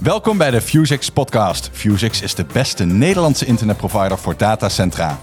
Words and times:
Welkom 0.00 0.38
bij 0.38 0.50
de 0.50 0.60
Fusix 0.60 1.10
podcast. 1.10 1.70
Fusix 1.72 2.22
is 2.22 2.34
de 2.34 2.44
beste 2.52 2.84
Nederlandse 2.84 3.46
internetprovider 3.46 4.18
voor 4.18 4.36
datacentra. 4.36 5.20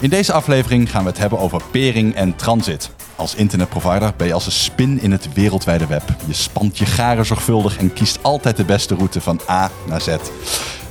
In 0.00 0.10
deze 0.10 0.32
aflevering 0.32 0.90
gaan 0.90 1.02
we 1.02 1.08
het 1.08 1.18
hebben 1.18 1.38
over 1.38 1.62
pering 1.70 2.14
en 2.14 2.36
transit. 2.36 2.90
Als 3.16 3.34
internetprovider 3.34 4.12
ben 4.16 4.26
je 4.26 4.32
als 4.32 4.46
een 4.46 4.52
spin 4.52 5.00
in 5.00 5.12
het 5.12 5.32
wereldwijde 5.32 5.86
web. 5.86 6.02
Je 6.26 6.32
spant 6.32 6.78
je 6.78 6.86
garen 6.86 7.26
zorgvuldig 7.26 7.78
en 7.78 7.92
kiest 7.92 8.18
altijd 8.22 8.56
de 8.56 8.64
beste 8.64 8.94
route 8.94 9.20
van 9.20 9.40
A 9.48 9.70
naar 9.86 10.00
Z. 10.00 10.16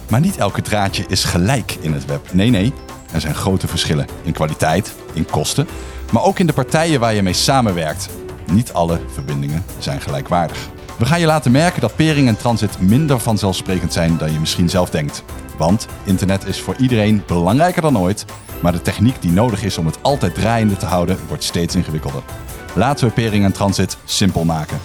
Maar 0.09 0.19
niet 0.19 0.37
elke 0.37 0.61
draadje 0.61 1.05
is 1.07 1.23
gelijk 1.23 1.77
in 1.81 1.93
het 1.93 2.05
web. 2.05 2.33
Nee, 2.33 2.49
nee, 2.49 2.73
er 3.11 3.21
zijn 3.21 3.35
grote 3.35 3.67
verschillen 3.67 4.07
in 4.23 4.33
kwaliteit, 4.33 4.93
in 5.13 5.25
kosten, 5.25 5.67
maar 6.11 6.23
ook 6.23 6.39
in 6.39 6.47
de 6.47 6.53
partijen 6.53 6.99
waar 6.99 7.13
je 7.13 7.21
mee 7.21 7.33
samenwerkt. 7.33 8.09
Niet 8.51 8.73
alle 8.73 8.99
verbindingen 9.13 9.65
zijn 9.77 10.01
gelijkwaardig. 10.01 10.69
We 10.99 11.05
gaan 11.05 11.19
je 11.19 11.25
laten 11.25 11.51
merken 11.51 11.81
dat 11.81 11.95
pering 11.95 12.27
en 12.27 12.37
transit 12.37 12.79
minder 12.79 13.19
vanzelfsprekend 13.19 13.93
zijn 13.93 14.17
dan 14.17 14.31
je 14.31 14.39
misschien 14.39 14.69
zelf 14.69 14.89
denkt. 14.89 15.23
Want 15.57 15.87
internet 16.03 16.45
is 16.45 16.61
voor 16.61 16.75
iedereen 16.75 17.23
belangrijker 17.27 17.81
dan 17.81 17.97
ooit, 17.97 18.25
maar 18.61 18.71
de 18.71 18.81
techniek 18.81 19.21
die 19.21 19.31
nodig 19.31 19.63
is 19.63 19.77
om 19.77 19.85
het 19.85 19.97
altijd 20.01 20.35
draaiende 20.35 20.77
te 20.77 20.85
houden 20.85 21.17
wordt 21.27 21.43
steeds 21.43 21.75
ingewikkelder. 21.75 22.21
Laten 22.75 23.07
we 23.07 23.13
pering 23.13 23.43
en 23.43 23.51
transit 23.51 23.97
simpel 24.05 24.43
maken. 24.45 24.79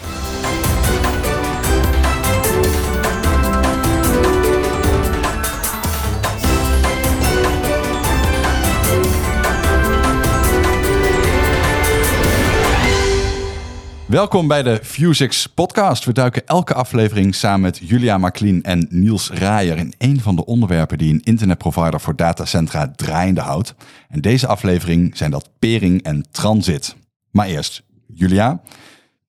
Welkom 14.09 14.49
bij 14.49 14.63
de 14.63 14.81
Fusix 14.83 15.47
podcast. 15.47 16.05
We 16.05 16.13
duiken 16.13 16.47
elke 16.47 16.75
aflevering 16.75 17.35
samen 17.35 17.61
met 17.61 17.81
Julia 17.83 18.19
Maklien 18.19 18.63
en 18.63 18.87
Niels 18.91 19.31
Raaier 19.31 19.77
in 19.77 19.95
een 19.99 20.21
van 20.21 20.37
de 20.37 20.45
onderwerpen 20.45 20.99
die 20.99 21.13
een 21.13 21.23
internetprovider 21.23 22.01
voor 22.01 22.17
datacentra 22.17 22.93
draaiende 22.97 23.41
houdt. 23.41 23.75
En 24.09 24.21
deze 24.21 24.47
aflevering 24.47 25.17
zijn 25.17 25.31
dat 25.31 25.51
pering 25.59 26.03
en 26.03 26.25
transit. 26.31 26.97
Maar 27.31 27.47
eerst, 27.47 27.83
Julia, 28.07 28.61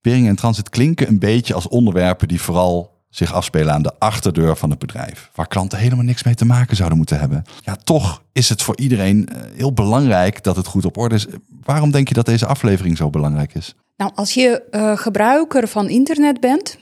pering 0.01 0.27
en 0.27 0.35
transit 0.35 0.69
klinken 0.69 1.07
een 1.07 1.19
beetje 1.19 1.53
als 1.53 1.67
onderwerpen 1.67 2.27
die 2.27 2.41
vooral 2.41 2.94
zich 3.15 3.33
afspelen 3.33 3.73
aan 3.73 3.81
de 3.81 3.93
achterdeur 3.99 4.55
van 4.55 4.69
het 4.69 4.79
bedrijf, 4.79 5.29
waar 5.35 5.47
klanten 5.47 5.77
helemaal 5.77 6.05
niks 6.05 6.23
mee 6.23 6.35
te 6.35 6.45
maken 6.45 6.75
zouden 6.75 6.97
moeten 6.97 7.19
hebben. 7.19 7.43
Ja, 7.61 7.75
toch 7.83 8.21
is 8.31 8.49
het 8.49 8.61
voor 8.61 8.77
iedereen 8.77 9.27
eh, 9.27 9.41
heel 9.55 9.73
belangrijk 9.73 10.43
dat 10.43 10.55
het 10.55 10.67
goed 10.67 10.85
op 10.85 10.97
orde 10.97 11.15
is. 11.15 11.27
Waarom 11.63 11.91
denk 11.91 12.07
je 12.07 12.13
dat 12.13 12.25
deze 12.25 12.45
aflevering 12.45 12.97
zo 12.97 13.09
belangrijk 13.09 13.53
is? 13.53 13.75
Nou, 13.97 14.11
als 14.15 14.33
je 14.33 14.63
uh, 14.71 14.97
gebruiker 14.97 15.67
van 15.67 15.89
internet 15.89 16.39
bent, 16.39 16.77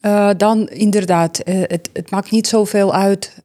uh, 0.00 0.30
dan 0.36 0.68
inderdaad, 0.68 1.40
het, 1.44 1.90
het, 1.92 2.10
maakt 2.10 2.30
niet 2.30 2.46
zoveel 2.46 2.94
uit 2.94 3.42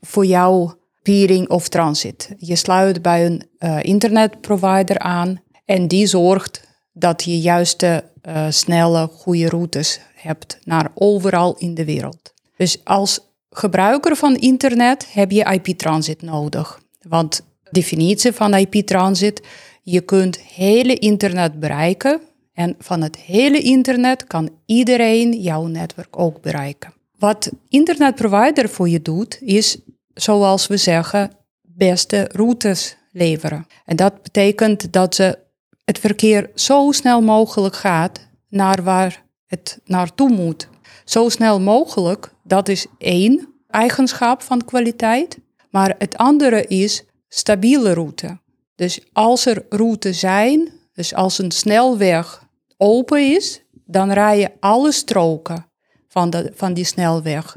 voor 0.00 0.26
jou 0.26 0.72
peering 1.02 1.48
of 1.48 1.68
transit. 1.68 2.34
Je 2.38 2.56
sluit 2.56 3.02
bij 3.02 3.26
een 3.26 3.42
internetprovider 3.82 4.98
aan 4.98 5.40
en 5.64 5.88
die 5.88 6.06
zorgt 6.06 6.73
dat 6.94 7.22
je 7.22 7.40
juiste, 7.40 8.04
snelle, 8.48 9.08
goede 9.12 9.48
routes 9.48 10.00
hebt 10.14 10.58
naar 10.64 10.90
overal 10.94 11.56
in 11.58 11.74
de 11.74 11.84
wereld. 11.84 12.32
Dus 12.56 12.84
als 12.84 13.20
gebruiker 13.50 14.16
van 14.16 14.36
internet 14.36 15.12
heb 15.12 15.30
je 15.30 15.60
IP-transit 15.60 16.22
nodig. 16.22 16.80
Want 17.02 17.36
de 17.36 17.70
definitie 17.70 18.32
van 18.32 18.54
IP-transit 18.54 19.42
je 19.82 20.00
kunt 20.00 20.38
hele 20.38 20.94
internet 20.94 21.60
bereiken 21.60 22.20
en 22.52 22.74
van 22.78 23.02
het 23.02 23.16
hele 23.16 23.60
internet 23.60 24.24
kan 24.26 24.50
iedereen 24.66 25.40
jouw 25.40 25.66
netwerk 25.66 26.18
ook 26.18 26.40
bereiken. 26.40 26.92
Wat 27.18 27.50
internetprovider 27.68 28.68
voor 28.68 28.88
je 28.88 29.02
doet, 29.02 29.38
is 29.40 29.78
zoals 30.14 30.66
we 30.66 30.76
zeggen, 30.76 31.30
beste 31.62 32.28
routes 32.32 32.96
leveren. 33.12 33.66
En 33.84 33.96
dat 33.96 34.22
betekent 34.22 34.92
dat 34.92 35.14
ze 35.14 35.38
het 35.84 35.98
verkeer 35.98 36.50
zo 36.54 36.92
snel 36.92 37.22
mogelijk 37.22 37.76
gaat 37.76 38.28
naar 38.48 38.82
waar 38.82 39.24
het 39.46 39.80
naartoe 39.84 40.30
moet. 40.30 40.68
Zo 41.04 41.28
snel 41.28 41.60
mogelijk, 41.60 42.32
dat 42.42 42.68
is 42.68 42.86
één 42.98 43.54
eigenschap 43.68 44.42
van 44.42 44.64
kwaliteit. 44.64 45.38
Maar 45.70 45.94
het 45.98 46.16
andere 46.16 46.66
is 46.66 47.04
stabiele 47.28 47.92
route. 47.92 48.38
Dus 48.74 49.00
als 49.12 49.46
er 49.46 49.66
routes 49.68 50.18
zijn, 50.18 50.72
dus 50.92 51.14
als 51.14 51.38
een 51.38 51.50
snelweg 51.50 52.46
open 52.76 53.32
is, 53.34 53.62
dan 53.86 54.12
rij 54.12 54.38
je 54.38 54.50
alle 54.60 54.92
stroken 54.92 55.66
van, 56.08 56.30
de, 56.30 56.52
van 56.54 56.74
die 56.74 56.84
snelweg. 56.84 57.56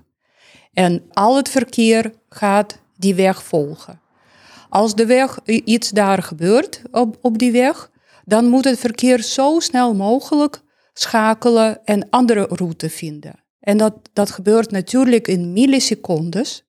En 0.73 1.03
al 1.13 1.35
het 1.35 1.49
verkeer 1.49 2.13
gaat 2.29 2.79
die 2.95 3.15
weg 3.15 3.43
volgen. 3.43 4.01
Als 4.69 4.95
de 4.95 5.05
weg 5.05 5.39
iets 5.45 5.89
daar 5.89 6.23
gebeurt 6.23 6.81
op, 6.91 7.17
op 7.21 7.37
die 7.37 7.51
weg, 7.51 7.89
dan 8.27 8.47
moet 8.47 8.65
het 8.65 8.79
verkeer 8.79 9.21
zo 9.21 9.59
snel 9.59 9.95
mogelijk 9.95 10.61
schakelen 10.93 11.85
en 11.85 12.09
andere 12.09 12.45
route 12.49 12.89
vinden. 12.89 13.43
En 13.59 13.77
dat, 13.77 13.93
dat 14.13 14.31
gebeurt 14.31 14.71
natuurlijk 14.71 15.27
in 15.27 15.53
millisecondes, 15.53 16.63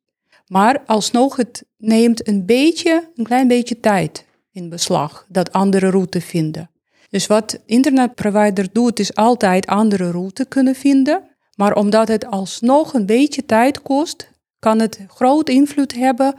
maar 0.46 0.82
alsnog 0.86 1.36
het 1.36 1.64
neemt 1.76 2.28
een 2.28 2.46
beetje, 2.46 3.10
een 3.14 3.24
klein 3.24 3.48
beetje 3.48 3.80
tijd 3.80 4.24
in 4.52 4.68
beslag, 4.68 5.26
dat 5.28 5.52
andere 5.52 5.90
route 5.90 6.20
vinden. 6.20 6.70
Dus 7.10 7.26
wat 7.26 7.58
internetprovider 7.66 8.68
doet, 8.72 8.98
is 8.98 9.14
altijd 9.14 9.66
andere 9.66 10.10
route 10.10 10.44
kunnen 10.44 10.74
vinden. 10.74 11.22
Maar 11.54 11.74
omdat 11.74 12.08
het 12.08 12.26
alsnog 12.26 12.94
een 12.94 13.06
beetje 13.06 13.46
tijd 13.46 13.82
kost, 13.82 14.30
kan 14.58 14.78
het 14.78 15.00
groot 15.08 15.48
invloed 15.48 15.94
hebben 15.94 16.34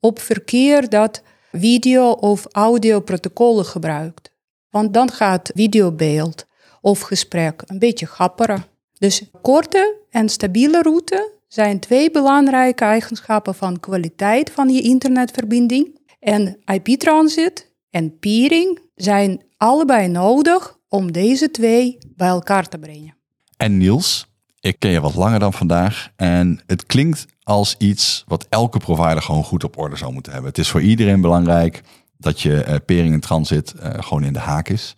op 0.00 0.18
verkeer 0.18 0.88
dat 0.88 1.22
video- 1.52 2.10
of 2.10 2.46
audioprotocollen 2.50 3.64
gebruikt. 3.64 4.33
Want 4.74 4.94
dan 4.94 5.10
gaat 5.10 5.50
videobeeld 5.54 6.46
of 6.80 7.00
gesprek 7.00 7.62
een 7.66 7.78
beetje 7.78 8.06
gapperen. 8.06 8.64
Dus 8.98 9.22
korte 9.42 9.96
en 10.10 10.28
stabiele 10.28 10.82
route 10.82 11.32
zijn 11.48 11.80
twee 11.80 12.10
belangrijke 12.10 12.84
eigenschappen 12.84 13.54
van 13.54 13.80
kwaliteit 13.80 14.50
van 14.50 14.68
je 14.68 14.82
internetverbinding. 14.82 16.00
En 16.20 16.58
IP-transit 16.64 17.72
en 17.90 18.18
peering 18.18 18.80
zijn 18.94 19.42
allebei 19.56 20.08
nodig 20.08 20.78
om 20.88 21.12
deze 21.12 21.50
twee 21.50 21.98
bij 22.16 22.28
elkaar 22.28 22.68
te 22.68 22.78
brengen. 22.78 23.16
En 23.56 23.76
Niels, 23.76 24.26
ik 24.60 24.78
ken 24.78 24.90
je 24.90 25.00
wat 25.00 25.14
langer 25.14 25.38
dan 25.38 25.52
vandaag 25.52 26.08
en 26.16 26.60
het 26.66 26.86
klinkt 26.86 27.26
als 27.42 27.74
iets 27.78 28.24
wat 28.26 28.46
elke 28.48 28.78
provider 28.78 29.22
gewoon 29.22 29.44
goed 29.44 29.64
op 29.64 29.78
orde 29.78 29.96
zou 29.96 30.12
moeten 30.12 30.32
hebben. 30.32 30.50
Het 30.50 30.60
is 30.60 30.68
voor 30.68 30.82
iedereen 30.82 31.20
belangrijk 31.20 31.82
dat 32.24 32.40
je 32.40 32.64
uh, 32.68 32.74
pering 32.86 33.14
en 33.14 33.20
transit 33.20 33.74
uh, 33.76 33.90
gewoon 33.98 34.24
in 34.24 34.32
de 34.32 34.38
haak 34.38 34.68
is. 34.68 34.94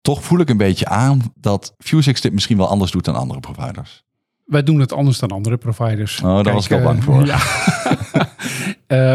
Toch 0.00 0.24
voel 0.24 0.40
ik 0.40 0.48
een 0.48 0.56
beetje 0.56 0.86
aan 0.86 1.32
dat 1.34 1.74
Fusix 1.78 2.20
dit 2.20 2.32
misschien 2.32 2.56
wel 2.56 2.68
anders 2.68 2.90
doet 2.90 3.04
dan 3.04 3.14
andere 3.14 3.40
providers. 3.40 4.04
Wij 4.44 4.62
doen 4.62 4.80
het 4.80 4.92
anders 4.92 5.18
dan 5.18 5.30
andere 5.30 5.56
providers. 5.56 6.20
Oh, 6.20 6.24
daar 6.24 6.42
Kijk, 6.42 6.54
was 6.54 6.64
ik 6.64 6.72
al 6.72 6.82
bang 6.82 6.98
uh, 6.98 7.04
voor. 7.04 7.26
Ja. 7.26 7.38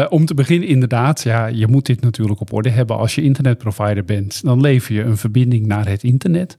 uh, 0.02 0.06
om 0.16 0.24
te 0.24 0.34
beginnen, 0.34 0.68
inderdaad, 0.68 1.22
ja, 1.22 1.46
je 1.46 1.66
moet 1.66 1.86
dit 1.86 2.00
natuurlijk 2.00 2.40
op 2.40 2.52
orde 2.52 2.70
hebben. 2.70 2.96
Als 2.96 3.14
je 3.14 3.22
internetprovider 3.22 4.04
bent, 4.04 4.42
dan 4.44 4.60
lever 4.60 4.94
je 4.94 5.02
een 5.02 5.16
verbinding 5.16 5.66
naar 5.66 5.88
het 5.88 6.02
internet. 6.02 6.58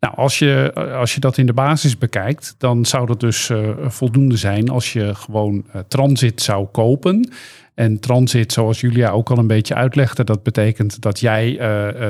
Nou, 0.00 0.14
als 0.16 0.38
je, 0.38 0.72
als 0.74 1.14
je 1.14 1.20
dat 1.20 1.38
in 1.38 1.46
de 1.46 1.52
basis 1.52 1.98
bekijkt, 1.98 2.54
dan 2.58 2.84
zou 2.84 3.06
dat 3.06 3.20
dus 3.20 3.48
uh, 3.48 3.68
voldoende 3.86 4.36
zijn 4.36 4.68
als 4.68 4.92
je 4.92 5.14
gewoon 5.14 5.64
transit 5.88 6.42
zou 6.42 6.66
kopen. 6.66 7.30
En 7.80 8.00
transit, 8.00 8.52
zoals 8.52 8.80
Julia 8.80 9.10
ook 9.10 9.30
al 9.30 9.38
een 9.38 9.46
beetje 9.46 9.74
uitlegde, 9.74 10.24
dat 10.24 10.42
betekent 10.42 11.00
dat 11.00 11.20
jij 11.20 11.58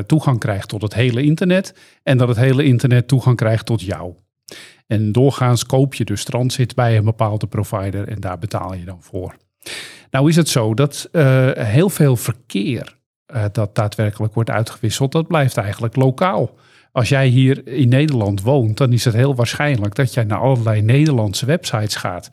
toegang 0.06 0.38
krijgt 0.38 0.69
tot 0.69 0.82
het 0.82 0.94
hele 0.94 1.22
internet 1.22 1.75
en 2.03 2.19
dat 2.19 2.28
het 2.28 2.36
hele 2.36 2.64
internet 2.64 3.08
toegang 3.08 3.36
krijgt 3.36 3.66
tot 3.66 3.80
jou. 3.80 4.14
En 4.86 5.12
doorgaans 5.12 5.66
koop 5.66 5.94
je 5.94 6.04
dus 6.04 6.25
transit 6.25 6.75
bij 6.75 6.97
een 6.97 7.04
bepaalde 7.04 7.47
provider 7.47 8.09
en 8.09 8.20
daar 8.20 8.39
betaal 8.39 8.74
je 8.74 8.84
dan 8.84 9.03
voor. 9.03 9.34
Nou 10.10 10.28
is 10.28 10.36
het 10.36 10.48
zo 10.48 10.74
dat 10.74 11.09
uh, 11.12 11.50
heel 11.53 11.89
veel 11.89 12.16
verkeer 12.16 12.97
dat 13.53 13.74
daadwerkelijk 13.74 14.34
wordt 14.34 14.50
uitgewisseld, 14.50 15.12
dat 15.12 15.27
blijft 15.27 15.56
eigenlijk 15.56 15.97
lokaal. 15.97 16.54
Als 16.92 17.09
jij 17.09 17.27
hier 17.27 17.66
in 17.66 17.89
Nederland 17.89 18.42
woont, 18.42 18.77
dan 18.77 18.92
is 18.92 19.04
het 19.04 19.15
heel 19.15 19.34
waarschijnlijk 19.34 19.94
dat 19.94 20.15
jij 20.15 20.24
naar 20.24 20.41
allerlei 20.41 20.83
Nederlandse 20.83 21.47
websites 21.47 21.97
gaat. 21.97 22.30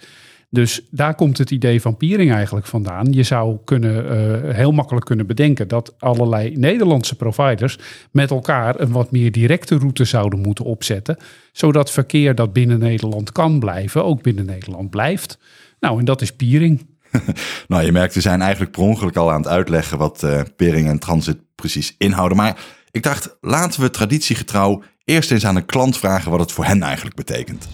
Dus 0.50 0.82
daar 0.92 1.16
komt 1.16 1.38
het 1.38 1.52
idee 1.52 1.82
van 1.82 1.98
peering 1.98 2.32
eigenlijk 2.32 2.66
vandaan. 2.66 3.14
Je 3.14 3.24
zou 3.24 3.58
kunnen, 3.64 4.06
uh, 4.06 4.54
heel 4.56 4.72
makkelijk 4.72 5.06
kunnen 5.06 5.28
bedenken 5.28 5.68
dat 5.68 5.96
allerlei 6.00 6.58
Nederlandse 6.58 7.16
providers 7.16 7.78
met 8.12 8.32
elkaar 8.32 8.80
een 8.80 8.92
wat 8.92 9.12
meer 9.12 9.32
directe 9.32 9.78
route 9.78 10.06
zouden 10.06 10.40
moeten 10.40 10.66
opzetten, 10.66 11.18
zodat 11.52 11.92
verkeer 11.92 12.36
dat 12.36 12.54
binnen 12.54 12.80
Nederland 12.80 13.32
kan 13.32 13.60
blijven, 13.60 14.06
ook 14.06 14.22
binnen 14.22 14.46
Nederland 14.46 14.90
blijft. 14.90 15.40
Nou, 15.80 16.00
en 16.00 16.06
dat 16.06 16.22
is 16.22 16.36
peering. 16.36 16.86
nou, 17.68 17.84
je 17.84 17.92
merkt, 17.92 18.14
we 18.14 18.22
zijn 18.22 18.42
eigenlijk 18.42 18.72
per 18.72 18.82
ongeluk 18.82 19.16
al 19.16 19.32
aan 19.32 19.42
het 19.42 19.48
uitleggen 19.48 19.98
wat 19.98 20.24
uh, 20.24 20.42
peering 20.56 20.88
en 20.88 21.00
transit 21.00 21.38
precies 21.56 21.96
inhouden. 21.98 22.38
Maar 22.38 22.60
ik 22.92 23.04
dacht, 23.04 23.38
laten 23.42 23.82
we 23.82 23.90
traditiegetrouw 23.90 24.84
eerst 25.04 25.32
eens 25.32 25.46
aan 25.46 25.56
een 25.56 25.66
klant 25.66 25.98
vragen 25.98 26.32
wat 26.32 26.40
het 26.40 26.52
voor 26.52 26.66
hen 26.66 26.84
eigenlijk 26.84 27.16
betekent. 27.16 27.68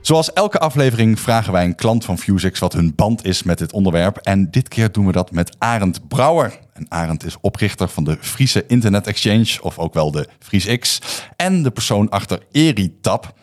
Zoals 0.00 0.32
elke 0.32 0.58
aflevering 0.58 1.20
vragen 1.20 1.52
wij 1.52 1.64
een 1.64 1.74
klant 1.74 2.04
van 2.04 2.18
Fusix 2.18 2.58
wat 2.58 2.72
hun 2.72 2.94
band 2.94 3.24
is 3.24 3.42
met 3.42 3.58
dit 3.58 3.72
onderwerp. 3.72 4.16
En 4.16 4.50
dit 4.50 4.68
keer 4.68 4.92
doen 4.92 5.06
we 5.06 5.12
dat 5.12 5.30
met 5.30 5.56
Arend 5.58 6.08
Brouwer. 6.08 6.58
En 6.72 6.86
Arend 6.88 7.24
is 7.24 7.36
oprichter 7.40 7.88
van 7.88 8.04
de 8.04 8.16
Friese 8.20 8.64
Internet 8.66 9.06
Exchange, 9.06 9.58
of 9.62 9.78
ook 9.78 9.94
wel 9.94 10.10
de 10.10 10.28
FriesX. 10.38 11.00
En 11.36 11.62
de 11.62 11.70
persoon 11.70 12.08
achter 12.08 12.42
Eritap. 12.52 13.34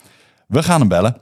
We 0.46 0.62
gaan 0.62 0.80
hem 0.80 0.88
bellen. 0.88 1.16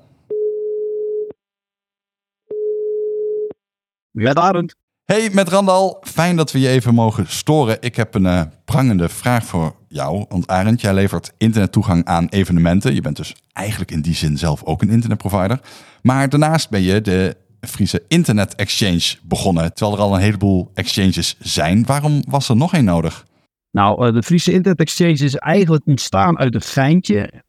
Met 4.11 4.37
Arend. 4.37 4.75
Hey, 5.05 5.31
met 5.33 5.49
Randal. 5.49 6.03
Fijn 6.07 6.37
dat 6.37 6.53
we 6.53 6.61
je 6.61 6.69
even 6.69 6.95
mogen 6.95 7.27
storen. 7.29 7.77
Ik 7.81 7.97
heb 7.97 8.15
een 8.15 8.25
uh, 8.25 8.43
prangende 8.65 9.09
vraag 9.09 9.45
voor 9.45 9.75
jou. 9.97 10.25
Want 10.29 10.47
Arend, 10.47 10.81
jij 10.81 10.95
levert 10.95 11.33
internettoegang 11.39 12.05
aan 12.05 12.27
evenementen. 12.29 12.95
Je 12.95 13.01
bent 13.01 13.17
dus 13.17 13.35
eigenlijk 13.53 13.91
in 13.91 14.01
die 14.01 14.15
zin 14.15 14.39
zelf 14.39 14.65
ook 14.65 14.83
een 14.83 14.91
internetprovider. 14.91 15.61
Maar 16.03 16.29
daarnaast 16.29 16.71
ben 16.71 16.83
je 16.83 17.01
de 17.01 17.37
Friese 17.61 18.03
Internet 18.09 18.55
Exchange 18.55 19.17
begonnen. 19.23 19.75
Terwijl 19.75 19.97
er 19.97 20.03
al 20.03 20.15
een 20.15 20.21
heleboel 20.21 20.71
exchanges 20.75 21.37
zijn. 21.39 21.87
Waarom 21.87 22.23
was 22.29 22.49
er 22.49 22.57
nog 22.57 22.75
één 22.75 22.85
nodig? 22.85 23.27
Nou, 23.71 24.13
de 24.13 24.23
Friese 24.23 24.53
Internet 24.53 24.81
Exchange 24.81 25.13
is 25.13 25.35
eigenlijk 25.35 25.87
ontstaan 25.87 26.39
uit 26.39 26.55
een 26.55 26.61
geintje. 26.61 27.45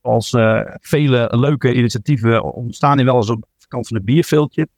Als 0.00 0.32
uh, 0.32 0.60
vele 0.80 1.28
leuke 1.30 1.74
initiatieven 1.74 2.54
ontstaan 2.54 2.96
die 2.96 3.06
wel 3.06 3.16
eens 3.16 3.30
op 3.30 3.40
de 3.58 3.66
kant 3.68 3.88
van 3.88 3.96
een 3.96 4.04
bierveeltje. 4.04 4.68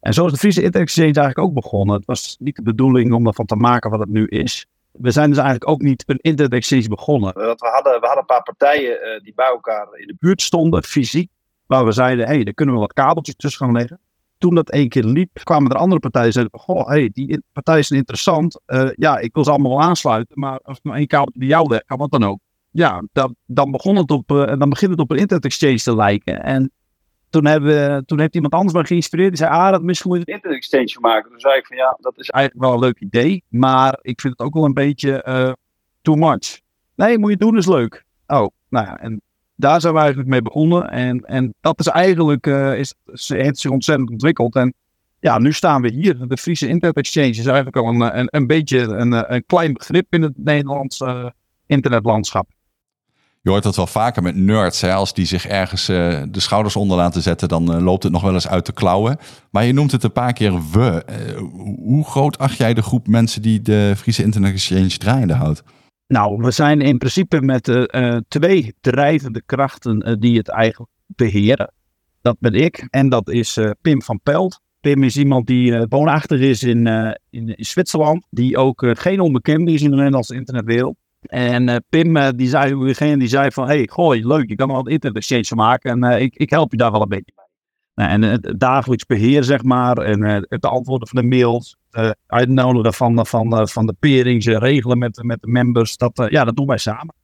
En 0.00 0.12
zo 0.12 0.26
is 0.26 0.32
de 0.32 0.38
Friese 0.38 0.62
Internet 0.62 0.88
Exchange 0.88 1.12
eigenlijk 1.12 1.38
ook 1.38 1.54
begonnen. 1.54 1.96
Het 1.96 2.04
was 2.04 2.36
niet 2.38 2.56
de 2.56 2.62
bedoeling 2.62 3.12
om 3.12 3.26
ervan 3.26 3.46
te 3.46 3.56
maken 3.56 3.90
wat 3.90 4.00
het 4.00 4.08
nu 4.08 4.26
is. 4.26 4.66
We 4.98 5.10
zijn 5.10 5.28
dus 5.28 5.38
eigenlijk 5.38 5.70
ook 5.70 5.82
niet 5.82 6.04
een 6.06 6.18
Internet 6.20 6.52
Exchange 6.52 6.88
begonnen. 6.88 7.34
We 7.34 7.56
hadden, 7.58 8.00
we 8.00 8.06
hadden 8.06 8.18
een 8.18 8.26
paar 8.26 8.42
partijen 8.42 8.90
uh, 8.90 9.20
die 9.20 9.32
bij 9.34 9.46
elkaar 9.46 9.86
in 9.92 10.06
de 10.06 10.16
buurt 10.18 10.42
stonden, 10.42 10.84
fysiek. 10.84 11.30
Waar 11.66 11.84
we 11.84 11.92
zeiden, 11.92 12.26
hé, 12.26 12.34
hey, 12.34 12.44
daar 12.44 12.54
kunnen 12.54 12.74
we 12.74 12.80
wat 12.80 12.92
kabeltjes 12.92 13.36
tussen 13.36 13.66
gaan 13.66 13.74
leggen. 13.74 14.00
Toen 14.38 14.54
dat 14.54 14.70
één 14.70 14.88
keer 14.88 15.04
liep, 15.04 15.30
kwamen 15.42 15.70
er 15.70 15.76
andere 15.76 16.00
partijen 16.00 16.26
en 16.26 16.32
zeiden, 16.32 16.60
goh, 16.60 16.88
hey, 16.88 17.10
die 17.12 17.42
partijen 17.52 17.84
zijn 17.84 17.98
interessant. 17.98 18.60
Uh, 18.66 18.88
ja, 18.94 19.18
ik 19.18 19.34
wil 19.34 19.44
ze 19.44 19.50
allemaal 19.50 19.76
wel 19.76 19.82
aansluiten, 19.82 20.40
maar 20.40 20.58
als 20.62 20.76
ik 20.76 20.84
maar 20.84 20.96
één 20.96 21.06
kabeltje 21.06 21.38
bij 21.38 21.48
jou 21.48 21.68
leg, 21.68 21.84
kan 21.84 21.98
wat 21.98 22.10
dan 22.10 22.24
ook. 22.24 22.38
Ja, 22.70 23.02
dan, 23.12 23.34
dan, 23.46 23.70
begon 23.70 23.96
het 23.96 24.10
op, 24.10 24.30
uh, 24.30 24.46
dan 24.58 24.68
begint 24.68 24.90
het 24.90 25.00
op 25.00 25.10
een 25.10 25.18
Internet 25.18 25.44
Exchange 25.44 25.78
te 25.78 25.94
lijken. 25.94 26.42
En 26.42 26.72
toen, 27.30 27.44
toen 28.04 28.20
heeft 28.20 28.34
iemand 28.34 28.52
anders 28.52 28.74
me 28.74 28.86
geïnspireerd. 28.86 29.28
Die 29.28 29.38
zei, 29.38 29.50
ah, 29.50 29.70
dat 29.70 29.82
misschien 29.82 30.10
moet 30.10 30.18
je 30.18 30.24
een 30.26 30.34
internet 30.34 30.58
exchange 30.58 31.00
maken. 31.00 31.30
Toen 31.30 31.40
zei 31.40 31.58
ik 31.58 31.66
van, 31.66 31.76
ja, 31.76 31.96
dat 32.00 32.18
is 32.18 32.28
eigenlijk 32.28 32.64
wel 32.64 32.74
een 32.74 32.84
leuk 32.84 33.00
idee. 33.00 33.44
Maar 33.48 33.98
ik 34.02 34.20
vind 34.20 34.32
het 34.38 34.46
ook 34.46 34.54
wel 34.54 34.64
een 34.64 34.74
beetje 34.74 35.24
uh, 35.28 35.52
too 36.02 36.14
much. 36.14 36.60
Nee, 36.94 37.18
moet 37.18 37.30
je 37.30 37.36
doen, 37.36 37.56
is 37.56 37.66
leuk. 37.66 38.04
Oh, 38.26 38.46
nou 38.68 38.86
ja, 38.86 38.98
en 38.98 39.20
daar 39.54 39.80
zijn 39.80 39.92
we 39.92 39.98
eigenlijk 39.98 40.28
mee 40.28 40.42
begonnen. 40.42 40.90
En, 40.90 41.20
en 41.20 41.54
dat 41.60 41.80
is 41.80 41.86
eigenlijk, 41.86 42.46
uh, 42.46 42.78
is, 42.78 42.94
heeft 43.26 43.58
zich 43.58 43.70
ontzettend 43.70 44.10
ontwikkeld. 44.10 44.54
En 44.56 44.74
ja, 45.20 45.38
nu 45.38 45.52
staan 45.52 45.82
we 45.82 45.88
hier. 45.88 46.28
De 46.28 46.36
Friese 46.36 46.68
Internet 46.68 46.96
Exchange 46.96 47.28
is 47.28 47.46
eigenlijk 47.46 47.76
al 47.76 47.88
een, 47.88 48.18
een, 48.18 48.28
een 48.30 48.46
beetje 48.46 48.78
een, 48.78 49.34
een 49.34 49.46
klein 49.46 49.72
begrip 49.72 50.06
in 50.14 50.22
het 50.22 50.32
Nederlandse 50.36 51.04
uh, 51.04 51.26
internetlandschap. 51.66 52.48
Je 53.46 53.52
hoort 53.52 53.64
dat 53.64 53.76
wel 53.76 53.86
vaker 53.86 54.22
met 54.22 54.36
nerds. 54.36 54.80
Hè? 54.80 54.92
Als 54.92 55.14
die 55.14 55.26
zich 55.26 55.46
ergens 55.46 55.88
uh, 55.88 56.22
de 56.28 56.40
schouders 56.40 56.76
onder 56.76 56.96
laten 56.96 57.22
zetten, 57.22 57.48
dan 57.48 57.76
uh, 57.76 57.82
loopt 57.82 58.02
het 58.02 58.12
nog 58.12 58.22
wel 58.22 58.34
eens 58.34 58.48
uit 58.48 58.66
de 58.66 58.72
klauwen. 58.72 59.18
Maar 59.50 59.64
je 59.64 59.72
noemt 59.72 59.92
het 59.92 60.02
een 60.02 60.12
paar 60.12 60.32
keer 60.32 60.52
we. 60.72 61.04
Uh, 61.10 61.38
hoe 61.76 62.04
groot 62.04 62.38
acht 62.38 62.56
jij 62.56 62.74
de 62.74 62.82
groep 62.82 63.06
mensen 63.06 63.42
die 63.42 63.62
de 63.62 63.94
Friese 63.96 64.22
Internet 64.22 64.52
Exchange 64.52 64.88
draaiende 64.88 65.34
houdt? 65.34 65.62
Nou, 66.06 66.36
we 66.42 66.50
zijn 66.50 66.80
in 66.80 66.98
principe 66.98 67.40
met 67.40 67.88
twee 68.28 68.74
drijvende 68.80 69.42
krachten 69.46 70.16
die 70.20 70.36
het 70.36 70.48
eigenlijk 70.48 70.90
beheren. 71.06 71.72
Dat 72.22 72.36
ben 72.38 72.54
ik 72.54 72.86
en 72.90 73.08
dat 73.08 73.30
is 73.30 73.58
Pim 73.80 74.02
van 74.02 74.20
Pelt. 74.22 74.60
Pim 74.80 75.02
is 75.02 75.16
iemand 75.16 75.46
die 75.46 75.86
woonachtig 75.88 76.40
is 76.40 76.62
in, 76.62 76.86
in, 77.30 77.48
in, 77.56 77.64
Zwitserland. 77.64 78.26
Die 78.30 78.56
ook 78.56 78.86
geen 78.98 79.20
onbekende 79.20 79.72
is 79.72 79.82
in 79.82 79.90
de 79.90 79.96
Nederlandse 79.96 80.34
internetwereld. 80.34 80.96
En 81.26 81.68
uh, 81.68 81.76
Pim, 81.88 82.16
uh, 82.16 82.28
die 82.36 82.48
zei 82.48 82.84
degene 82.84 83.18
die 83.18 83.28
zei 83.28 83.50
van, 83.50 83.66
hey, 83.66 83.88
gooi, 83.92 84.26
leuk, 84.26 84.48
je 84.48 84.54
kan 84.54 84.70
een 84.70 84.86
internet 84.86 85.16
exchange 85.16 85.62
maken 85.62 85.90
en 85.90 86.12
uh, 86.12 86.20
ik, 86.20 86.34
ik 86.36 86.50
help 86.50 86.70
je 86.70 86.76
daar 86.76 86.92
wel 86.92 87.02
een 87.02 87.08
beetje 87.08 87.32
bij. 87.34 87.44
Nou, 87.94 88.10
en 88.10 88.22
het 88.22 88.60
dagelijks 88.60 89.06
beheer, 89.06 89.44
zeg 89.44 89.62
maar, 89.62 89.96
en 89.96 90.22
het 90.22 90.60
beantwoorden 90.60 91.08
van 91.08 91.20
de 91.20 91.36
mails, 91.36 91.76
het 91.90 92.16
uitnodigen 92.26 92.94
van, 92.94 93.26
van, 93.26 93.68
van 93.68 93.86
de 93.86 93.94
peerings, 93.98 94.46
regelen 94.46 94.98
met, 94.98 95.22
met 95.22 95.40
de 95.40 95.48
members, 95.48 95.96
dat, 95.96 96.26
ja, 96.28 96.44
dat 96.44 96.56
doen 96.56 96.66
wij 96.66 96.78
samen. 96.78 97.14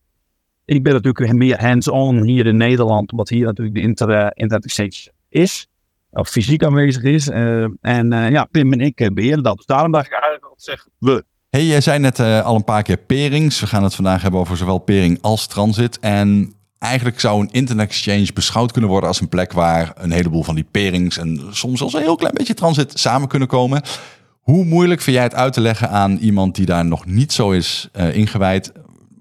Ik 0.65 0.83
ben 0.83 0.93
natuurlijk 0.93 1.33
meer 1.33 1.61
hands-on 1.61 2.23
hier 2.23 2.47
in 2.47 2.57
Nederland, 2.57 3.11
omdat 3.11 3.29
hier 3.29 3.45
natuurlijk 3.45 3.77
de 3.77 3.83
inter, 3.83 4.37
internet 4.37 4.65
exchange 4.65 5.13
is, 5.29 5.69
of 6.11 6.29
fysiek 6.29 6.65
aanwezig 6.65 7.03
is. 7.03 7.29
en 7.81 8.11
ja, 8.11 8.45
Pim 8.45 8.73
en 8.73 8.81
ik 8.81 9.11
beheren 9.15 9.43
dat. 9.43 9.57
Dus 9.57 9.67
daarom 9.67 9.93
dacht 9.93 10.07
ik 10.07 10.13
eigenlijk 10.13 10.45
al 10.45 10.55
zeggen, 10.57 10.91
we. 10.99 11.25
Hey, 11.57 11.65
jij 11.65 11.81
zei 11.81 11.99
net 11.99 12.19
uh, 12.19 12.45
al 12.45 12.55
een 12.55 12.65
paar 12.65 12.83
keer 12.83 12.97
perings. 12.97 13.61
We 13.61 13.67
gaan 13.67 13.83
het 13.83 13.95
vandaag 13.95 14.23
hebben 14.23 14.41
over 14.41 14.57
zowel 14.57 14.79
pering 14.79 15.19
als 15.21 15.47
transit. 15.47 15.99
En 15.99 16.55
eigenlijk 16.79 17.21
zou 17.21 17.41
een 17.41 17.51
internet 17.51 17.87
exchange 17.87 18.33
beschouwd 18.35 18.73
kunnen 18.73 18.91
worden 18.91 19.09
als 19.09 19.21
een 19.21 19.29
plek 19.29 19.53
waar 19.53 19.93
een 19.95 20.11
heleboel 20.11 20.43
van 20.43 20.55
die 20.55 20.67
perings 20.71 21.19
en 21.19 21.41
soms 21.51 21.79
zelfs 21.79 21.95
een 21.95 22.03
heel 22.03 22.17
klein 22.17 22.35
beetje 22.35 22.55
transit 22.55 22.99
samen 22.99 23.29
kunnen 23.29 23.49
komen. 23.49 23.83
Hoe 24.41 24.65
moeilijk 24.65 25.01
vind 25.01 25.17
jij 25.17 25.25
het 25.25 25.35
uit 25.35 25.53
te 25.53 25.61
leggen 25.61 25.91
aan 25.91 26.17
iemand 26.17 26.55
die 26.55 26.67
daar 26.67 26.85
nog 26.85 27.07
niet 27.07 27.33
zo 27.33 27.51
is 27.51 27.89
uh, 27.97 28.17
ingewijd, 28.17 28.73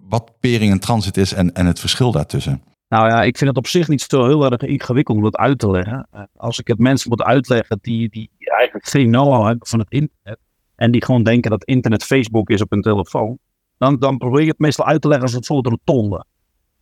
wat 0.10 0.31
pering 0.39 0.72
en 0.72 0.80
transit 0.80 1.18
is 1.18 1.34
en, 1.34 1.54
en 1.54 1.66
het 1.66 1.80
verschil 1.80 2.12
daartussen? 2.12 2.63
Nou 2.88 3.07
ja, 3.07 3.24
ik 3.24 3.38
vind 3.38 3.50
het 3.50 3.60
op 3.60 3.68
zich 3.68 3.88
niet 3.88 4.01
zo 4.01 4.25
heel 4.25 4.51
erg 4.51 4.62
ingewikkeld 4.62 5.18
om 5.18 5.24
dat 5.24 5.36
uit 5.38 5.60
te 5.60 5.72
leggen. 5.72 6.07
Als 6.36 6.60
ik 6.60 6.68
het 6.68 6.80
mensen 6.80 7.10
moet 7.10 7.24
uitleggen 7.24 7.80
die, 7.81 8.10
die 8.10 8.30
eigenlijk 8.38 8.88
geen 8.88 9.12
know-how 9.12 9.45
hebben 9.45 9.68
van 9.68 9.80
het 9.80 9.92
internet, 9.92 10.39
en 10.81 10.92
die 10.92 11.06
gewoon 11.06 11.24
denken 11.24 11.51
dat 11.51 11.63
internet 11.63 12.04
Facebook 12.04 12.50
is 12.50 12.62
op 12.62 12.69
hun 12.69 12.81
telefoon, 12.81 13.38
dan, 13.78 14.00
dan 14.00 14.18
probeer 14.18 14.42
je 14.42 14.50
het 14.50 14.60
meestal 14.60 14.86
uit 14.86 15.01
te 15.01 15.07
leggen 15.07 15.25
als 15.25 15.36
een 15.36 15.44
soort 15.44 15.68
rotonde. 15.68 16.25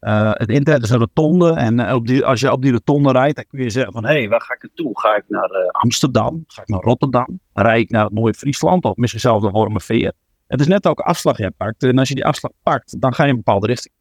Uh, 0.01 0.31
het 0.33 0.49
internet 0.49 0.83
is 0.83 0.89
een 0.89 0.99
rotonde 0.99 1.53
en 1.53 1.79
uh, 1.79 1.93
op 1.93 2.07
die, 2.07 2.25
als 2.25 2.39
je 2.39 2.51
op 2.51 2.61
die 2.61 2.71
rotonde 2.71 3.11
rijdt, 3.11 3.35
dan 3.35 3.45
kun 3.47 3.63
je 3.63 3.69
zeggen 3.69 3.93
van 3.93 4.05
hé, 4.05 4.11
hey, 4.11 4.29
waar 4.29 4.41
ga 4.41 4.53
ik 4.53 4.61
naartoe? 4.61 4.99
Ga 4.99 5.15
ik 5.15 5.23
naar 5.27 5.49
uh, 5.51 5.67
Amsterdam? 5.71 6.43
Ga 6.47 6.61
ik 6.61 6.67
naar 6.67 6.81
Rotterdam? 6.81 7.39
Rijd 7.53 7.81
ik 7.81 7.89
naar 7.89 8.03
het 8.03 8.13
mooie 8.13 8.33
Friesland 8.33 8.83
of 8.83 8.95
misschien 8.95 9.21
zelfs 9.21 9.43
naar 9.43 9.51
Wormerveer? 9.51 10.11
Het 10.47 10.59
is 10.59 10.67
net 10.67 10.83
welke 10.83 11.03
afslag 11.03 11.37
je 11.37 11.51
pakt 11.57 11.83
en 11.83 11.97
als 11.97 12.07
je 12.07 12.15
die 12.15 12.25
afslag 12.25 12.51
pakt, 12.63 13.01
dan 13.01 13.13
ga 13.13 13.23
je 13.23 13.29
een 13.29 13.35
bepaalde 13.35 13.67
richting. 13.67 13.93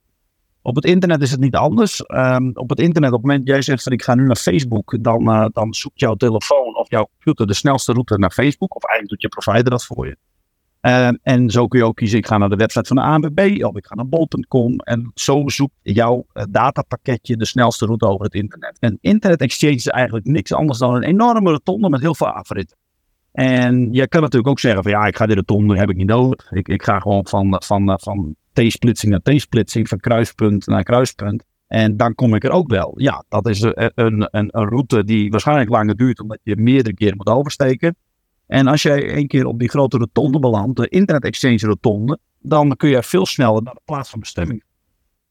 Op 0.68 0.74
het 0.74 0.84
internet 0.84 1.22
is 1.22 1.30
het 1.30 1.40
niet 1.40 1.54
anders. 1.54 2.04
Um, 2.06 2.50
op 2.54 2.68
het 2.68 2.80
internet, 2.80 3.10
op 3.12 3.16
het 3.16 3.26
moment 3.26 3.46
dat 3.46 3.54
jij 3.54 3.62
zegt 3.62 3.82
van 3.82 3.92
ik 3.92 4.02
ga 4.02 4.14
nu 4.14 4.26
naar 4.26 4.36
Facebook, 4.36 4.96
dan, 5.00 5.22
uh, 5.22 5.46
dan 5.52 5.74
zoekt 5.74 6.00
jouw 6.00 6.14
telefoon 6.14 6.76
of 6.76 6.90
jouw 6.90 7.08
computer 7.12 7.46
de 7.46 7.54
snelste 7.54 7.92
route 7.92 8.18
naar 8.18 8.30
Facebook. 8.30 8.76
Of 8.76 8.84
eigenlijk 8.84 9.20
doet 9.20 9.32
je 9.32 9.40
provider 9.40 9.70
dat 9.70 9.84
voor 9.84 10.06
je. 10.06 10.16
Uh, 10.82 11.08
en 11.22 11.50
zo 11.50 11.66
kun 11.66 11.78
je 11.78 11.84
ook 11.84 11.96
kiezen, 11.96 12.18
ik 12.18 12.26
ga 12.26 12.38
naar 12.38 12.48
de 12.48 12.56
website 12.56 12.86
van 12.86 12.96
de 12.96 13.02
ANWB 13.02 13.64
of 13.64 13.76
ik 13.76 13.86
ga 13.86 13.94
naar 13.94 14.08
bol.com. 14.08 14.78
En 14.78 15.10
zo 15.14 15.42
zoekt 15.46 15.74
jouw 15.82 16.26
uh, 16.34 16.42
datapakketje 16.50 17.36
de 17.36 17.46
snelste 17.46 17.86
route 17.86 18.06
over 18.06 18.24
het 18.24 18.34
internet. 18.34 18.76
En 18.78 18.98
Internet 19.00 19.40
Exchange 19.40 19.74
is 19.74 19.86
eigenlijk 19.86 20.26
niks 20.26 20.52
anders 20.52 20.78
dan 20.78 20.94
een 20.94 21.02
enorme 21.02 21.50
rotonde 21.50 21.90
met 21.90 22.00
heel 22.00 22.14
veel 22.14 22.28
afritten. 22.28 22.76
En 23.32 23.92
je 23.92 24.08
kan 24.08 24.20
natuurlijk 24.20 24.50
ook 24.50 24.60
zeggen 24.60 24.82
van 24.82 24.92
ja, 24.92 25.06
ik 25.06 25.16
ga 25.16 25.26
die 25.26 25.36
rotonde, 25.36 25.78
heb 25.78 25.90
ik 25.90 25.96
niet 25.96 26.06
nodig. 26.06 26.52
Ik, 26.52 26.68
ik 26.68 26.82
ga 26.82 27.00
gewoon 27.00 27.26
van, 27.26 27.62
van, 27.64 27.98
van 28.00 28.34
T-splitsing 28.66 29.12
naar 29.12 29.36
T-splitsing, 29.36 29.88
van 29.88 29.98
kruispunt 29.98 30.66
naar 30.66 30.82
kruispunt. 30.82 31.44
En 31.66 31.96
dan 31.96 32.14
kom 32.14 32.34
ik 32.34 32.44
er 32.44 32.50
ook 32.50 32.70
wel. 32.70 32.92
Ja, 32.96 33.24
dat 33.28 33.48
is 33.48 33.60
een, 33.60 33.92
een, 33.94 34.28
een, 34.30 34.50
route 34.50 35.04
die 35.04 35.30
waarschijnlijk 35.30 35.70
langer 35.70 35.96
duurt, 35.96 36.20
omdat 36.20 36.38
je 36.42 36.56
meerdere 36.56 36.94
keren 36.94 37.16
moet 37.16 37.26
oversteken. 37.26 37.96
En 38.46 38.66
als 38.66 38.82
jij 38.82 39.10
één 39.10 39.26
keer 39.26 39.46
op 39.46 39.58
die 39.58 39.68
grote 39.68 39.98
rotonde 39.98 40.38
belandt, 40.38 40.76
de 40.76 40.88
Internet 40.88 41.24
Exchange 41.24 41.58
rotonde, 41.58 42.18
dan 42.40 42.76
kun 42.76 42.88
je 42.88 43.02
veel 43.02 43.26
sneller 43.26 43.62
naar 43.62 43.74
de 43.74 43.80
plaats 43.84 44.10
van 44.10 44.20
bestemming. 44.20 44.64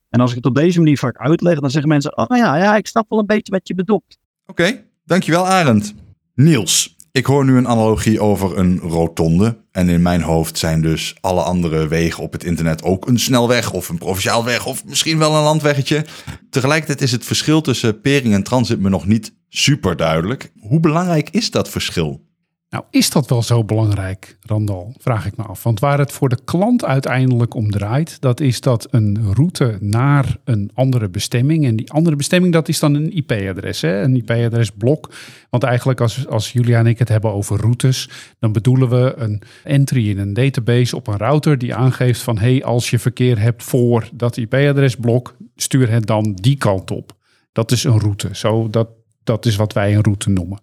En 0.09 0.19
als 0.19 0.29
ik 0.29 0.35
het 0.35 0.45
op 0.45 0.55
deze 0.55 0.79
manier 0.79 0.97
vaak 0.97 1.17
uitleg, 1.17 1.59
dan 1.59 1.69
zeggen 1.69 1.89
mensen, 1.89 2.17
oh 2.17 2.37
ja, 2.37 2.57
ja 2.57 2.75
ik 2.75 2.87
snap 2.87 3.09
wel 3.09 3.19
een 3.19 3.25
beetje 3.25 3.51
wat 3.51 3.67
je 3.67 3.75
bedoelt. 3.75 4.17
Oké, 4.45 4.83
dankjewel 5.05 5.47
Arend. 5.47 5.95
Niels, 6.33 6.95
ik 7.17 7.25
hoor 7.25 7.45
nu 7.45 7.57
een 7.57 7.67
analogie 7.67 8.19
over 8.21 8.57
een 8.57 8.79
rotonde. 8.79 9.57
En 9.71 9.89
in 9.89 10.01
mijn 10.01 10.21
hoofd 10.21 10.57
zijn 10.57 10.81
dus 10.81 11.15
alle 11.21 11.41
andere 11.41 11.87
wegen 11.87 12.23
op 12.23 12.31
het 12.31 12.43
internet 12.43 12.83
ook 12.83 13.07
een 13.07 13.19
snelweg 13.19 13.73
of 13.73 13.89
een 13.89 13.97
provinciaal 13.97 14.43
weg 14.43 14.65
of 14.65 14.85
misschien 14.85 15.17
wel 15.17 15.35
een 15.35 15.43
landweggetje. 15.43 16.05
Tegelijkertijd 16.49 17.01
is 17.01 17.11
het 17.11 17.25
verschil 17.25 17.61
tussen 17.61 18.01
pering 18.01 18.33
en 18.33 18.43
transit 18.43 18.79
me 18.79 18.89
nog 18.89 19.05
niet 19.05 19.33
super 19.49 19.95
duidelijk. 19.95 20.51
Hoe 20.59 20.79
belangrijk 20.79 21.29
is 21.29 21.51
dat 21.51 21.69
verschil? 21.69 22.26
Nou, 22.69 22.83
is 22.89 23.09
dat 23.09 23.27
wel 23.27 23.43
zo 23.43 23.63
belangrijk, 23.63 24.37
Randal? 24.41 24.93
Vraag 24.97 25.25
ik 25.25 25.37
me 25.37 25.43
af. 25.43 25.63
Want 25.63 25.79
waar 25.79 25.99
het 25.99 26.11
voor 26.11 26.29
de 26.29 26.43
klant 26.45 26.85
uiteindelijk 26.85 27.53
om 27.53 27.71
draait, 27.71 28.21
dat 28.21 28.39
is 28.39 28.61
dat 28.61 28.87
een 28.91 29.33
route 29.33 29.77
naar 29.79 30.37
een 30.43 30.71
andere 30.73 31.09
bestemming. 31.09 31.65
En 31.65 31.75
die 31.75 31.91
andere 31.91 32.15
bestemming, 32.15 32.53
dat 32.53 32.67
is 32.67 32.79
dan 32.79 32.93
een 32.93 33.15
IP-adres, 33.15 33.81
een 33.81 34.15
IP-adresblok. 34.15 35.13
Want 35.49 35.63
eigenlijk 35.63 36.01
als, 36.01 36.27
als 36.27 36.51
Julia 36.51 36.79
en 36.79 36.85
ik 36.85 36.99
het 36.99 37.09
hebben 37.09 37.33
over 37.33 37.59
routes, 37.59 38.09
dan 38.39 38.51
bedoelen 38.51 38.89
we 38.89 39.13
een 39.17 39.41
entry 39.63 40.09
in 40.09 40.17
een 40.17 40.33
database 40.33 40.95
op 40.95 41.07
een 41.07 41.17
router 41.17 41.57
die 41.57 41.75
aangeeft 41.75 42.21
van 42.21 42.37
hé, 42.37 42.51
hey, 42.51 42.63
als 42.63 42.89
je 42.89 42.99
verkeer 42.99 43.39
hebt 43.39 43.63
voor 43.63 44.09
dat 44.13 44.37
IP-adresblok, 44.37 45.35
stuur 45.55 45.89
het 45.91 46.05
dan 46.05 46.33
die 46.33 46.57
kant 46.57 46.91
op. 46.91 47.15
Dat 47.51 47.71
is 47.71 47.83
een 47.83 47.99
route. 47.99 48.29
Zo, 48.31 48.69
dat, 48.69 48.89
Dat 49.23 49.45
is 49.45 49.55
wat 49.55 49.73
wij 49.73 49.95
een 49.95 50.03
route 50.03 50.29
noemen. 50.29 50.59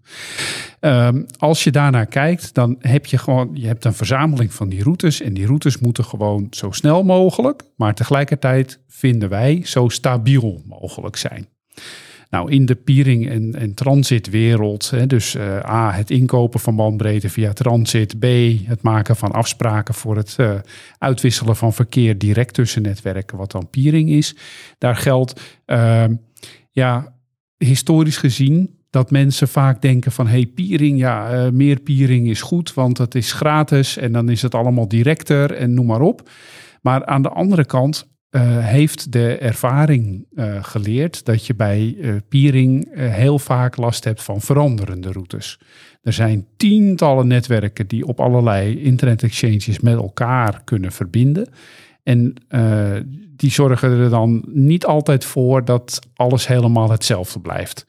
Ehm, 0.84 1.22
als 1.38 1.64
je 1.64 1.70
daarnaar 1.70 2.06
kijkt, 2.06 2.54
dan 2.54 2.76
heb 2.78 3.06
je 3.06 3.18
gewoon 3.18 3.50
je 3.52 3.66
hebt 3.66 3.84
een 3.84 3.94
verzameling 3.94 4.52
van 4.52 4.68
die 4.68 4.82
routes. 4.82 5.20
En 5.20 5.34
die 5.34 5.46
routes 5.46 5.78
moeten 5.78 6.04
gewoon 6.04 6.46
zo 6.50 6.70
snel 6.70 7.04
mogelijk, 7.04 7.62
maar 7.76 7.94
tegelijkertijd 7.94 8.80
vinden 8.88 9.28
wij 9.28 9.60
zo 9.64 9.88
stabiel 9.88 10.62
mogelijk 10.66 11.16
zijn. 11.16 11.48
Nou, 12.30 12.50
in 12.50 12.66
de 12.66 12.74
peering- 12.74 13.28
en, 13.28 13.54
en 13.54 13.74
transitwereld, 13.74 14.90
hè, 14.90 15.06
dus 15.06 15.34
uh, 15.34 15.56
A, 15.56 15.92
het 15.92 16.10
inkopen 16.10 16.60
van 16.60 16.76
bandbreedte 16.76 17.28
via 17.28 17.52
transit, 17.52 18.18
B, 18.18 18.24
het 18.66 18.82
maken 18.82 19.16
van 19.16 19.32
afspraken 19.32 19.94
voor 19.94 20.16
het 20.16 20.36
uh, 20.40 20.54
uitwisselen 20.98 21.56
van 21.56 21.72
verkeer 21.72 22.18
direct 22.18 22.54
tussen 22.54 22.82
netwerken, 22.82 23.38
wat 23.38 23.50
dan 23.50 23.70
peering 23.70 24.10
is. 24.10 24.36
Daar 24.78 24.96
geldt, 24.96 25.40
uh, 25.66 26.04
ja, 26.70 27.14
historisch 27.56 28.16
gezien 28.16 28.82
dat 28.94 29.10
mensen 29.10 29.48
vaak 29.48 29.82
denken 29.82 30.12
van 30.12 30.26
hey, 30.26 30.46
peering, 30.46 30.98
ja, 30.98 31.44
uh, 31.44 31.50
meer 31.50 31.80
peering 31.80 32.28
is 32.28 32.40
goed, 32.40 32.74
want 32.74 32.98
het 32.98 33.14
is 33.14 33.32
gratis 33.32 33.96
en 33.96 34.12
dan 34.12 34.28
is 34.28 34.42
het 34.42 34.54
allemaal 34.54 34.88
directer 34.88 35.52
en 35.52 35.74
noem 35.74 35.86
maar 35.86 36.00
op. 36.00 36.30
Maar 36.82 37.06
aan 37.06 37.22
de 37.22 37.28
andere 37.28 37.64
kant 37.64 38.08
uh, 38.30 38.42
heeft 38.58 39.12
de 39.12 39.36
ervaring 39.36 40.26
uh, 40.34 40.64
geleerd 40.64 41.24
dat 41.24 41.46
je 41.46 41.54
bij 41.54 41.96
peering 42.28 42.88
heel 42.94 43.38
vaak 43.38 43.76
last 43.76 44.04
hebt 44.04 44.22
van 44.22 44.40
veranderende 44.40 45.12
routes. 45.12 45.58
Er 46.02 46.12
zijn 46.12 46.46
tientallen 46.56 47.26
netwerken 47.26 47.86
die 47.86 48.06
op 48.06 48.20
allerlei 48.20 48.82
internet 48.82 49.22
exchanges 49.22 49.80
met 49.80 49.94
elkaar 49.94 50.60
kunnen 50.64 50.92
verbinden. 50.92 51.48
En 52.02 52.34
die 53.36 53.50
zorgen 53.50 53.90
er 53.90 54.10
dan 54.10 54.44
niet 54.46 54.86
altijd 54.86 55.24
voor 55.24 55.64
dat 55.64 55.98
alles 56.14 56.46
helemaal 56.46 56.90
hetzelfde 56.90 57.40
blijft. 57.40 57.86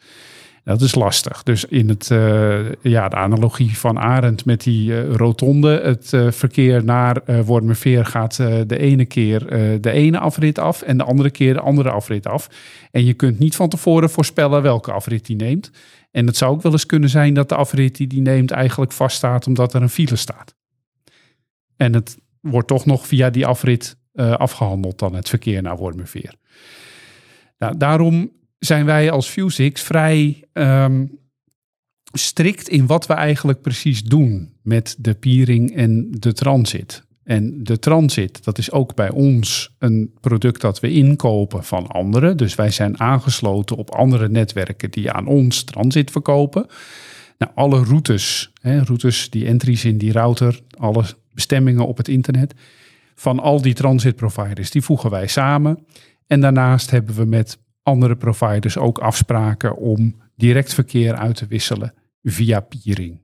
Dat 0.66 0.82
is 0.82 0.96
lastig. 0.96 1.44
Dus 1.44 1.66
in 1.66 1.90
het, 1.90 2.10
uh, 2.10 2.72
ja, 2.82 3.10
de 3.10 3.16
analogie 3.16 3.78
van 3.78 4.00
Arend 4.00 4.46
met 4.46 4.64
die 4.64 4.90
uh, 4.90 5.14
rotonde. 5.14 5.80
Het 5.84 6.12
uh, 6.12 6.32
verkeer 6.32 6.84
naar 6.84 7.22
uh, 7.26 7.40
Wormerveer 7.40 8.06
gaat 8.06 8.36
de 8.68 8.78
ene 8.78 9.06
keer 9.06 9.48
de 9.82 9.92
ene 9.92 10.20
afrit 10.20 10.60
af 10.60 10.82
en 10.82 10.98
de 10.98 11.04
andere 11.04 11.30
keer 11.30 11.54
de 11.54 11.60
andere 11.60 11.90
afrit 11.90 12.28
af. 12.28 12.50
En 12.92 13.06
je 13.06 13.14
kunt 13.14 13.40
niet 13.40 13.56
van 13.56 13.70
tevoren 13.70 14.10
voorspellen 14.10 14.62
welke 14.62 14.92
afrit 14.92 15.26
die 15.26 15.36
neemt. 15.36 15.72
En 16.12 16.28
het 16.28 16.38
zou 16.38 16.52
ook 16.54 16.62
wel 16.62 16.72
eens 16.72 16.86
kunnen 16.86 17.10
zijn 17.10 17.34
dat 17.34 17.50
de 17.50 17.56
afrit 17.56 17.96
die 17.96 18.08
die 18.08 18.22
neemt 18.22 18.52
eigenlijk 18.52 18.92
vaststaat 18.92 19.48
omdat 19.48 19.74
er 19.74 19.82
een 19.82 19.90
file 19.90 20.16
staat. 20.16 20.56
En 21.78 21.94
het 21.94 22.18
wordt 22.42 22.68
toch 22.68 22.86
nog 22.86 23.08
via 23.08 23.30
die 23.30 23.46
afrit 23.46 23.98
afgehandeld 24.16 25.00
dan 25.00 25.16
het 25.16 25.30
verkeer 25.30 25.62
naar 25.62 25.78
Wormerveer. 25.78 26.34
Nou, 27.58 27.78
daarom 27.78 28.32
zijn 28.66 28.86
wij 28.86 29.12
als 29.12 29.28
Fusix 29.28 29.82
vrij 29.82 30.44
um, 30.54 31.20
strikt 32.14 32.70
in 32.70 32.86
wat 32.86 33.08
we 33.08 33.14
eigenlijk 33.14 33.62
precies 33.62 34.04
doen 34.04 34.54
met 34.62 34.96
de 35.00 35.14
peering 35.14 35.76
en 35.76 36.08
de 36.12 36.34
transit. 36.34 37.04
En 37.24 37.64
de 37.64 37.80
transit, 37.80 38.44
dat 38.44 38.58
is 38.58 38.72
ook 38.72 38.96
bij 38.96 39.10
ons 39.10 39.76
een 39.80 40.14
product 40.22 40.62
dat 40.62 40.80
we 40.80 40.92
inkopen 40.92 41.64
van 41.64 41.88
anderen. 41.88 42.38
Dus 42.38 42.56
wij 42.56 42.72
zijn 42.72 43.00
aangesloten 43.00 43.76
op 43.76 43.90
andere 43.90 44.30
netwerken 44.30 44.92
die 44.92 45.12
aan 45.12 45.28
ons 45.28 45.64
transit 45.64 46.12
verkopen. 46.12 46.66
Nou, 47.38 47.52
alle 47.56 47.84
routes, 47.84 48.52
hè, 48.62 48.84
routes, 48.84 49.30
die 49.30 49.46
entries 49.46 49.86
in 49.86 49.98
die 49.98 50.12
router, 50.12 50.60
alle 50.78 51.04
bestemmingen 51.34 51.88
op 51.88 51.98
het 51.98 52.08
internet 52.08 52.54
van 53.16 53.40
al 53.40 53.62
die 53.62 53.74
transit 53.74 54.16
providers, 54.16 54.72
die 54.72 54.82
voegen 54.82 55.10
wij 55.10 55.28
samen. 55.28 55.86
En 56.28 56.42
daarnaast 56.42 56.92
hebben 56.92 57.16
we 57.16 57.26
met 57.26 57.58
andere 57.86 58.16
providers 58.16 58.78
ook 58.78 58.98
afspraken 58.98 59.78
om 59.78 60.16
direct 60.36 60.74
verkeer 60.74 61.16
uit 61.16 61.36
te 61.36 61.48
wisselen 61.48 61.94
via 62.24 62.60
peering. 62.60 63.22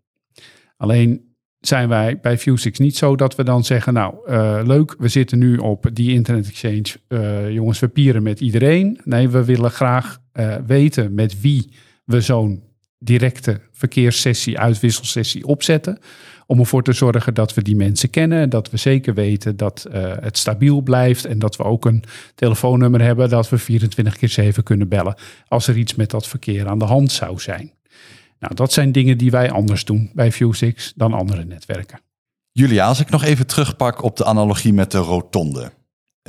Alleen 0.78 1.36
zijn 1.60 1.90
wij 1.90 2.20
bij 2.20 2.38
Fusix 2.38 2.80
niet 2.80 2.98
zo 2.98 3.16
dat 3.16 3.36
we 3.36 3.44
dan 3.44 3.64
zeggen, 3.64 3.94
nou 3.94 4.16
uh, 4.30 4.62
leuk, 4.64 4.96
we 4.98 5.08
zitten 5.08 5.38
nu 5.38 5.58
op 5.58 5.90
die 5.94 6.12
internet 6.12 6.48
exchange, 6.48 6.86
uh, 7.08 7.52
jongens, 7.52 7.80
we 7.80 7.88
pieren 7.88 8.24
met 8.24 8.40
iedereen. 8.40 9.00
Nee, 9.04 9.30
we 9.30 9.46
willen 9.46 9.72
graag 9.72 10.20
uh, 10.34 10.56
weten 10.66 11.14
met 11.14 11.42
wie 11.42 11.74
we 12.06 12.22
zo'n 12.22 12.64
directe 12.98 13.62
verkeerssessie, 13.72 14.60
uitwisselsessie 14.60 15.46
opzetten. 15.46 16.00
Om 16.52 16.60
ervoor 16.60 16.84
te 16.84 16.94
zorgen 16.94 17.34
dat 17.34 17.54
we 17.54 17.62
die 17.62 17.76
mensen 17.76 18.10
kennen. 18.10 18.50
Dat 18.50 18.70
we 18.70 18.78
zeker 18.78 19.14
weten 19.14 19.58
dat 19.58 19.88
uh, 19.92 20.14
het 20.20 20.38
stabiel 20.38 20.82
blijft. 20.82 21.26
En 21.26 21.40
dat 21.40 21.56
we 21.56 21.64
ook 21.64 21.86
een 21.86 22.04
telefoonnummer 22.36 23.02
hebben 23.02 23.30
dat 23.30 23.50
we 23.50 23.58
24 23.58 24.18
keer 24.18 24.30
7 24.30 24.64
kunnen 24.64 24.88
bellen. 24.88 25.16
Als 25.48 25.68
er 25.68 25.78
iets 25.78 25.96
met 25.96 26.10
dat 26.10 26.28
verkeer 26.28 26.68
aan 26.68 26.80
de 26.80 26.86
hand 26.86 27.12
zou 27.12 27.40
zijn. 27.40 27.72
Nou, 28.40 28.56
dat 28.56 28.74
zijn 28.74 28.92
dingen 28.92 29.18
die 29.18 29.32
wij 29.32 29.52
anders 29.52 29.86
doen 29.86 30.12
bij 30.14 30.32
Fusix 30.32 30.94
dan 30.96 31.14
andere 31.14 31.46
netwerken. 31.46 32.00
Julia, 32.52 32.88
als 32.88 33.00
ik 33.00 33.10
nog 33.10 33.24
even 33.24 33.48
terugpak 33.48 34.04
op 34.04 34.18
de 34.18 34.26
analogie 34.26 34.74
met 34.74 34.92
de 34.92 34.98
rotonde. 34.98 35.72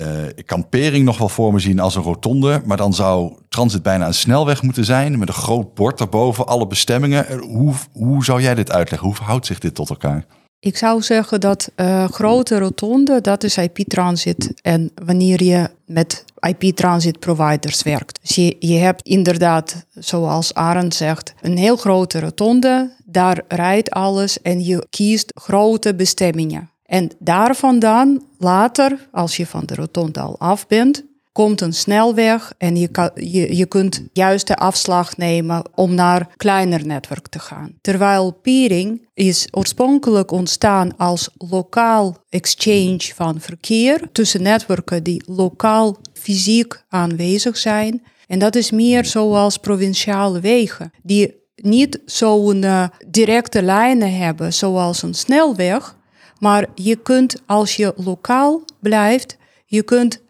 Uh, 0.01 0.27
ik 0.35 0.47
kan 0.47 0.69
Pering 0.69 1.05
nog 1.05 1.19
wel 1.19 1.29
voor 1.29 1.53
me 1.53 1.59
zien 1.59 1.81
als 1.81 1.95
een 1.95 2.03
rotonde, 2.03 2.63
maar 2.65 2.77
dan 2.77 2.95
zou 2.95 3.37
transit 3.49 3.83
bijna 3.83 4.07
een 4.07 4.15
snelweg 4.15 4.63
moeten 4.63 4.85
zijn 4.85 5.19
met 5.19 5.29
een 5.29 5.35
groot 5.35 5.75
bord 5.75 6.01
erboven, 6.01 6.47
alle 6.47 6.67
bestemmingen. 6.67 7.39
Hoe, 7.39 7.75
hoe 7.93 8.25
zou 8.25 8.43
jij 8.43 8.55
dit 8.55 8.71
uitleggen? 8.71 9.09
Hoe 9.09 9.17
verhoudt 9.17 9.47
zich 9.47 9.59
dit 9.59 9.75
tot 9.75 9.91
elkaar? 9.91 10.27
Ik 10.65 10.77
zou 10.77 11.03
zeggen 11.03 11.41
dat 11.41 11.71
uh, 11.77 12.09
grote 12.09 12.59
rotonde, 12.59 13.21
dat 13.21 13.45
is 13.45 13.57
IP-transit. 13.57 14.53
En 14.61 14.91
wanneer 15.05 15.43
je 15.43 15.71
met 15.87 16.25
IP-transit 16.41 17.19
providers 17.19 17.83
werkt. 17.83 18.19
Dus 18.21 18.35
je, 18.35 18.57
je 18.59 18.77
hebt 18.77 19.07
inderdaad, 19.07 19.87
zoals 19.91 20.55
Arend 20.55 20.95
zegt, 20.95 21.35
een 21.41 21.57
heel 21.57 21.77
grote 21.77 22.21
rotonde. 22.21 22.91
Daar 23.05 23.41
rijdt 23.49 23.91
alles 23.91 24.43
en 24.43 24.65
je 24.65 24.87
kiest 24.91 25.33
grote 25.35 25.95
bestemmingen. 25.95 26.71
En 26.93 27.11
daar 27.19 27.57
vandaan, 27.57 28.23
later, 28.39 29.09
als 29.13 29.37
je 29.37 29.47
van 29.47 29.63
de 29.67 29.75
rotonde 29.75 30.21
al 30.21 30.39
af 30.39 30.67
bent, 30.67 31.05
komt 31.33 31.61
een 31.61 31.73
snelweg 31.73 32.53
en 32.59 32.77
je, 32.77 33.11
je, 33.15 33.57
je 33.57 33.67
kunt 33.67 34.03
juist 34.13 34.47
de 34.47 34.57
afslag 34.57 35.17
nemen 35.17 35.63
om 35.75 35.95
naar 35.95 36.29
kleiner 36.37 36.87
netwerk 36.87 37.29
te 37.29 37.39
gaan. 37.39 37.75
Terwijl 37.81 38.33
peering 38.33 39.09
is 39.15 39.49
oorspronkelijk 39.51 40.31
ontstaan 40.31 40.97
als 40.97 41.31
lokaal 41.39 42.17
exchange 42.29 43.11
van 43.15 43.41
verkeer 43.41 44.09
tussen 44.13 44.43
netwerken 44.43 45.03
die 45.03 45.23
lokaal 45.27 45.97
fysiek 46.13 46.85
aanwezig 46.89 47.57
zijn. 47.57 48.03
En 48.27 48.39
dat 48.39 48.55
is 48.55 48.71
meer 48.71 49.05
zoals 49.05 49.59
provinciale 49.59 50.41
wegen, 50.41 50.91
die 51.03 51.35
niet 51.55 52.01
zo'n 52.05 52.63
uh, 52.63 52.85
directe 53.09 53.63
lijnen 53.63 54.17
hebben 54.17 54.53
zoals 54.53 55.03
een 55.03 55.15
snelweg, 55.15 56.01
maar 56.43 56.67
je 56.75 56.97
kunt, 56.97 57.43
als 57.47 57.77
je 57.77 57.93
lokaal 57.97 58.65
blijft, 58.81 59.37
je 59.65 59.83
kunt 59.83 60.23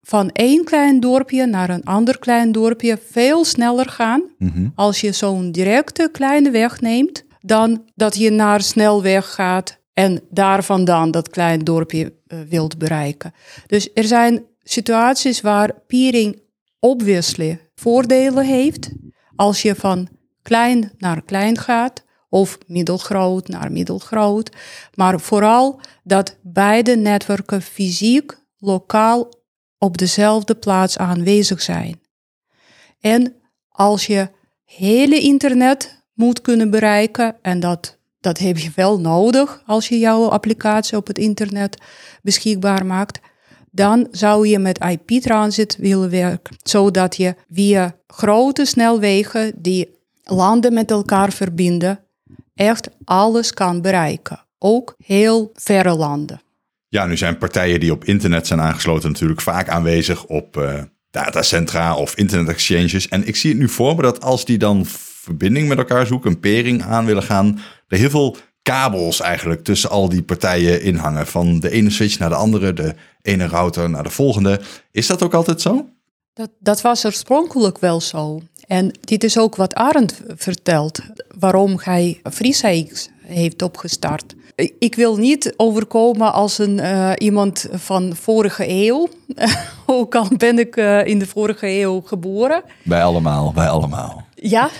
van 0.00 0.30
één 0.30 0.64
klein 0.64 1.00
dorpje 1.00 1.46
naar 1.46 1.70
een 1.70 1.84
ander 1.84 2.18
klein 2.18 2.52
dorpje 2.52 2.98
veel 3.10 3.44
sneller 3.44 3.88
gaan. 3.88 4.22
Mm-hmm. 4.38 4.72
Als 4.74 5.00
je 5.00 5.12
zo'n 5.12 5.52
directe 5.52 6.08
kleine 6.12 6.50
weg 6.50 6.80
neemt, 6.80 7.24
dan 7.40 7.84
dat 7.94 8.16
je 8.16 8.30
naar 8.30 8.62
snelweg 8.62 9.34
gaat 9.34 9.78
en 9.92 10.20
daar 10.30 10.64
vandaan 10.64 11.10
dat 11.10 11.28
klein 11.28 11.64
dorpje 11.64 12.12
uh, 12.26 12.38
wilt 12.48 12.78
bereiken. 12.78 13.32
Dus 13.66 13.88
er 13.94 14.04
zijn 14.04 14.44
situaties 14.62 15.40
waar 15.40 15.74
peering 15.86 16.40
obviously 16.80 17.60
voordelen 17.74 18.44
heeft. 18.44 18.90
Als 19.36 19.62
je 19.62 19.74
van 19.74 20.08
klein 20.42 20.92
naar 20.98 21.22
klein 21.22 21.58
gaat, 21.58 22.04
of 22.28 22.58
middelgroot 22.66 23.48
naar 23.48 23.72
middelgroot. 23.72 24.50
Maar 24.94 25.20
vooral 25.20 25.80
dat 26.02 26.36
beide 26.42 26.96
netwerken 26.96 27.62
fysiek, 27.62 28.38
lokaal 28.58 29.28
op 29.78 29.98
dezelfde 29.98 30.54
plaats 30.54 30.98
aanwezig 30.98 31.62
zijn. 31.62 32.00
En 33.00 33.34
als 33.68 34.06
je 34.06 34.28
hele 34.64 35.20
internet 35.20 36.04
moet 36.14 36.40
kunnen 36.40 36.70
bereiken, 36.70 37.36
en 37.42 37.60
dat, 37.60 37.98
dat 38.20 38.38
heb 38.38 38.58
je 38.58 38.70
wel 38.74 39.00
nodig 39.00 39.62
als 39.66 39.88
je 39.88 39.98
jouw 39.98 40.28
applicatie 40.28 40.96
op 40.96 41.06
het 41.06 41.18
internet 41.18 41.82
beschikbaar 42.22 42.86
maakt, 42.86 43.20
dan 43.70 44.08
zou 44.10 44.48
je 44.48 44.58
met 44.58 44.84
IP-transit 44.84 45.76
willen 45.76 46.10
werken, 46.10 46.56
zodat 46.62 47.16
je 47.16 47.34
via 47.50 47.96
grote 48.06 48.64
snelwegen 48.64 49.52
die 49.56 49.96
landen 50.22 50.72
met 50.72 50.90
elkaar 50.90 51.32
verbinden, 51.32 52.07
echt 52.58 52.88
alles 53.04 53.52
kan 53.52 53.80
bereiken. 53.82 54.44
Ook 54.58 54.94
heel 54.98 55.50
verre 55.54 55.94
landen. 55.94 56.40
Ja, 56.88 57.06
nu 57.06 57.16
zijn 57.16 57.38
partijen 57.38 57.80
die 57.80 57.92
op 57.92 58.04
internet 58.04 58.46
zijn 58.46 58.60
aangesloten 58.60 59.10
natuurlijk 59.10 59.40
vaak 59.40 59.68
aanwezig 59.68 60.24
op 60.24 60.56
uh, 60.56 60.82
datacentra 61.10 61.96
of 61.96 62.16
internet 62.16 62.48
exchanges. 62.48 63.08
En 63.08 63.26
ik 63.26 63.36
zie 63.36 63.50
het 63.50 63.58
nu 63.58 63.68
voor 63.68 63.96
me 63.96 64.02
dat 64.02 64.22
als 64.22 64.44
die 64.44 64.58
dan 64.58 64.86
verbinding 64.86 65.68
met 65.68 65.78
elkaar 65.78 66.06
zoeken, 66.06 66.30
een 66.30 66.40
pering 66.40 66.82
aan 66.82 67.04
willen 67.04 67.22
gaan, 67.22 67.58
er 67.88 67.98
heel 67.98 68.10
veel 68.10 68.36
kabels 68.62 69.20
eigenlijk 69.20 69.64
tussen 69.64 69.90
al 69.90 70.08
die 70.08 70.22
partijen 70.22 70.82
inhangen. 70.82 71.26
Van 71.26 71.60
de 71.60 71.70
ene 71.70 71.90
switch 71.90 72.18
naar 72.18 72.28
de 72.28 72.34
andere, 72.34 72.72
de 72.72 72.94
ene 73.22 73.46
router 73.46 73.90
naar 73.90 74.02
de 74.02 74.10
volgende. 74.10 74.60
Is 74.90 75.06
dat 75.06 75.22
ook 75.22 75.34
altijd 75.34 75.60
zo? 75.60 75.88
Dat, 76.32 76.50
dat 76.58 76.80
was 76.80 77.06
oorspronkelijk 77.06 77.78
wel 77.78 78.00
zo. 78.00 78.42
En 78.68 78.98
dit 79.00 79.24
is 79.24 79.38
ook 79.38 79.56
wat 79.56 79.74
Arend 79.74 80.20
vertelt, 80.36 81.00
waarom 81.38 81.78
hij 81.82 82.20
FreeCX 82.30 83.08
heeft 83.22 83.62
opgestart. 83.62 84.34
Ik 84.78 84.94
wil 84.94 85.16
niet 85.16 85.54
overkomen 85.56 86.32
als 86.32 86.58
een, 86.58 86.78
uh, 86.78 87.12
iemand 87.16 87.68
van 87.72 88.16
vorige 88.16 88.68
eeuw. 88.68 89.08
Ook 89.86 90.14
al 90.14 90.28
ben 90.36 90.58
ik 90.58 90.76
uh, 90.76 91.06
in 91.06 91.18
de 91.18 91.26
vorige 91.26 91.66
eeuw 91.66 92.00
geboren. 92.00 92.62
Bij 92.82 93.02
allemaal, 93.02 93.52
bij 93.52 93.68
allemaal. 93.68 94.26
Ja. 94.34 94.70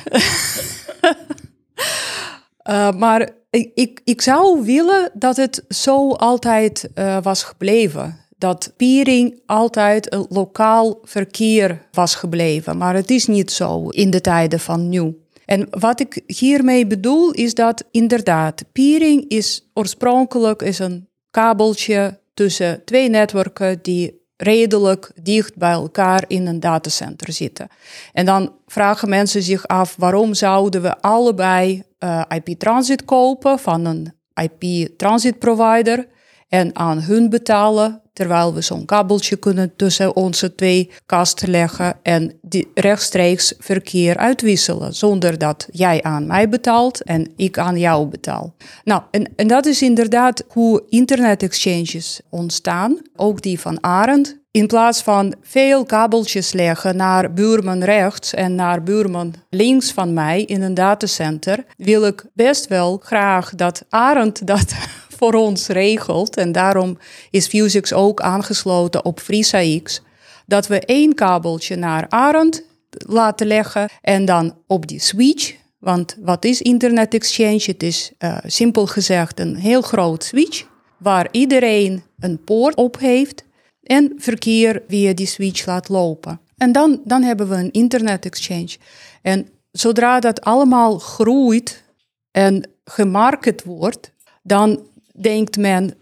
uh, 2.64 2.90
maar 3.02 3.30
ik, 3.50 3.70
ik, 3.74 4.00
ik, 4.04 4.20
zou 4.20 4.64
willen 4.64 5.10
dat 5.14 5.36
het 5.36 5.64
zo 5.68 6.12
altijd 6.12 6.88
was 7.22 7.42
gebleven. 7.42 8.18
Dat 8.38 8.72
Piering 8.76 9.40
altijd 9.46 10.12
een 10.12 10.26
lokaal 10.28 10.98
verkeer 11.02 11.86
was 11.92 12.14
gebleven. 12.14 12.76
Maar 12.76 12.94
het 12.94 13.10
is 13.10 13.26
niet 13.26 13.50
zo 13.50 13.88
in 13.88 14.10
de 14.10 14.20
tijden 14.20 14.60
van 14.60 14.88
nu. 14.88 15.16
En 15.44 15.66
wat 15.70 16.00
ik 16.00 16.22
hiermee 16.26 16.86
bedoel 16.86 17.30
is 17.30 17.54
dat 17.54 17.84
inderdaad, 17.90 18.64
peering 18.72 19.28
is 19.28 19.68
oorspronkelijk 19.74 20.62
is 20.62 20.78
een 20.78 21.08
kabeltje 21.30 22.20
tussen 22.34 22.84
twee 22.84 23.08
netwerken 23.08 23.78
die 23.82 24.26
redelijk 24.36 25.12
dicht 25.22 25.56
bij 25.56 25.72
elkaar 25.72 26.24
in 26.26 26.46
een 26.46 26.60
datacenter 26.60 27.32
zitten. 27.32 27.68
En 28.12 28.26
dan 28.26 28.52
vragen 28.66 29.08
mensen 29.08 29.42
zich 29.42 29.66
af 29.66 29.94
waarom 29.98 30.34
zouden 30.34 30.82
we 30.82 31.00
allebei 31.00 31.82
uh, 31.98 32.22
IP-transit 32.28 33.04
kopen 33.04 33.58
van 33.58 33.84
een 33.84 34.12
IP-transit 34.34 35.38
provider 35.38 36.08
en 36.48 36.76
aan 36.76 37.02
hun 37.02 37.30
betalen 37.30 38.02
terwijl 38.18 38.54
we 38.54 38.60
zo'n 38.60 38.84
kabeltje 38.84 39.36
kunnen 39.36 39.72
tussen 39.76 40.16
onze 40.16 40.54
twee 40.54 40.90
kasten 41.06 41.50
leggen 41.50 41.98
en 42.02 42.38
die 42.42 42.70
rechtstreeks 42.74 43.54
verkeer 43.58 44.16
uitwisselen, 44.16 44.94
zonder 44.94 45.38
dat 45.38 45.68
jij 45.70 46.02
aan 46.02 46.26
mij 46.26 46.48
betaalt 46.48 47.02
en 47.02 47.32
ik 47.36 47.58
aan 47.58 47.78
jou 47.78 48.06
betaal. 48.06 48.54
Nou, 48.84 49.02
en, 49.10 49.32
en 49.36 49.46
dat 49.46 49.66
is 49.66 49.82
inderdaad 49.82 50.44
hoe 50.48 50.82
internet 50.88 51.42
exchanges 51.42 52.20
ontstaan, 52.30 52.98
ook 53.16 53.42
die 53.42 53.60
van 53.60 53.82
Arend. 53.82 54.36
In 54.50 54.66
plaats 54.66 55.02
van 55.02 55.34
veel 55.42 55.84
kabeltjes 55.84 56.52
leggen 56.52 56.96
naar 56.96 57.32
buurman 57.32 57.82
rechts 57.82 58.34
en 58.34 58.54
naar 58.54 58.82
buurman 58.82 59.34
links 59.50 59.92
van 59.92 60.12
mij 60.12 60.42
in 60.42 60.62
een 60.62 60.74
datacenter, 60.74 61.64
wil 61.76 62.06
ik 62.06 62.24
best 62.32 62.66
wel 62.66 63.00
graag 63.02 63.54
dat 63.54 63.84
Arend 63.88 64.46
dat 64.46 64.74
voor 65.18 65.34
ons 65.34 65.66
regelt. 65.66 66.36
En 66.36 66.52
daarom 66.52 66.98
is 67.30 67.46
Fusix 67.46 67.92
ook 67.92 68.20
aangesloten 68.20 69.04
op 69.04 69.20
FreeSAX. 69.20 70.02
Dat 70.46 70.66
we 70.66 70.80
één 70.80 71.14
kabeltje 71.14 71.76
naar 71.76 72.06
Arend 72.08 72.64
laten 72.90 73.46
leggen 73.46 73.88
en 74.02 74.24
dan 74.24 74.56
op 74.66 74.86
die 74.86 75.00
switch. 75.00 75.54
Want 75.78 76.16
wat 76.20 76.44
is 76.44 76.62
Internet 76.62 77.14
Exchange? 77.14 77.62
Het 77.62 77.82
is 77.82 78.12
uh, 78.18 78.38
simpel 78.46 78.86
gezegd 78.86 79.40
een 79.40 79.56
heel 79.56 79.82
groot 79.82 80.24
switch 80.24 80.66
waar 80.98 81.28
iedereen 81.30 82.02
een 82.18 82.44
poort 82.44 82.74
op 82.74 82.98
heeft 82.98 83.44
en 83.82 84.12
verkeer 84.16 84.82
via 84.88 85.12
die 85.12 85.26
switch 85.26 85.66
laat 85.66 85.88
lopen. 85.88 86.40
En 86.56 86.72
dan, 86.72 87.00
dan 87.04 87.22
hebben 87.22 87.48
we 87.48 87.54
een 87.54 87.72
Internet 87.72 88.24
Exchange. 88.24 88.76
En 89.22 89.48
zodra 89.70 90.20
dat 90.20 90.40
allemaal 90.40 90.98
groeit 90.98 91.84
en 92.30 92.70
gemarket 92.84 93.64
wordt, 93.64 94.12
dan 94.42 94.86
denkt 95.20 95.56
men, 95.56 95.94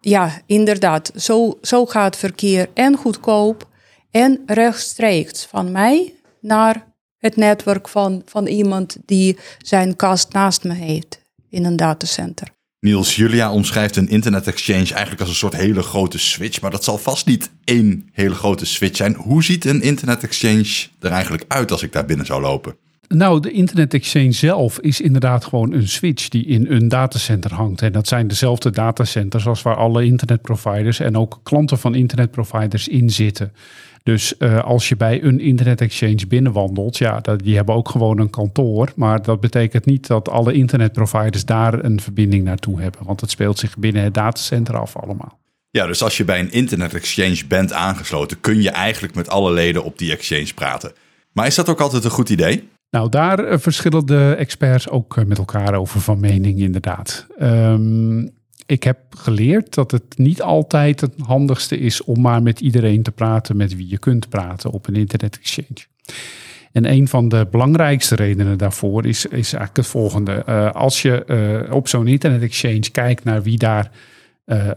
ja, 0.00 0.40
inderdaad, 0.46 1.12
zo, 1.16 1.58
zo 1.62 1.86
gaat 1.86 2.16
verkeer 2.16 2.68
en 2.74 2.96
goedkoop 2.96 3.68
en 4.10 4.42
rechtstreeks 4.46 5.44
van 5.44 5.72
mij 5.72 6.14
naar 6.40 6.92
het 7.18 7.36
netwerk 7.36 7.88
van, 7.88 8.22
van 8.24 8.46
iemand 8.46 8.96
die 9.06 9.36
zijn 9.58 9.96
kast 9.96 10.32
naast 10.32 10.64
me 10.64 10.74
heeft 10.74 11.20
in 11.50 11.64
een 11.64 11.76
datacenter. 11.76 12.48
Niels, 12.80 13.16
Julia 13.16 13.52
omschrijft 13.52 13.96
een 13.96 14.08
internet 14.08 14.46
exchange 14.46 14.92
eigenlijk 14.92 15.20
als 15.20 15.28
een 15.28 15.34
soort 15.34 15.56
hele 15.56 15.82
grote 15.82 16.18
switch, 16.18 16.60
maar 16.60 16.70
dat 16.70 16.84
zal 16.84 16.98
vast 16.98 17.26
niet 17.26 17.50
één 17.64 18.08
hele 18.12 18.34
grote 18.34 18.66
switch 18.66 18.96
zijn. 18.96 19.14
Hoe 19.14 19.44
ziet 19.44 19.64
een 19.64 19.82
internet 19.82 20.22
exchange 20.22 20.86
er 21.00 21.10
eigenlijk 21.10 21.44
uit 21.48 21.70
als 21.70 21.82
ik 21.82 21.92
daar 21.92 22.04
binnen 22.04 22.26
zou 22.26 22.40
lopen? 22.40 22.76
Nou, 23.08 23.40
de 23.40 23.50
Internet 23.50 23.94
Exchange 23.94 24.32
zelf 24.32 24.78
is 24.78 25.00
inderdaad 25.00 25.44
gewoon 25.44 25.72
een 25.72 25.88
switch 25.88 26.28
die 26.28 26.46
in 26.46 26.66
een 26.68 26.88
datacenter 26.88 27.54
hangt. 27.54 27.82
En 27.82 27.92
dat 27.92 28.08
zijn 28.08 28.28
dezelfde 28.28 28.70
datacenters 28.70 29.46
als 29.46 29.62
waar 29.62 29.76
alle 29.76 30.04
internetproviders 30.04 31.00
en 31.00 31.16
ook 31.16 31.40
klanten 31.42 31.78
van 31.78 31.94
internetproviders 31.94 32.88
in 32.88 33.10
zitten. 33.10 33.52
Dus 34.02 34.34
uh, 34.38 34.64
als 34.64 34.88
je 34.88 34.96
bij 34.96 35.22
een 35.22 35.40
Internet 35.40 35.80
Exchange 35.80 36.26
binnenwandelt, 36.28 36.98
ja, 36.98 37.20
die 37.20 37.56
hebben 37.56 37.74
ook 37.74 37.88
gewoon 37.88 38.18
een 38.18 38.30
kantoor. 38.30 38.92
Maar 38.96 39.22
dat 39.22 39.40
betekent 39.40 39.84
niet 39.84 40.06
dat 40.06 40.28
alle 40.28 40.52
internetproviders 40.52 41.44
daar 41.44 41.84
een 41.84 42.00
verbinding 42.00 42.44
naartoe 42.44 42.80
hebben. 42.80 43.00
Want 43.04 43.20
het 43.20 43.30
speelt 43.30 43.58
zich 43.58 43.76
binnen 43.76 44.02
het 44.02 44.14
datacenter 44.14 44.76
af 44.78 44.96
allemaal. 44.96 45.38
Ja, 45.70 45.86
dus 45.86 46.02
als 46.02 46.16
je 46.16 46.24
bij 46.24 46.40
een 46.40 46.52
Internet 46.52 46.94
Exchange 46.94 47.46
bent 47.48 47.72
aangesloten, 47.72 48.40
kun 48.40 48.62
je 48.62 48.70
eigenlijk 48.70 49.14
met 49.14 49.28
alle 49.28 49.52
leden 49.52 49.84
op 49.84 49.98
die 49.98 50.12
exchange 50.12 50.54
praten. 50.54 50.92
Maar 51.32 51.46
is 51.46 51.54
dat 51.54 51.68
ook 51.68 51.80
altijd 51.80 52.04
een 52.04 52.10
goed 52.10 52.30
idee? 52.30 52.68
Nou, 52.94 53.08
daar 53.08 53.38
eh, 53.38 53.58
verschillen 53.58 54.06
de 54.06 54.34
experts 54.38 54.88
ook 54.88 55.16
eh, 55.16 55.24
met 55.24 55.38
elkaar 55.38 55.74
over 55.74 56.00
van 56.00 56.20
mening, 56.20 56.58
inderdaad. 56.58 57.26
Um, 57.42 58.30
ik 58.66 58.82
heb 58.82 58.98
geleerd 59.10 59.74
dat 59.74 59.90
het 59.90 60.04
niet 60.16 60.42
altijd 60.42 61.00
het 61.00 61.14
handigste 61.26 61.78
is 61.78 62.04
om 62.04 62.20
maar 62.20 62.42
met 62.42 62.60
iedereen 62.60 63.02
te 63.02 63.10
praten 63.10 63.56
met 63.56 63.76
wie 63.76 63.88
je 63.88 63.98
kunt 63.98 64.28
praten 64.28 64.70
op 64.70 64.86
een 64.86 64.94
internet 64.94 65.38
exchange. 65.38 65.86
En 66.72 66.90
een 66.90 67.08
van 67.08 67.28
de 67.28 67.46
belangrijkste 67.50 68.14
redenen 68.14 68.58
daarvoor 68.58 69.06
is, 69.06 69.26
is 69.26 69.32
eigenlijk 69.32 69.76
het 69.76 69.86
volgende. 69.86 70.42
Uh, 70.48 70.70
als 70.70 71.02
je 71.02 71.66
op 71.70 71.88
zo'n 71.88 72.06
internet 72.06 72.42
exchange 72.42 72.90
kijkt 72.92 73.24
naar 73.24 73.42
wie 73.42 73.58
daar 73.58 73.90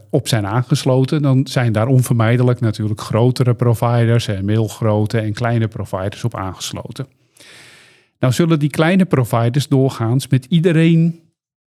op 0.10 0.28
zijn 0.28 0.46
aangesloten, 0.46 1.22
dan 1.22 1.48
zijn 1.48 1.72
daar 1.72 1.88
onvermijdelijk 1.88 2.60
natuurlijk 2.60 3.02
grotere 3.02 3.54
providers 3.54 4.28
en 4.28 4.46
middelgrote 4.46 5.20
en 5.20 5.34
kleine 5.34 5.68
providers 5.68 6.24
op 6.24 6.36
aangesloten. 6.36 7.17
Nou 8.20 8.34
zullen 8.34 8.60
die 8.60 8.70
kleine 8.70 9.06
providers 9.06 9.68
doorgaans 9.68 10.28
met 10.28 10.46
iedereen 10.46 11.20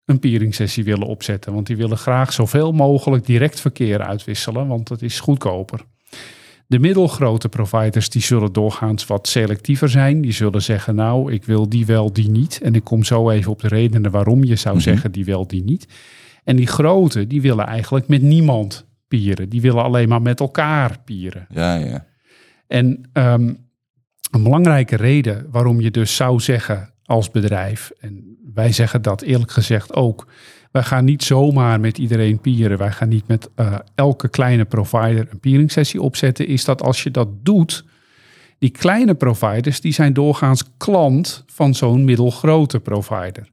een 0.04 0.18
peering 0.18 0.54
sessie 0.54 0.84
willen 0.84 1.06
opzetten. 1.06 1.52
Want 1.52 1.66
die 1.66 1.76
willen 1.76 1.98
graag 1.98 2.32
zoveel 2.32 2.72
mogelijk 2.72 3.26
direct 3.26 3.60
verkeer 3.60 4.02
uitwisselen, 4.02 4.66
want 4.66 4.88
dat 4.88 5.02
is 5.02 5.20
goedkoper. 5.20 5.84
De 6.66 6.78
middelgrote 6.78 7.48
providers 7.48 8.10
die 8.10 8.22
zullen 8.22 8.52
doorgaans 8.52 9.06
wat 9.06 9.28
selectiever 9.28 9.88
zijn. 9.88 10.20
Die 10.20 10.32
zullen 10.32 10.62
zeggen, 10.62 10.94
nou, 10.94 11.32
ik 11.32 11.44
wil 11.44 11.68
die 11.68 11.86
wel, 11.86 12.12
die 12.12 12.30
niet. 12.30 12.60
En 12.62 12.74
ik 12.74 12.84
kom 12.84 13.04
zo 13.04 13.30
even 13.30 13.52
op 13.52 13.60
de 13.60 13.68
redenen 13.68 14.10
waarom 14.10 14.44
je 14.44 14.56
zou 14.56 14.74
mhm. 14.74 14.84
zeggen 14.84 15.12
die 15.12 15.24
wel, 15.24 15.46
die 15.46 15.64
niet. 15.64 15.86
En 16.44 16.56
die 16.56 16.66
grote, 16.66 17.26
die 17.26 17.42
willen 17.42 17.66
eigenlijk 17.66 18.08
met 18.08 18.22
niemand 18.22 18.86
pieren. 19.08 19.48
Die 19.48 19.60
willen 19.60 19.82
alleen 19.82 20.08
maar 20.08 20.22
met 20.22 20.40
elkaar 20.40 20.98
pieren. 21.04 21.46
Ja, 21.50 21.74
ja. 21.74 22.06
En 22.66 23.10
um, 23.12 23.67
een 24.30 24.42
belangrijke 24.42 24.96
reden 24.96 25.46
waarom 25.50 25.80
je 25.80 25.90
dus 25.90 26.16
zou 26.16 26.40
zeggen 26.40 26.92
als 27.04 27.30
bedrijf, 27.30 27.90
en 28.00 28.36
wij 28.54 28.72
zeggen 28.72 29.02
dat 29.02 29.22
eerlijk 29.22 29.50
gezegd 29.50 29.94
ook, 29.94 30.26
wij 30.70 30.82
gaan 30.82 31.04
niet 31.04 31.22
zomaar 31.22 31.80
met 31.80 31.98
iedereen 31.98 32.40
pieren, 32.40 32.78
wij 32.78 32.92
gaan 32.92 33.08
niet 33.08 33.26
met 33.26 33.50
uh, 33.56 33.78
elke 33.94 34.28
kleine 34.28 34.64
provider 34.64 35.26
een 35.30 35.40
peering 35.40 35.72
sessie 35.72 36.02
opzetten, 36.02 36.46
is 36.46 36.64
dat 36.64 36.82
als 36.82 37.02
je 37.02 37.10
dat 37.10 37.28
doet, 37.44 37.84
die 38.58 38.70
kleine 38.70 39.14
providers, 39.14 39.80
die 39.80 39.92
zijn 39.92 40.12
doorgaans 40.12 40.64
klant 40.76 41.44
van 41.46 41.74
zo'n 41.74 42.04
middelgrote 42.04 42.80
provider. 42.80 43.50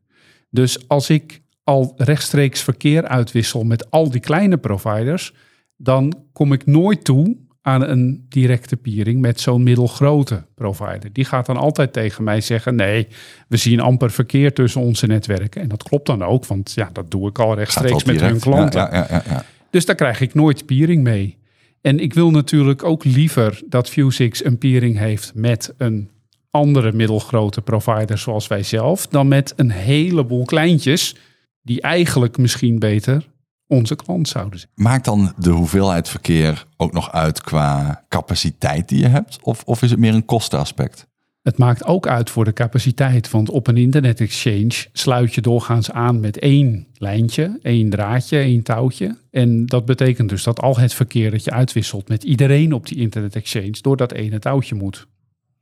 Dus 0.49 0.87
als 0.87 1.09
ik 1.09 1.41
al 1.63 1.93
rechtstreeks 1.97 2.61
verkeer 2.61 3.07
uitwissel 3.07 3.63
met 3.63 3.91
al 3.91 4.09
die 4.09 4.21
kleine 4.21 4.57
providers, 4.57 5.33
dan 5.77 6.13
kom 6.33 6.53
ik 6.53 6.65
nooit 6.65 7.03
toe 7.03 7.37
aan 7.65 7.81
een 7.81 8.25
directe 8.29 8.77
peering 8.77 9.21
met 9.21 9.39
zo'n 9.39 9.63
middelgrote 9.63 10.43
provider. 10.55 11.13
Die 11.13 11.25
gaat 11.25 11.45
dan 11.45 11.57
altijd 11.57 11.93
tegen 11.93 12.23
mij 12.23 12.41
zeggen: 12.41 12.75
nee, 12.75 13.07
we 13.47 13.57
zien 13.57 13.79
amper 13.79 14.11
verkeer 14.11 14.53
tussen 14.53 14.81
onze 14.81 15.07
netwerken. 15.07 15.61
En 15.61 15.67
dat 15.67 15.83
klopt 15.83 16.05
dan 16.05 16.23
ook, 16.23 16.45
want 16.45 16.71
ja, 16.75 16.89
dat 16.93 17.11
doe 17.11 17.29
ik 17.29 17.39
al 17.39 17.55
rechtstreeks 17.55 18.03
met 18.03 18.21
hun 18.21 18.39
klanten. 18.39 18.81
Ja, 18.81 19.07
ja, 19.09 19.23
ja, 19.29 19.45
dus 19.69 19.85
daar 19.85 19.95
krijg 19.95 20.21
ik 20.21 20.33
nooit 20.33 20.65
peering 20.65 21.03
mee. 21.03 21.37
En 21.81 21.99
ik 21.99 22.13
wil 22.13 22.31
natuurlijk 22.31 22.83
ook 22.83 23.03
liever 23.03 23.61
dat 23.65 23.89
Fusix 23.89 24.45
een 24.45 24.57
peering 24.57 24.97
heeft 24.97 25.31
met 25.35 25.73
een 25.77 26.09
andere 26.51 26.91
middelgrote 26.91 27.61
provider 27.61 28.17
zoals 28.17 28.47
wij 28.47 28.63
zelf, 28.63 29.07
dan 29.07 29.27
met 29.27 29.53
een 29.55 29.71
heleboel 29.71 30.45
kleintjes 30.45 31.15
die 31.61 31.81
eigenlijk 31.81 32.37
misschien 32.37 32.79
beter 32.79 33.25
onze 33.67 33.95
klant 33.95 34.27
zouden 34.27 34.59
zijn. 34.59 34.71
Maakt 34.75 35.05
dan 35.05 35.33
de 35.37 35.49
hoeveelheid 35.49 36.09
verkeer 36.09 36.65
ook 36.77 36.93
nog 36.93 37.11
uit 37.11 37.41
qua 37.41 38.03
capaciteit 38.09 38.89
die 38.89 38.99
je 38.99 39.07
hebt? 39.07 39.39
Of, 39.41 39.63
of 39.63 39.81
is 39.81 39.89
het 39.89 39.99
meer 39.99 40.13
een 40.13 40.25
kostenaspect? 40.25 41.07
Het 41.41 41.57
maakt 41.57 41.85
ook 41.85 42.07
uit 42.07 42.29
voor 42.29 42.45
de 42.45 42.53
capaciteit, 42.53 43.29
want 43.29 43.49
op 43.49 43.67
een 43.67 43.77
internet 43.77 44.21
exchange 44.21 44.85
sluit 44.91 45.33
je 45.33 45.41
doorgaans 45.41 45.91
aan 45.91 46.19
met 46.19 46.39
één 46.39 46.87
lijntje, 46.97 47.59
één 47.61 47.89
draadje, 47.89 48.37
één 48.37 48.63
touwtje. 48.63 49.17
En 49.31 49.65
dat 49.65 49.85
betekent 49.85 50.29
dus 50.29 50.43
dat 50.43 50.61
al 50.61 50.77
het 50.77 50.93
verkeer 50.93 51.31
dat 51.31 51.43
je 51.43 51.51
uitwisselt 51.51 52.07
met 52.07 52.23
iedereen 52.23 52.73
op 52.73 52.87
die 52.87 52.97
internet 52.97 53.35
exchange 53.35 53.77
door 53.81 53.97
dat 53.97 54.11
ene 54.11 54.39
touwtje 54.39 54.75
moet. 54.75 55.07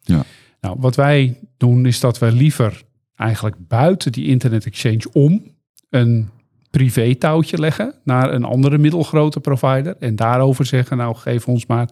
Ja. 0.02 0.24
Nou, 0.62 0.76
wat 0.80 0.96
wij 0.96 1.39
doen, 1.58 1.86
is 1.86 2.00
dat 2.00 2.20
we 2.20 2.32
liever 2.32 2.82
eigenlijk 3.16 3.56
buiten 3.68 4.12
die 4.12 4.28
internet 4.28 4.66
exchange 4.66 5.04
om 5.12 5.56
een 5.89 6.30
privé 6.78 7.16
touwtje 7.16 7.58
leggen 7.58 7.94
naar 8.04 8.34
een 8.34 8.44
andere 8.44 8.78
middelgrote 8.78 9.40
provider. 9.40 9.96
En 10.00 10.16
daarover 10.16 10.66
zeggen, 10.66 10.98
nou 10.98 11.16
geef 11.16 11.48
ons 11.48 11.66
maar 11.66 11.90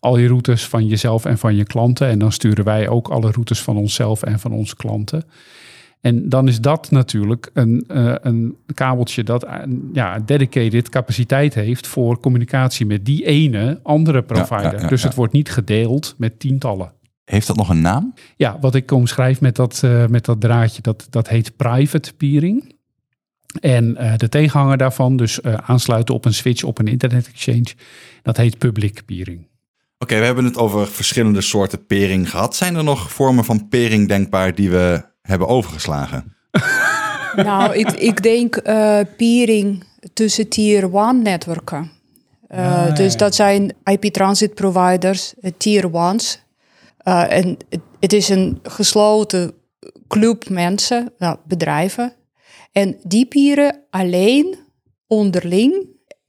al 0.00 0.16
je 0.18 0.28
routes 0.28 0.66
van 0.66 0.86
jezelf 0.86 1.24
en 1.24 1.38
van 1.38 1.56
je 1.56 1.64
klanten. 1.64 2.08
En 2.08 2.18
dan 2.18 2.32
sturen 2.32 2.64
wij 2.64 2.88
ook 2.88 3.08
alle 3.08 3.30
routes 3.30 3.62
van 3.62 3.76
onszelf 3.76 4.22
en 4.22 4.38
van 4.38 4.52
onze 4.52 4.76
klanten. 4.76 5.24
En 6.00 6.28
dan 6.28 6.48
is 6.48 6.60
dat 6.60 6.90
natuurlijk 6.90 7.50
een, 7.52 7.84
uh, 7.88 8.14
een 8.20 8.56
kabeltje 8.74 9.22
dat 9.22 9.44
uh, 9.44 9.54
ja, 9.92 10.18
dedicated 10.18 10.88
capaciteit 10.88 11.54
heeft 11.54 11.86
voor 11.86 12.20
communicatie 12.20 12.86
met 12.86 13.04
die 13.04 13.26
ene 13.26 13.80
andere 13.82 14.22
provider. 14.22 14.64
Ja, 14.64 14.72
ja, 14.72 14.80
ja, 14.80 14.88
dus 14.88 15.02
het 15.02 15.14
wordt 15.14 15.32
niet 15.32 15.50
gedeeld 15.50 16.14
met 16.18 16.38
tientallen. 16.40 16.92
Heeft 17.24 17.46
dat 17.46 17.56
nog 17.56 17.68
een 17.68 17.80
naam? 17.80 18.14
Ja, 18.36 18.58
wat 18.60 18.74
ik 18.74 18.90
omschrijf 18.90 19.40
met 19.40 19.56
dat, 19.56 19.82
uh, 19.84 20.06
met 20.06 20.24
dat 20.24 20.40
draadje, 20.40 20.82
dat, 20.82 21.06
dat 21.10 21.28
heet 21.28 21.56
private 21.56 22.12
peering. 22.12 22.74
En 23.60 23.94
de 24.16 24.28
tegenhanger 24.28 24.76
daarvan, 24.76 25.16
dus 25.16 25.42
aansluiten 25.42 26.14
op 26.14 26.24
een 26.24 26.34
switch 26.34 26.62
op 26.62 26.78
een 26.78 26.86
internet 26.86 27.28
exchange, 27.28 27.74
dat 28.22 28.36
heet 28.36 28.58
public 28.58 29.02
peering. 29.06 29.46
Oké, 30.02 30.12
okay, 30.14 30.18
we 30.18 30.24
hebben 30.24 30.44
het 30.44 30.56
over 30.56 30.86
verschillende 30.88 31.40
soorten 31.40 31.86
pering 31.86 32.30
gehad. 32.30 32.56
Zijn 32.56 32.76
er 32.76 32.84
nog 32.84 33.12
vormen 33.12 33.44
van 33.44 33.68
pering 33.68 34.08
denkbaar 34.08 34.54
die 34.54 34.70
we 34.70 35.04
hebben 35.22 35.48
overgeslagen? 35.48 36.34
nou, 37.36 37.74
ik, 37.74 37.90
ik 37.90 38.22
denk 38.22 38.60
uh, 38.66 39.00
peering 39.16 39.84
tussen 40.12 40.48
tier 40.48 40.94
1 40.94 41.22
netwerken. 41.22 41.90
Uh, 42.50 42.86
ah, 42.86 42.96
dus 42.96 43.16
dat 43.16 43.34
zijn 43.34 43.72
IP 43.84 44.04
transit 44.04 44.54
providers, 44.54 45.34
uh, 45.40 45.50
tier 45.56 45.90
1's. 46.14 46.42
en 47.04 47.56
het, 47.68 47.80
het, 48.00 48.12
is 48.12 48.28
een 48.28 48.58
gesloten 48.62 49.52
club 50.08 50.48
mensen, 50.48 51.12
nou, 51.18 51.36
bedrijven. 51.44 52.12
En 52.72 52.96
die 53.02 53.26
pieren 53.26 53.80
alleen 53.90 54.56
onderling 55.06 55.86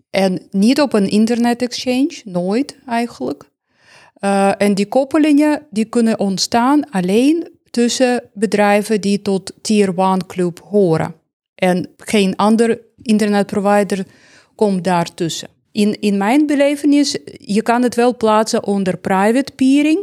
en 0.09 0.41
niet 0.51 0.81
op 0.81 0.93
een 0.93 1.09
internet 1.09 1.61
exchange, 1.61 2.21
nooit 2.25 2.77
eigenlijk. 2.87 3.51
en 4.57 4.73
die 4.73 4.87
koppelingen 4.87 5.65
die 5.69 5.85
kunnen 5.85 6.19
ontstaan 6.19 6.89
alleen 6.89 7.51
tussen 7.69 8.23
bedrijven 8.33 9.01
die 9.01 9.21
tot 9.21 9.53
Tier 9.61 9.93
1 9.97 10.25
Club 10.25 10.59
horen. 10.59 11.15
En 11.55 11.89
geen 11.97 12.35
ander 12.35 12.79
internetprovider 13.01 14.05
komt 14.55 14.83
daartussen. 14.83 15.47
In, 15.71 15.99
in 16.01 16.17
mijn 16.17 16.45
belevenis, 16.45 17.17
je 17.37 17.61
kan 17.61 17.81
het 17.81 17.95
wel 17.95 18.17
plaatsen 18.17 18.63
onder 18.63 18.97
private 18.97 19.51
peering, 19.55 19.99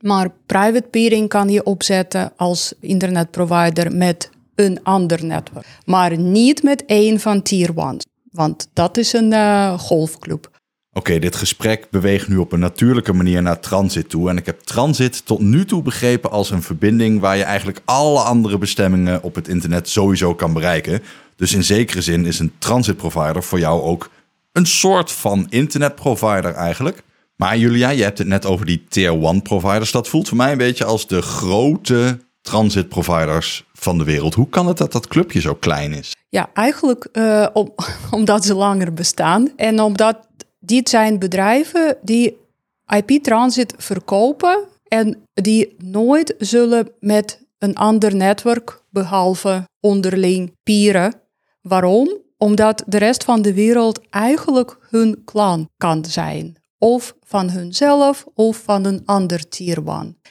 maar 0.00 0.30
private 0.46 0.88
peering 0.90 1.28
kan 1.28 1.48
je 1.48 1.64
opzetten 1.64 2.32
als 2.36 2.72
internetprovider 2.80 3.96
met 3.96 4.30
een 4.58 4.80
ander 4.82 5.24
netwerk, 5.24 5.66
maar 5.84 6.18
niet 6.18 6.62
met 6.62 6.84
één 6.86 7.20
van 7.20 7.42
Tier 7.42 7.72
1, 7.76 7.96
want 8.30 8.68
dat 8.72 8.96
is 8.96 9.12
een 9.12 9.32
uh, 9.32 9.78
golfclub. 9.78 10.50
Oké, 10.92 11.18
dit 11.18 11.36
gesprek 11.36 11.86
beweegt 11.90 12.28
nu 12.28 12.36
op 12.36 12.52
een 12.52 12.60
natuurlijke 12.60 13.12
manier 13.12 13.42
naar 13.42 13.60
transit 13.60 14.08
toe. 14.08 14.30
En 14.30 14.36
ik 14.36 14.46
heb 14.46 14.60
transit 14.60 15.26
tot 15.26 15.40
nu 15.40 15.64
toe 15.64 15.82
begrepen 15.82 16.30
als 16.30 16.50
een 16.50 16.62
verbinding 16.62 17.20
waar 17.20 17.36
je 17.36 17.42
eigenlijk 17.42 17.80
alle 17.84 18.20
andere 18.20 18.58
bestemmingen 18.58 19.22
op 19.22 19.34
het 19.34 19.48
internet 19.48 19.88
sowieso 19.88 20.34
kan 20.34 20.52
bereiken. 20.52 21.02
Dus 21.36 21.54
in 21.54 21.64
zekere 21.64 22.02
zin 22.02 22.26
is 22.26 22.38
een 22.38 22.52
transit 22.58 22.96
provider 22.96 23.42
voor 23.42 23.58
jou 23.58 23.82
ook 23.82 24.10
een 24.52 24.66
soort 24.66 25.12
van 25.12 25.46
internetprovider 25.48 26.54
eigenlijk. 26.54 27.02
Maar 27.36 27.58
Julia, 27.58 27.88
je 27.88 28.02
hebt 28.02 28.18
het 28.18 28.26
net 28.26 28.46
over 28.46 28.66
die 28.66 28.84
tier 28.88 29.22
1 29.22 29.42
providers. 29.42 29.90
Dat 29.90 30.08
voelt 30.08 30.28
voor 30.28 30.36
mij 30.36 30.52
een 30.52 30.58
beetje 30.58 30.84
als 30.84 31.06
de 31.06 31.22
grote 31.22 32.18
transit 32.42 32.88
providers 32.88 33.64
van 33.78 33.98
de 33.98 34.04
wereld. 34.04 34.34
Hoe 34.34 34.48
kan 34.48 34.66
het 34.66 34.76
dat 34.76 34.92
dat 34.92 35.06
clubje 35.06 35.40
zo 35.40 35.54
klein 35.54 35.92
is? 35.92 36.16
Ja, 36.28 36.50
eigenlijk 36.54 37.08
om, 37.52 37.74
omdat 38.10 38.44
ze 38.44 38.54
langer 38.54 38.92
bestaan 38.92 39.52
en 39.56 39.80
omdat 39.80 40.26
dit 40.58 40.88
zijn 40.88 41.18
bedrijven 41.18 41.96
die 42.02 42.36
IP-transit 42.86 43.74
verkopen 43.76 44.64
en 44.88 45.22
die 45.34 45.74
nooit 45.78 46.34
zullen 46.38 46.88
met 47.00 47.46
een 47.58 47.76
ander 47.76 48.14
netwerk 48.14 48.82
behalve 48.90 49.68
onderling 49.80 50.56
pieren. 50.62 51.14
Waarom? 51.62 52.16
Omdat 52.36 52.84
de 52.86 52.98
rest 52.98 53.24
van 53.24 53.42
de 53.42 53.54
wereld 53.54 54.00
eigenlijk 54.10 54.78
hun 54.90 55.22
klant 55.24 55.68
kan 55.76 56.04
zijn. 56.04 56.56
Of 56.78 57.14
van 57.24 57.50
hunzelf 57.50 58.26
of 58.34 58.56
van 58.56 58.84
een 58.84 59.02
ander 59.04 59.48
tier. 59.48 59.82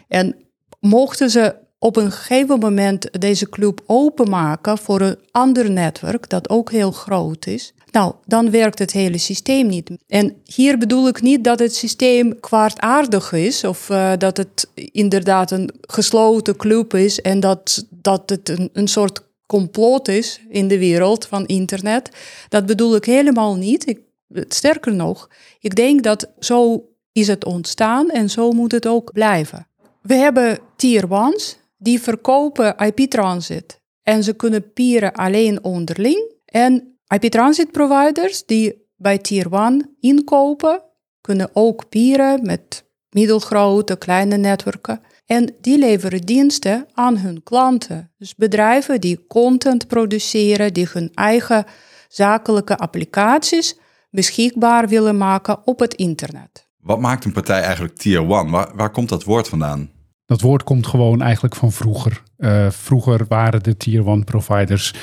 En 0.07 0.35
mochten 0.79 1.29
ze 1.29 1.55
op 1.79 1.95
een 1.95 2.11
gegeven 2.11 2.59
moment 2.59 3.21
deze 3.21 3.49
club 3.49 3.81
openmaken 3.85 4.77
voor 4.77 5.01
een 5.01 5.17
ander 5.31 5.71
netwerk 5.71 6.29
dat 6.29 6.49
ook 6.49 6.71
heel 6.71 6.91
groot 6.91 7.45
is, 7.45 7.73
nou, 7.91 8.13
dan 8.25 8.51
werkt 8.51 8.79
het 8.79 8.91
hele 8.91 9.17
systeem 9.17 9.67
niet. 9.67 9.91
En 10.07 10.35
hier 10.43 10.77
bedoel 10.77 11.07
ik 11.07 11.21
niet 11.21 11.43
dat 11.43 11.59
het 11.59 11.75
systeem 11.75 12.39
kwaadaardig 12.39 13.31
is 13.31 13.63
of 13.63 13.89
uh, 13.89 14.11
dat 14.17 14.37
het 14.37 14.69
inderdaad 14.75 15.51
een 15.51 15.73
gesloten 15.81 16.55
club 16.55 16.93
is 16.93 17.21
en 17.21 17.39
dat, 17.39 17.85
dat 17.89 18.29
het 18.29 18.49
een, 18.49 18.69
een 18.73 18.87
soort 18.87 19.21
complot 19.45 20.07
is 20.07 20.41
in 20.49 20.67
de 20.67 20.77
wereld 20.77 21.25
van 21.25 21.45
internet. 21.45 22.09
Dat 22.49 22.65
bedoel 22.65 22.95
ik 22.95 23.05
helemaal 23.05 23.55
niet. 23.55 23.87
Ik, 23.87 23.99
sterker 24.47 24.93
nog, 24.93 25.29
ik 25.59 25.75
denk 25.75 26.03
dat 26.03 26.29
zo 26.39 26.85
is 27.11 27.27
het 27.27 27.45
ontstaan 27.45 28.09
en 28.09 28.29
zo 28.29 28.51
moet 28.51 28.71
het 28.71 28.87
ook 28.87 29.11
blijven. 29.11 29.67
We 30.01 30.13
hebben 30.13 30.59
tier 30.75 31.03
1's 31.03 31.56
die 31.77 32.01
verkopen 32.01 32.75
IP-transit 32.77 33.81
en 34.03 34.23
ze 34.23 34.33
kunnen 34.33 34.73
pieren 34.73 35.13
alleen 35.13 35.63
onderling. 35.63 36.33
En 36.45 36.97
IP-transit 37.07 37.71
providers 37.71 38.45
die 38.45 38.85
bij 38.95 39.17
Tier 39.17 39.53
1 39.53 39.95
inkopen, 39.99 40.83
kunnen 41.21 41.49
ook 41.53 41.89
pieren 41.89 42.45
met 42.45 42.85
middelgrote, 43.09 43.97
kleine 43.97 44.37
netwerken. 44.37 45.01
En 45.25 45.55
die 45.61 45.77
leveren 45.77 46.21
diensten 46.21 46.85
aan 46.93 47.17
hun 47.17 47.43
klanten. 47.43 48.11
Dus 48.17 48.35
bedrijven 48.35 49.01
die 49.01 49.27
content 49.27 49.87
produceren, 49.87 50.73
die 50.73 50.87
hun 50.91 51.11
eigen 51.13 51.65
zakelijke 52.07 52.77
applicaties 52.77 53.79
beschikbaar 54.09 54.87
willen 54.87 55.17
maken 55.17 55.67
op 55.67 55.79
het 55.79 55.93
internet. 55.93 56.67
Wat 56.77 56.99
maakt 56.99 57.25
een 57.25 57.31
partij 57.31 57.61
eigenlijk 57.61 57.95
Tier 57.95 58.19
1? 58.19 58.49
Waar, 58.49 58.75
waar 58.75 58.91
komt 58.91 59.09
dat 59.09 59.23
woord 59.23 59.47
vandaan? 59.47 59.95
Dat 60.27 60.41
woord 60.41 60.63
komt 60.63 60.87
gewoon 60.87 61.21
eigenlijk 61.21 61.55
van 61.55 61.71
vroeger. 61.71 62.21
Uh, 62.37 62.69
vroeger 62.69 63.25
waren 63.27 63.63
de 63.63 63.77
Tier 63.77 64.07
1 64.07 64.23
providers 64.23 64.93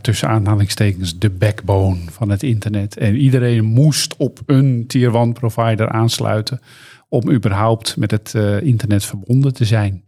tussen 0.00 0.28
aanhalingstekens 0.28 1.18
de 1.18 1.30
backbone 1.30 1.98
van 2.10 2.28
het 2.28 2.42
internet. 2.42 2.96
En 2.96 3.16
iedereen 3.16 3.64
moest 3.64 4.16
op 4.16 4.40
een 4.46 4.84
tier 4.86 5.14
1 5.14 5.32
provider 5.32 5.88
aansluiten 5.88 6.60
om 7.08 7.30
überhaupt 7.30 7.96
met 7.96 8.10
het 8.10 8.32
uh, 8.36 8.60
internet 8.60 9.04
verbonden 9.04 9.54
te 9.54 9.64
zijn. 9.64 10.04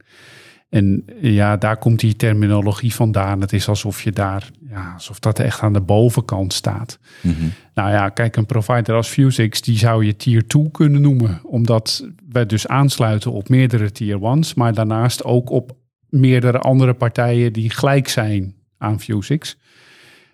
En 0.69 1.05
ja, 1.21 1.57
daar 1.57 1.77
komt 1.77 2.01
die 2.01 2.17
terminologie 2.17 2.95
vandaan. 2.95 3.41
Het 3.41 3.53
is 3.53 3.69
alsof 3.69 4.03
je 4.03 4.13
daar, 4.13 4.51
ja, 4.71 4.93
alsof 4.93 5.19
dat 5.19 5.39
echt 5.39 5.61
aan 5.61 5.73
de 5.73 5.81
bovenkant 5.81 6.53
staat. 6.53 6.99
Mm 7.23 7.35
-hmm. 7.35 7.53
Nou 7.75 7.91
ja, 7.91 8.09
kijk, 8.09 8.37
een 8.37 8.47
provider 8.47 8.95
als 8.95 9.09
Fusix, 9.09 9.61
die 9.61 9.79
zou 9.79 10.05
je 10.05 10.17
tier 10.17 10.47
2 10.47 10.71
kunnen 10.71 11.01
noemen. 11.01 11.41
Omdat 11.45 12.09
wij 12.29 12.47
dus 12.47 12.67
aansluiten 12.67 13.33
op 13.33 13.49
meerdere 13.49 13.93
tier 13.93 14.19
1's, 14.39 14.55
maar 14.55 14.75
daarnaast 14.75 15.25
ook 15.25 15.51
op 15.51 15.77
meerdere 16.09 16.59
andere 16.59 16.95
partijen 16.95 17.53
die 17.53 17.71
gelijk 17.71 18.09
zijn 18.09 18.55
aan 18.79 19.01
Fusix. 19.01 19.57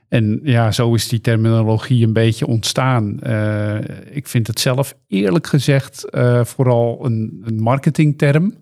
En 0.09 0.41
ja, 0.43 0.73
zo 0.73 0.95
is 0.95 1.09
die 1.09 1.21
terminologie 1.21 2.07
een 2.07 2.13
beetje 2.13 2.47
ontstaan. 2.47 3.19
Uh, 3.27 3.77
ik 4.11 4.29
vind 4.29 4.47
het 4.47 4.61
zelf 4.61 4.95
eerlijk 5.09 5.47
gezegd 5.47 6.07
uh, 6.11 6.45
vooral 6.45 7.05
een, 7.05 7.43
een 7.45 7.61
marketingterm. 7.61 8.55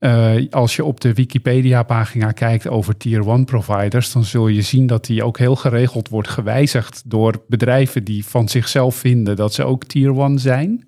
Uh, 0.00 0.34
als 0.50 0.76
je 0.76 0.84
op 0.84 1.00
de 1.00 1.12
Wikipedia-pagina 1.12 2.32
kijkt 2.32 2.68
over 2.68 2.96
Tier 2.96 3.28
1 3.28 3.44
providers, 3.44 4.12
dan 4.12 4.24
zul 4.24 4.48
je 4.48 4.62
zien 4.62 4.86
dat 4.86 5.04
die 5.04 5.24
ook 5.24 5.38
heel 5.38 5.56
geregeld 5.56 6.08
wordt 6.08 6.28
gewijzigd 6.28 7.02
door 7.06 7.44
bedrijven 7.48 8.04
die 8.04 8.24
van 8.24 8.48
zichzelf 8.48 8.96
vinden 8.96 9.36
dat 9.36 9.54
ze 9.54 9.64
ook 9.64 9.84
Tier 9.84 10.20
1 10.20 10.38
zijn. 10.38 10.86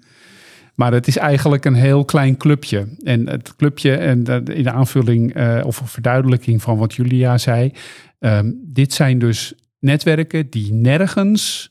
Maar 0.75 0.93
het 0.93 1.07
is 1.07 1.17
eigenlijk 1.17 1.65
een 1.65 1.75
heel 1.75 2.05
klein 2.05 2.37
clubje. 2.37 2.89
En 3.03 3.29
het 3.29 3.57
clubje, 3.57 3.97
en 3.97 4.25
in 4.45 4.63
de 4.63 4.73
aanvulling 4.73 5.37
uh, 5.37 5.61
of 5.65 5.83
verduidelijking 5.85 6.63
van 6.63 6.79
wat 6.79 6.95
Julia 6.95 7.39
zei, 7.39 7.73
um, 8.19 8.61
dit 8.65 8.93
zijn 8.93 9.19
dus 9.19 9.55
netwerken 9.79 10.51
die 10.51 10.73
nergens 10.73 11.71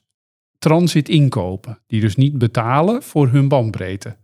transit 0.59 1.09
inkopen. 1.09 1.79
Die 1.87 2.01
dus 2.01 2.15
niet 2.15 2.37
betalen 2.37 3.03
voor 3.03 3.27
hun 3.27 3.47
bandbreedte. 3.47 4.15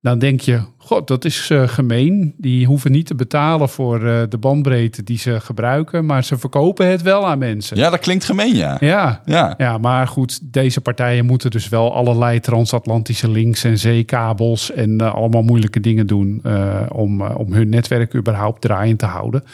Dan 0.00 0.18
denk 0.18 0.40
je, 0.40 0.60
god, 0.76 1.06
dat 1.06 1.24
is 1.24 1.50
uh, 1.50 1.68
gemeen. 1.68 2.34
Die 2.36 2.66
hoeven 2.66 2.92
niet 2.92 3.06
te 3.06 3.14
betalen 3.14 3.68
voor 3.68 4.02
uh, 4.02 4.22
de 4.28 4.38
bandbreedte 4.38 5.02
die 5.02 5.18
ze 5.18 5.40
gebruiken, 5.40 6.06
maar 6.06 6.24
ze 6.24 6.38
verkopen 6.38 6.86
het 6.86 7.02
wel 7.02 7.26
aan 7.26 7.38
mensen. 7.38 7.76
Ja, 7.76 7.90
dat 7.90 8.00
klinkt 8.00 8.24
gemeen, 8.24 8.56
ja. 8.56 8.76
Ja, 8.80 9.22
ja. 9.24 9.54
ja 9.58 9.78
maar 9.78 10.06
goed, 10.06 10.52
deze 10.52 10.80
partijen 10.80 11.26
moeten 11.26 11.50
dus 11.50 11.68
wel 11.68 11.94
allerlei 11.94 12.40
transatlantische 12.40 13.30
links 13.30 13.64
en 13.64 13.78
zeekabels 13.78 14.72
en 14.72 15.02
uh, 15.02 15.14
allemaal 15.14 15.42
moeilijke 15.42 15.80
dingen 15.80 16.06
doen 16.06 16.42
om, 16.88 17.22
om 17.22 17.52
hun 17.52 17.68
netwerk 17.68 18.14
überhaupt 18.14 18.60
draaiend 18.60 18.98
te 18.98 19.06
houden. 19.06 19.44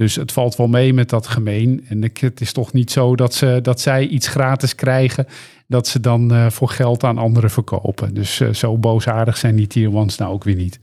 Dus 0.00 0.14
het 0.14 0.32
valt 0.32 0.56
wel 0.56 0.68
mee 0.68 0.94
met 0.94 1.08
dat 1.08 1.26
gemeen. 1.26 1.84
En 1.88 2.02
het 2.02 2.40
is 2.40 2.52
toch 2.52 2.72
niet 2.72 2.90
zo 2.90 3.16
dat, 3.16 3.34
ze, 3.34 3.58
dat 3.62 3.80
zij 3.80 4.06
iets 4.06 4.26
gratis 4.26 4.74
krijgen, 4.74 5.26
dat 5.66 5.88
ze 5.88 6.00
dan 6.00 6.32
uh, 6.32 6.50
voor 6.50 6.68
geld 6.68 7.04
aan 7.04 7.18
anderen 7.18 7.50
verkopen. 7.50 8.14
Dus 8.14 8.40
uh, 8.40 8.52
zo 8.52 8.78
boosaardig 8.78 9.36
zijn 9.36 9.56
die 9.56 9.66
tier 9.66 9.94
ones 9.94 10.16
nou 10.16 10.32
ook 10.32 10.44
weer 10.44 10.54
niet. 10.54 10.80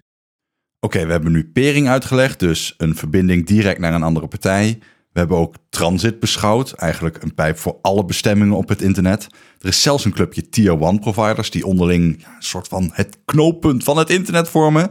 Oké, 0.80 1.06
we 1.06 1.12
hebben 1.12 1.32
nu 1.32 1.50
pering 1.54 1.88
uitgelegd, 1.88 2.40
dus 2.40 2.74
een 2.78 2.96
verbinding 2.96 3.46
direct 3.46 3.80
naar 3.80 3.94
een 3.94 4.04
andere 4.04 4.28
partij. 4.28 4.78
We 5.12 5.20
hebben 5.20 5.38
ook 5.38 5.56
transit 5.70 6.20
beschouwd, 6.20 6.72
eigenlijk 6.72 7.24
een 7.24 7.34
pijp 7.34 7.58
voor 7.58 7.78
alle 7.82 8.06
bestemmingen 8.06 8.58
op 8.58 8.70
het 8.70 8.82
internet. 8.82 9.28
Er 9.60 9.68
is 9.68 9.82
zelfs 9.82 10.06
een 10.06 10.14
clubje 10.14 10.50
tier 10.50 10.82
1 10.82 11.00
providers 11.00 11.52
die 11.52 11.66
onderling 11.66 12.04
een 12.04 12.26
soort 12.40 12.68
van 12.68 12.90
het 12.94 13.18
knooppunt 13.26 13.84
van 13.84 13.98
het 13.98 14.10
internet 14.10 14.50
vormen. 14.50 14.90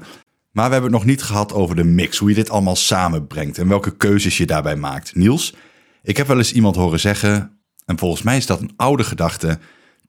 Maar 0.56 0.66
we 0.66 0.72
hebben 0.72 0.90
het 0.90 1.00
nog 1.00 1.08
niet 1.10 1.22
gehad 1.22 1.52
over 1.52 1.76
de 1.76 1.84
mix, 1.84 2.18
hoe 2.18 2.28
je 2.28 2.34
dit 2.34 2.50
allemaal 2.50 2.76
samenbrengt 2.76 3.58
en 3.58 3.68
welke 3.68 3.96
keuzes 3.96 4.36
je 4.36 4.46
daarbij 4.46 4.76
maakt. 4.76 5.14
Niels, 5.14 5.54
ik 6.02 6.16
heb 6.16 6.26
wel 6.26 6.36
eens 6.36 6.52
iemand 6.52 6.76
horen 6.76 7.00
zeggen, 7.00 7.58
en 7.84 7.98
volgens 7.98 8.22
mij 8.22 8.36
is 8.36 8.46
dat 8.46 8.60
een 8.60 8.72
oude 8.76 9.04
gedachte, 9.04 9.58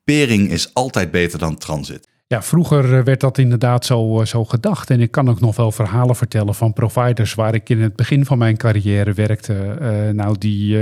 pering 0.03 0.51
is 0.51 0.73
altijd 0.73 1.11
beter 1.11 1.39
dan 1.39 1.57
transit. 1.57 2.07
Ja, 2.27 2.43
vroeger 2.43 2.97
eh, 2.97 3.03
werd 3.03 3.19
dat 3.19 3.37
inderdaad 3.37 3.85
zo, 3.85 4.19
eh, 4.19 4.25
zo 4.25 4.45
gedacht. 4.45 4.89
En 4.89 5.01
ik 5.01 5.11
kan 5.11 5.29
ook 5.29 5.39
nog 5.39 5.55
wel 5.55 5.71
verhalen 5.71 6.15
vertellen 6.15 6.55
van 6.55 6.73
providers 6.73 7.33
waar 7.33 7.53
ik 7.53 7.69
in 7.69 7.81
het 7.81 7.95
begin 7.95 8.25
van 8.25 8.37
mijn 8.37 8.57
carrière 8.57 9.13
werkte. 9.13 9.77
Uh, 9.81 10.13
nou, 10.13 10.35
die 10.37 10.77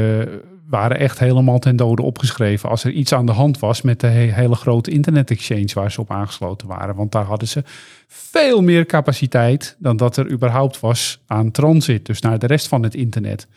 waren 0.69 0.99
echt 0.99 1.19
helemaal 1.19 1.59
ten 1.59 1.75
dode 1.75 2.01
opgeschreven 2.01 2.69
als 2.69 2.83
er 2.83 2.91
iets 2.91 3.13
aan 3.13 3.25
de 3.25 3.31
hand 3.31 3.59
was 3.59 3.81
met 3.81 3.99
de 3.99 4.07
hele 4.07 4.55
grote 4.55 4.91
internet 4.91 5.31
exchange 5.31 5.69
waar 5.73 5.91
ze 5.91 6.01
op 6.01 6.11
aangesloten 6.11 6.67
waren. 6.67 6.95
Want 6.95 7.11
daar 7.11 7.25
hadden 7.25 7.47
ze 7.47 7.63
veel 8.07 8.61
meer 8.61 8.85
capaciteit 8.85 9.75
dan 9.79 9.97
dat 9.97 10.17
er 10.17 10.31
überhaupt 10.31 10.79
was 10.79 11.21
aan 11.27 11.51
transit, 11.51 12.05
dus 12.05 12.21
naar 12.21 12.39
de 12.39 12.47
rest 12.47 12.67
van 12.67 12.83
het 12.83 12.95
internet. 12.95 13.47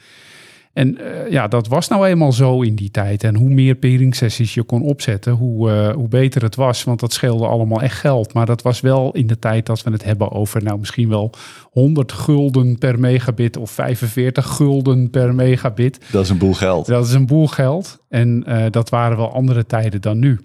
En 0.79 0.99
uh, 1.01 1.31
ja, 1.31 1.49
dat 1.49 1.69
was 1.69 1.89
nou 1.89 2.07
eenmaal 2.07 2.33
zo 2.33 2.63
in 2.63 2.75
die 2.75 2.91
tijd. 2.91 3.25
En 3.25 3.35
hoe 3.35 3.49
meer 3.49 3.75
pairing-sessies 3.75 4.55
je 4.55 4.63
kon 4.63 4.83
opzetten, 4.83 5.33
hoe, 5.33 5.71
uh, 5.71 5.95
hoe 5.95 6.09
beter 6.09 6.43
het 6.43 6.55
was. 6.55 6.85
Want 6.85 7.01
dat 7.01 7.13
scheelde 7.13 7.47
allemaal 7.47 7.83
echt 7.83 7.99
geld. 7.99 8.33
Maar 8.33 8.47
dat 8.47 8.63
was 8.63 8.81
wel 8.81 9.13
in 9.13 9.27
de 9.27 9.39
tijd 9.39 9.67
dat 9.67 9.83
we 9.83 9.91
het 9.91 10.05
hebben 10.05 10.31
over 10.31 10.63
nou 10.63 10.79
misschien 10.79 11.09
wel 11.09 11.31
100 11.71 12.13
gulden 12.13 12.79
per 12.79 12.99
megabit 12.99 13.57
of 13.57 13.71
45 13.71 14.47
gulden 14.47 15.11
per 15.11 15.35
megabit. 15.35 16.01
Dat 16.13 16.25
is 16.25 16.31
een 16.31 16.39
boel 16.39 16.55
geld. 16.55 16.87
Dat 16.87 17.07
is 17.07 17.13
een 17.13 17.27
boel 17.27 17.47
geld. 17.47 17.99
En 18.09 18.45
uh, 18.49 18.65
dat 18.71 18.89
waren 18.89 19.17
wel 19.17 19.33
andere 19.33 19.67
tijden 19.67 20.01
dan 20.01 20.19
nu. 20.19 20.41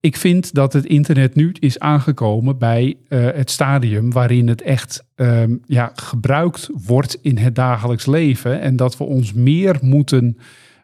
Ik 0.00 0.16
vind 0.16 0.54
dat 0.54 0.72
het 0.72 0.86
internet 0.86 1.34
nu 1.34 1.54
is 1.58 1.78
aangekomen 1.78 2.58
bij 2.58 2.96
uh, 3.08 3.24
het 3.24 3.50
stadium 3.50 4.12
waarin 4.12 4.48
het 4.48 4.62
echt 4.62 5.04
um, 5.16 5.60
ja, 5.66 5.92
gebruikt 5.94 6.68
wordt 6.72 7.18
in 7.22 7.38
het 7.38 7.54
dagelijks 7.54 8.06
leven. 8.06 8.60
En 8.60 8.76
dat 8.76 8.96
we 8.96 9.04
ons 9.04 9.32
meer 9.32 9.78
moeten 9.80 10.38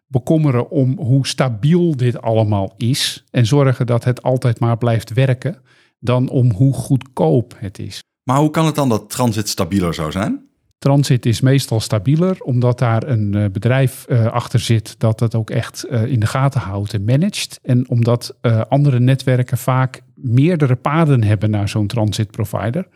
bekommeren 0.06 0.70
om 0.70 0.98
hoe 0.98 1.26
stabiel 1.26 1.96
dit 1.96 2.20
allemaal 2.20 2.74
is. 2.76 3.24
En 3.30 3.46
zorgen 3.46 3.86
dat 3.86 4.04
het 4.04 4.22
altijd 4.22 4.60
maar 4.60 4.78
blijft 4.78 5.12
werken. 5.12 5.58
Dan 5.98 6.28
om 6.28 6.52
hoe 6.52 6.74
goedkoop 6.74 7.54
het 7.58 7.78
is. 7.78 8.02
Maar 8.22 8.38
hoe 8.38 8.50
kan 8.50 8.66
het 8.66 8.74
dan 8.74 8.88
dat 8.88 9.10
transit 9.10 9.48
stabieler 9.48 9.94
zou 9.94 10.10
zijn? 10.10 10.45
Transit 10.78 11.26
is 11.26 11.40
meestal 11.40 11.80
stabieler, 11.80 12.40
omdat 12.40 12.78
daar 12.78 13.08
een 13.08 13.36
uh, 13.36 13.44
bedrijf 13.52 14.06
uh, 14.08 14.26
achter 14.26 14.60
zit 14.60 14.94
dat 14.98 15.18
dat 15.18 15.34
ook 15.34 15.50
echt 15.50 15.86
uh, 15.90 16.04
in 16.04 16.20
de 16.20 16.26
gaten 16.26 16.60
houdt 16.60 16.94
en 16.94 17.04
managt. 17.04 17.58
En 17.62 17.88
omdat 17.88 18.36
andere 18.68 19.00
netwerken 19.00 19.58
vaak 19.58 20.02
meerdere 20.14 20.76
paden 20.76 21.22
hebben 21.22 21.50
naar 21.50 21.68
zo'n 21.68 21.86
transit 21.86 22.30
provider. 22.30 22.88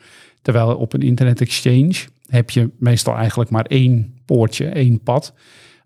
Terwijl 0.43 0.77
op 0.77 0.93
een 0.93 1.03
internet 1.03 1.41
exchange 1.41 1.95
heb 2.27 2.51
je 2.51 2.71
meestal 2.79 3.17
eigenlijk 3.17 3.51
maar 3.51 3.65
één 3.65 4.15
poortje, 4.25 4.67
één 4.67 5.03
pad. 5.03 5.35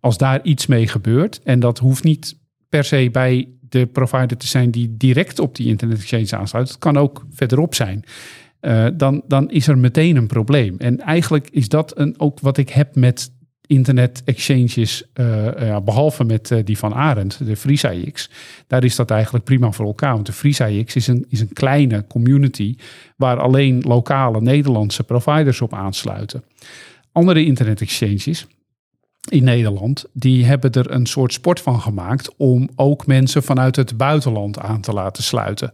Als 0.01 0.19
daar 0.19 0.43
iets 0.43 0.67
mee 0.67 0.89
gebeurt, 0.89 1.41
en 1.43 1.61
dat 1.61 1.79
hoeft 1.79 2.05
niet 2.05 2.39
per 2.69 2.85
se 2.85 3.09
bij 3.13 3.49
de 3.61 3.87
provider 3.87 4.37
te 4.37 4.47
zijn 4.47 4.71
die 4.71 4.97
direct 4.97 5.39
op 5.39 5.57
die 5.57 5.67
internet 5.67 5.99
exchange 5.99 6.37
aansluit. 6.37 6.69
Het 6.69 6.79
kan 6.79 6.97
ook 6.97 7.27
verderop 7.31 7.75
zijn. 7.75 8.05
Uh, 8.65 8.87
dan, 8.95 9.23
dan 9.27 9.51
is 9.51 9.67
er 9.67 9.79
meteen 9.79 10.17
een 10.17 10.27
probleem. 10.27 10.75
En 10.79 11.01
eigenlijk 11.01 11.49
is 11.51 11.69
dat 11.69 11.99
een, 11.99 12.15
ook 12.21 12.41
wat 12.41 12.57
ik 12.57 12.69
heb 12.69 12.97
met 12.97 13.33
internet 13.67 14.23
exchanges, 14.25 15.05
uh, 15.15 15.77
behalve 15.85 16.25
met 16.25 16.55
die 16.65 16.79
van 16.79 16.95
Arend, 16.95 17.47
de 17.47 17.57
FreeSIX. 17.57 18.31
Daar 18.67 18.85
is 18.85 18.97
dat 18.97 19.11
eigenlijk 19.11 19.45
prima 19.45 19.73
voor 19.73 19.87
elkaar. 19.87 20.13
Want 20.13 20.27
de 20.27 20.33
FreeSIX 20.33 20.97
is 20.97 21.07
een, 21.07 21.27
is 21.29 21.41
een 21.41 21.53
kleine 21.53 22.07
community 22.07 22.77
waar 23.17 23.41
alleen 23.41 23.81
lokale 23.81 24.41
Nederlandse 24.41 25.05
providers 25.05 25.61
op 25.61 25.75
aansluiten. 25.75 26.45
Andere 27.13 27.45
internet 27.45 27.81
exchanges, 27.81 28.47
in 29.29 29.45
Nederland, 29.45 30.05
die 30.13 30.45
hebben 30.45 30.73
er 30.73 30.91
een 30.91 31.07
soort 31.07 31.33
sport 31.33 31.61
van 31.61 31.81
gemaakt 31.81 32.37
om 32.37 32.69
ook 32.77 33.07
mensen 33.07 33.43
vanuit 33.43 33.77
het 33.77 33.97
buitenland 33.97 34.59
aan 34.59 34.81
te 34.81 34.93
laten 34.93 35.23
sluiten. 35.23 35.73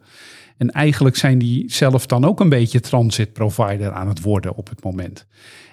En 0.61 0.71
eigenlijk 0.71 1.17
zijn 1.17 1.39
die 1.39 1.73
zelf 1.73 2.07
dan 2.07 2.25
ook 2.25 2.41
een 2.41 2.49
beetje 2.49 2.81
transit 2.81 3.33
provider 3.33 3.93
aan 3.93 4.09
het 4.09 4.21
worden 4.21 4.57
op 4.57 4.69
het 4.69 4.85
moment. 4.85 5.27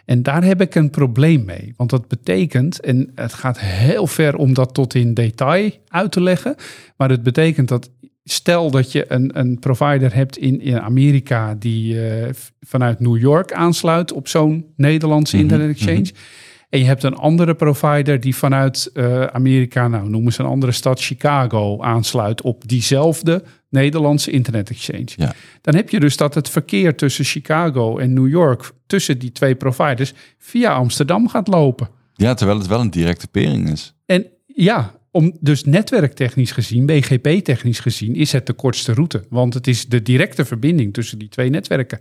En 0.06 0.24
daar 0.24 0.44
heb 0.44 0.62
ik 0.62 0.76
een 0.76 0.90
probleem 0.90 1.46
mee. 1.46 1.74
Want 1.78 1.90
dat 1.90 2.08
betekent, 2.08 2.80
en 2.80 3.12
het 3.16 3.34
gaat 3.34 3.60
heel 3.60 4.08
ver 4.08 4.36
om 4.36 4.54
dat 4.54 4.74
tot 4.74 4.94
in 4.94 5.14
detail 5.14 5.72
uit 5.88 6.12
te 6.12 6.22
leggen. 6.22 6.56
Maar 6.98 7.10
het 7.10 7.24
betekent 7.24 7.68
dat 7.68 7.90
stel 8.24 8.72
dat 8.72 8.92
je 8.92 9.06
een, 9.12 9.40
een 9.40 9.60
provider 9.60 10.16
hebt 10.16 10.38
in, 10.38 10.62
in 10.62 10.82
Amerika 10.82 11.56
die 11.56 11.94
uh, 11.94 12.30
vanuit 12.60 13.00
New 13.00 13.18
York 13.18 13.54
aansluit 13.54 14.12
op 14.12 14.28
zo'n 14.28 14.66
Nederlandse 14.76 15.36
mm 15.36 15.42
-hmm, 15.42 15.52
internet 15.52 15.76
exchange. 15.76 16.00
Mm 16.00 16.06
-hmm. 16.06 16.46
En 16.70 16.80
je 16.80 16.86
hebt 16.86 17.04
een 17.04 17.16
andere 17.16 17.56
provider 17.56 18.20
die 18.20 18.36
vanuit 18.36 18.90
uh, 18.94 19.24
Amerika, 19.24 19.88
nou 19.88 20.10
noemen 20.10 20.34
ze 20.34 20.42
een 20.42 20.50
andere 20.50 20.72
stad, 20.72 21.02
Chicago, 21.02 21.82
aansluit 21.82 22.42
op 22.42 22.68
diezelfde 22.68 23.44
Nederlandse 23.70 24.32
internet 24.32 24.70
exchange. 24.70 25.08
Ja. 25.16 25.34
Dan 25.62 25.76
heb 25.76 25.90
je 25.90 26.00
dus 26.00 26.18
dat 26.18 26.34
het 26.34 26.50
verkeer 26.50 26.96
tussen 26.96 27.26
Chicago 27.26 27.98
en 27.98 28.14
New 28.14 28.28
York, 28.28 28.72
tussen 28.86 29.20
die 29.20 29.32
twee 29.32 29.56
providers, 29.56 30.14
via 30.38 30.74
Amsterdam 30.74 31.28
gaat 31.28 31.48
lopen. 31.48 31.90
Ja, 32.14 32.34
terwijl 32.34 32.60
het 32.60 32.68
wel 32.68 32.80
een 32.80 32.90
directe 32.90 33.28
pering 33.28 33.72
is. 33.72 33.94
En 34.06 34.26
ja, 34.46 34.96
om, 35.12 35.38
dus 35.40 35.64
netwerktechnisch 35.64 36.52
gezien, 36.52 36.86
BGP-technisch 36.86 37.80
gezien, 37.80 38.16
is 38.16 38.32
het 38.32 38.46
de 38.46 38.54
kortste 38.54 38.94
route. 38.94 39.26
Want 39.30 39.54
het 39.54 39.68
is 39.68 39.86
de 39.86 40.02
directe 40.02 40.46
verbinding 40.46 40.94
tussen 40.94 41.20
die 41.20 41.30
twee 41.30 41.50
netwerken. 41.50 42.00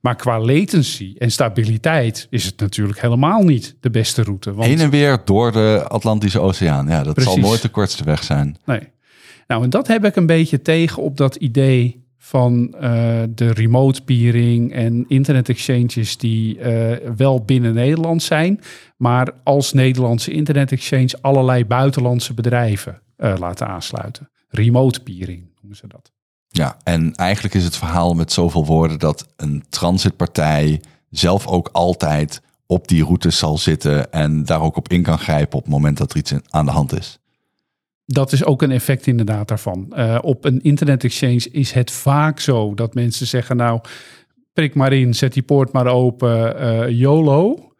Maar 0.00 0.16
qua 0.16 0.40
latency 0.40 1.14
en 1.18 1.30
stabiliteit 1.30 2.26
is 2.30 2.44
het 2.44 2.60
natuurlijk 2.60 3.00
helemaal 3.00 3.42
niet 3.42 3.76
de 3.80 3.90
beste 3.90 4.22
route. 4.22 4.52
Want... 4.52 4.68
Heen 4.68 4.80
en 4.80 4.90
weer 4.90 5.18
door 5.24 5.52
de 5.52 5.84
Atlantische 5.88 6.40
Oceaan. 6.40 6.88
Ja, 6.88 7.02
dat 7.02 7.14
Precies. 7.14 7.32
zal 7.32 7.42
nooit 7.42 7.62
de 7.62 7.68
kortste 7.68 8.04
weg 8.04 8.24
zijn. 8.24 8.56
Nee. 8.64 8.80
Nou, 9.50 9.62
en 9.62 9.70
dat 9.70 9.86
heb 9.86 10.04
ik 10.04 10.16
een 10.16 10.26
beetje 10.26 10.62
tegen 10.62 11.02
op 11.02 11.16
dat 11.16 11.36
idee 11.36 12.04
van 12.16 12.74
uh, 12.74 12.80
de 13.28 13.52
remote 13.52 14.02
peering 14.02 14.72
en 14.72 15.04
internet 15.08 15.48
exchanges 15.48 16.16
die 16.16 16.58
uh, 16.58 16.96
wel 17.16 17.44
binnen 17.44 17.74
Nederland 17.74 18.22
zijn, 18.22 18.60
maar 18.96 19.32
als 19.44 19.72
Nederlandse 19.72 20.30
internet 20.30 20.72
exchange 20.72 21.18
allerlei 21.20 21.64
buitenlandse 21.64 22.34
bedrijven 22.34 23.00
uh, 23.18 23.34
laten 23.38 23.66
aansluiten. 23.66 24.30
Remote 24.48 25.02
peering 25.02 25.50
noemen 25.60 25.76
ze 25.76 25.86
dat. 25.86 26.12
Ja, 26.48 26.76
en 26.82 27.14
eigenlijk 27.14 27.54
is 27.54 27.64
het 27.64 27.76
verhaal 27.76 28.14
met 28.14 28.32
zoveel 28.32 28.66
woorden 28.66 28.98
dat 28.98 29.26
een 29.36 29.64
transitpartij 29.68 30.80
zelf 31.08 31.46
ook 31.46 31.68
altijd 31.72 32.42
op 32.66 32.88
die 32.88 33.04
routes 33.04 33.38
zal 33.38 33.58
zitten 33.58 34.12
en 34.12 34.44
daar 34.44 34.60
ook 34.60 34.76
op 34.76 34.88
in 34.88 35.02
kan 35.02 35.18
grijpen 35.18 35.58
op 35.58 35.64
het 35.64 35.72
moment 35.72 35.98
dat 35.98 36.10
er 36.10 36.18
iets 36.18 36.34
aan 36.48 36.64
de 36.64 36.72
hand 36.72 36.98
is. 36.98 37.20
Dat 38.12 38.32
is 38.32 38.44
ook 38.44 38.62
een 38.62 38.70
effect 38.70 39.06
inderdaad 39.06 39.48
daarvan. 39.48 39.92
Uh, 39.96 40.18
op 40.22 40.44
een 40.44 40.62
internet 40.62 41.04
exchange 41.04 41.48
is 41.50 41.72
het 41.72 41.90
vaak 41.90 42.40
zo 42.40 42.74
dat 42.74 42.94
mensen 42.94 43.26
zeggen, 43.26 43.56
nou, 43.56 43.80
prik 44.52 44.74
maar 44.74 44.92
in, 44.92 45.14
zet 45.14 45.32
die 45.32 45.42
poort 45.42 45.72
maar 45.72 45.86
open, 45.86 46.62
uh, 46.62 46.88
YOLO. 46.88 47.70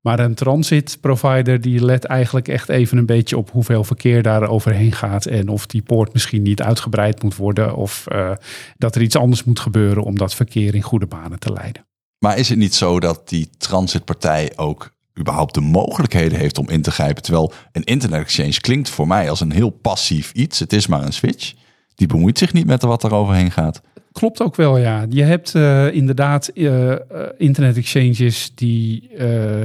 Maar 0.00 0.18
een 0.18 0.34
transit 0.34 0.98
provider 1.00 1.60
die 1.60 1.84
let 1.84 2.04
eigenlijk 2.04 2.48
echt 2.48 2.68
even 2.68 2.98
een 2.98 3.06
beetje 3.06 3.36
op 3.36 3.50
hoeveel 3.50 3.84
verkeer 3.84 4.22
daar 4.22 4.48
overheen 4.48 4.92
gaat. 4.92 5.26
En 5.26 5.48
of 5.48 5.66
die 5.66 5.82
poort 5.82 6.12
misschien 6.12 6.42
niet 6.42 6.62
uitgebreid 6.62 7.22
moet 7.22 7.36
worden. 7.36 7.76
Of 7.76 8.06
uh, 8.12 8.32
dat 8.76 8.94
er 8.94 9.02
iets 9.02 9.16
anders 9.16 9.44
moet 9.44 9.60
gebeuren 9.60 10.02
om 10.02 10.18
dat 10.18 10.34
verkeer 10.34 10.74
in 10.74 10.82
goede 10.82 11.06
banen 11.06 11.38
te 11.38 11.52
leiden. 11.52 11.86
Maar 12.18 12.38
is 12.38 12.48
het 12.48 12.58
niet 12.58 12.74
zo 12.74 13.00
dat 13.00 13.28
die 13.28 13.48
transitpartij 13.58 14.52
ook 14.56 14.90
überhaupt 15.18 15.54
de 15.54 15.60
mogelijkheden 15.60 16.38
heeft 16.38 16.58
om 16.58 16.68
in 16.68 16.82
te 16.82 16.90
grijpen? 16.90 17.22
Terwijl 17.22 17.52
een 17.72 17.84
internet 17.84 18.20
exchange 18.20 18.60
klinkt 18.60 18.88
voor 18.88 19.06
mij 19.06 19.30
als 19.30 19.40
een 19.40 19.52
heel 19.52 19.70
passief 19.70 20.32
iets. 20.32 20.58
Het 20.58 20.72
is 20.72 20.86
maar 20.86 21.02
een 21.02 21.12
switch. 21.12 21.52
Die 21.94 22.06
bemoeit 22.06 22.38
zich 22.38 22.52
niet 22.52 22.66
met 22.66 22.82
wat 22.82 23.02
er 23.02 23.14
overheen 23.14 23.50
gaat. 23.50 23.82
klopt 24.12 24.42
ook 24.42 24.56
wel, 24.56 24.78
ja. 24.78 25.06
Je 25.08 25.22
hebt 25.22 25.54
uh, 25.54 25.94
inderdaad 25.94 26.50
uh, 26.54 26.94
internet 27.38 27.76
exchanges 27.76 28.52
die 28.54 29.10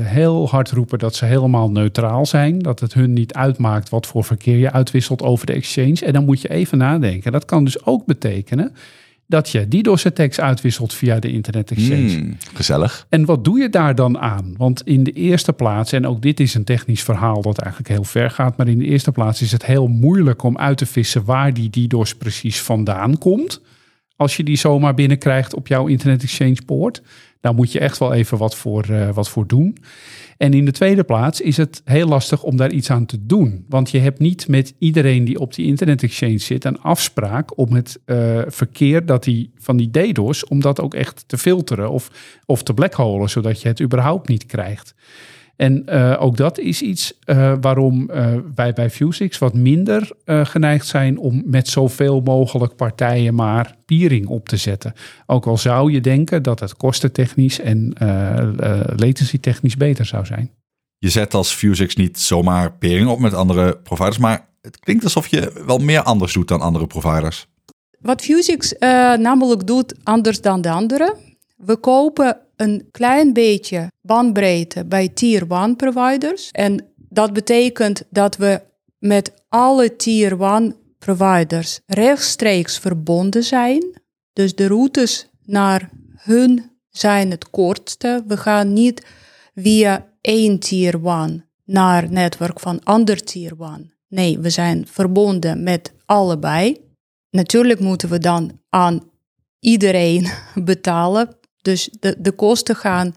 heel 0.01 0.49
hard 0.49 0.71
roepen 0.71 0.99
dat 0.99 1.15
ze 1.15 1.25
helemaal 1.25 1.71
neutraal 1.71 2.25
zijn. 2.25 2.59
Dat 2.59 2.79
het 2.79 2.93
hun 2.93 3.13
niet 3.13 3.33
uitmaakt 3.33 3.89
wat 3.89 4.07
voor 4.07 4.23
verkeer 4.23 4.57
je 4.57 4.71
uitwisselt 4.71 5.21
over 5.21 5.45
de 5.45 5.53
exchange. 5.53 6.05
En 6.05 6.13
dan 6.13 6.25
moet 6.25 6.41
je 6.41 6.49
even 6.49 6.77
nadenken. 6.77 7.31
Dat 7.31 7.45
kan 7.45 7.63
dus 7.63 7.85
ook 7.85 8.05
betekenen 8.05 8.73
dat 9.27 9.49
je 9.49 9.67
DDoS-attacks 9.67 10.39
uitwisselt 10.39 10.93
via 10.93 11.19
de 11.19 11.31
Internet 11.31 11.71
Exchange. 11.71 12.09
Hmm, 12.09 12.37
gezellig. 12.53 13.05
En 13.09 13.25
wat 13.25 13.43
doe 13.43 13.59
je 13.59 13.69
daar 13.69 13.95
dan 13.95 14.17
aan? 14.17 14.53
Want 14.57 14.81
in 14.85 15.03
de 15.03 15.11
eerste 15.11 15.53
plaats, 15.53 15.91
en 15.91 16.07
ook 16.07 16.21
dit 16.21 16.39
is 16.39 16.53
een 16.53 16.63
technisch 16.63 17.03
verhaal 17.03 17.41
dat 17.41 17.57
eigenlijk 17.57 17.91
heel 17.93 18.03
ver 18.03 18.31
gaat, 18.31 18.57
maar 18.57 18.67
in 18.67 18.77
de 18.77 18.85
eerste 18.85 19.11
plaats 19.11 19.41
is 19.41 19.51
het 19.51 19.65
heel 19.65 19.87
moeilijk 19.87 20.43
om 20.43 20.57
uit 20.57 20.77
te 20.77 20.85
vissen 20.85 21.25
waar 21.25 21.53
die 21.53 21.69
DDoS 21.69 22.15
precies 22.15 22.61
vandaan 22.61 23.17
komt. 23.17 23.61
Als 24.15 24.37
je 24.37 24.43
die 24.43 24.57
zomaar 24.57 24.93
binnenkrijgt 24.93 25.55
op 25.55 25.67
jouw 25.67 25.87
Internet 25.87 26.23
Exchange 26.23 26.57
poort, 26.65 27.01
daar 27.41 27.53
moet 27.53 27.71
je 27.71 27.79
echt 27.79 27.97
wel 27.97 28.13
even 28.13 28.37
wat 28.37 28.55
voor, 28.55 28.85
uh, 28.89 29.09
wat 29.09 29.29
voor 29.29 29.47
doen. 29.47 29.77
En 30.37 30.53
in 30.53 30.65
de 30.65 30.71
tweede 30.71 31.03
plaats 31.03 31.41
is 31.41 31.57
het 31.57 31.81
heel 31.85 32.07
lastig 32.07 32.43
om 32.43 32.57
daar 32.57 32.71
iets 32.71 32.91
aan 32.91 33.05
te 33.05 33.25
doen. 33.25 33.65
Want 33.69 33.91
je 33.91 33.99
hebt 33.99 34.19
niet 34.19 34.47
met 34.47 34.73
iedereen 34.79 35.23
die 35.23 35.39
op 35.39 35.53
die 35.53 35.65
internet 35.65 36.03
exchange 36.03 36.37
zit 36.37 36.65
een 36.65 36.81
afspraak 36.81 37.57
om 37.57 37.73
het 37.73 37.99
uh, 38.05 38.41
verkeer 38.47 39.05
dat 39.05 39.23
die, 39.23 39.51
van 39.57 39.77
die 39.77 39.91
DDoS, 39.91 40.45
om 40.47 40.61
dat 40.61 40.81
ook 40.81 40.93
echt 40.93 41.23
te 41.27 41.37
filteren 41.37 41.89
of, 41.89 42.11
of 42.45 42.63
te 42.63 42.73
blackholen, 42.73 43.29
zodat 43.29 43.61
je 43.61 43.67
het 43.67 43.81
überhaupt 43.81 44.27
niet 44.27 44.45
krijgt. 44.45 44.95
En 45.57 45.83
uh, 45.89 46.15
ook 46.19 46.37
dat 46.37 46.59
is 46.59 46.81
iets 46.81 47.13
uh, 47.25 47.53
waarom 47.61 48.09
uh, 48.11 48.35
wij 48.55 48.73
bij 48.73 48.89
Fusix 48.89 49.37
wat 49.37 49.53
minder 49.53 50.11
geneigd 50.25 50.87
zijn 50.87 51.17
om 51.17 51.43
met 51.45 51.67
zoveel 51.67 52.21
mogelijk 52.21 52.75
partijen 52.75 53.35
maar 53.35 53.75
peering 53.85 54.27
op 54.27 54.49
te 54.49 54.57
zetten. 54.57 54.93
Ook 55.25 55.45
al 55.45 55.57
zou 55.57 55.91
je 55.91 56.01
denken 56.01 56.43
dat 56.43 56.59
het 56.59 56.75
kostentechnisch 56.77 57.59
en 57.59 57.93
latency 58.95 59.39
technisch 59.39 59.77
beter 59.77 60.05
zou 60.05 60.25
zijn. 60.25 60.51
Je 60.97 61.09
zet 61.09 61.33
als 61.33 61.53
Fusix 61.53 61.95
niet 61.95 62.19
zomaar 62.19 62.73
peering 62.73 63.07
op 63.07 63.19
met 63.19 63.33
andere 63.33 63.77
providers, 63.77 64.17
maar 64.17 64.47
het 64.61 64.79
klinkt 64.79 65.03
alsof 65.03 65.27
je 65.27 65.63
wel 65.65 65.77
meer 65.77 66.01
anders 66.01 66.33
doet 66.33 66.47
dan 66.47 66.61
andere 66.61 66.87
providers. 66.87 67.47
Wat 67.99 68.21
Fusix 68.21 68.73
namelijk 69.19 69.67
doet 69.67 69.95
anders 70.03 70.41
dan 70.41 70.61
de 70.61 70.69
anderen. 70.69 71.13
We 71.55 71.77
kopen 71.77 72.37
een 72.57 72.87
klein 72.91 73.33
beetje 73.33 73.91
bandbreedte 74.01 74.85
bij 74.85 75.07
tier 75.07 75.51
1 75.51 75.75
providers. 75.75 76.51
En 76.51 76.85
dat 77.09 77.33
betekent 77.33 78.03
dat 78.09 78.37
we 78.37 78.61
met 78.99 79.33
alle 79.49 79.95
tier 79.95 80.41
1 80.41 80.75
providers 80.99 81.79
rechtstreeks 81.85 82.77
verbonden 82.79 83.43
zijn. 83.43 84.01
Dus 84.33 84.55
de 84.55 84.67
routes 84.67 85.29
naar 85.45 85.89
hun 86.15 86.71
zijn 86.89 87.31
het 87.31 87.49
kortste. 87.49 88.23
We 88.27 88.37
gaan 88.37 88.73
niet 88.73 89.05
via 89.55 90.13
één 90.21 90.59
tier 90.59 91.05
1 91.05 91.45
naar 91.65 92.11
netwerk 92.11 92.59
van 92.59 92.83
ander 92.83 93.23
tier 93.23 93.53
1. 93.59 93.93
Nee, 94.07 94.39
we 94.39 94.49
zijn 94.49 94.87
verbonden 94.87 95.63
met 95.63 95.93
allebei. 96.05 96.77
Natuurlijk 97.29 97.79
moeten 97.79 98.09
we 98.09 98.19
dan 98.19 98.59
aan 98.69 99.03
iedereen 99.59 100.27
betalen 100.63 101.36
dus 101.67 101.89
de, 101.99 102.15
de 102.19 102.31
kosten 102.31 102.75
gaan, 102.75 103.15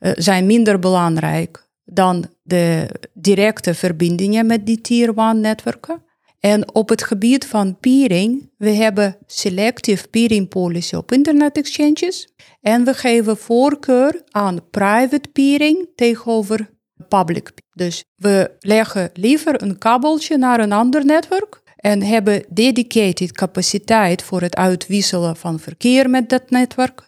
uh, 0.00 0.12
zijn 0.14 0.46
minder 0.46 0.78
belangrijk 0.78 1.68
dan 1.84 2.24
de 2.42 2.88
directe 3.12 3.74
verbindingen 3.74 4.46
met 4.46 4.66
die 4.66 4.80
tier 4.80 5.12
1 5.16 5.40
netwerken. 5.40 6.02
En 6.40 6.74
op 6.74 6.88
het 6.88 7.02
gebied 7.02 7.46
van 7.46 7.78
peering, 7.80 8.50
we 8.56 8.70
hebben 8.70 9.16
selective 9.26 10.08
peering 10.08 10.48
policy 10.48 10.94
op 10.94 11.12
internet 11.12 11.56
exchanges. 11.56 12.28
En 12.60 12.84
we 12.84 12.94
geven 12.94 13.36
voorkeur 13.36 14.22
aan 14.30 14.70
private 14.70 15.28
peering 15.32 15.88
tegenover 15.94 16.70
public. 17.08 17.52
Dus 17.72 18.04
we 18.16 18.50
leggen 18.58 19.10
liever 19.12 19.62
een 19.62 19.78
kabeltje 19.78 20.36
naar 20.36 20.60
een 20.60 20.72
ander 20.72 21.04
netwerk 21.04 21.62
en 21.76 22.02
hebben 22.02 22.44
dedicated 22.48 23.32
capaciteit 23.32 24.22
voor 24.22 24.40
het 24.40 24.56
uitwisselen 24.56 25.36
van 25.36 25.58
verkeer 25.58 26.10
met 26.10 26.28
dat 26.28 26.50
netwerk 26.50 27.07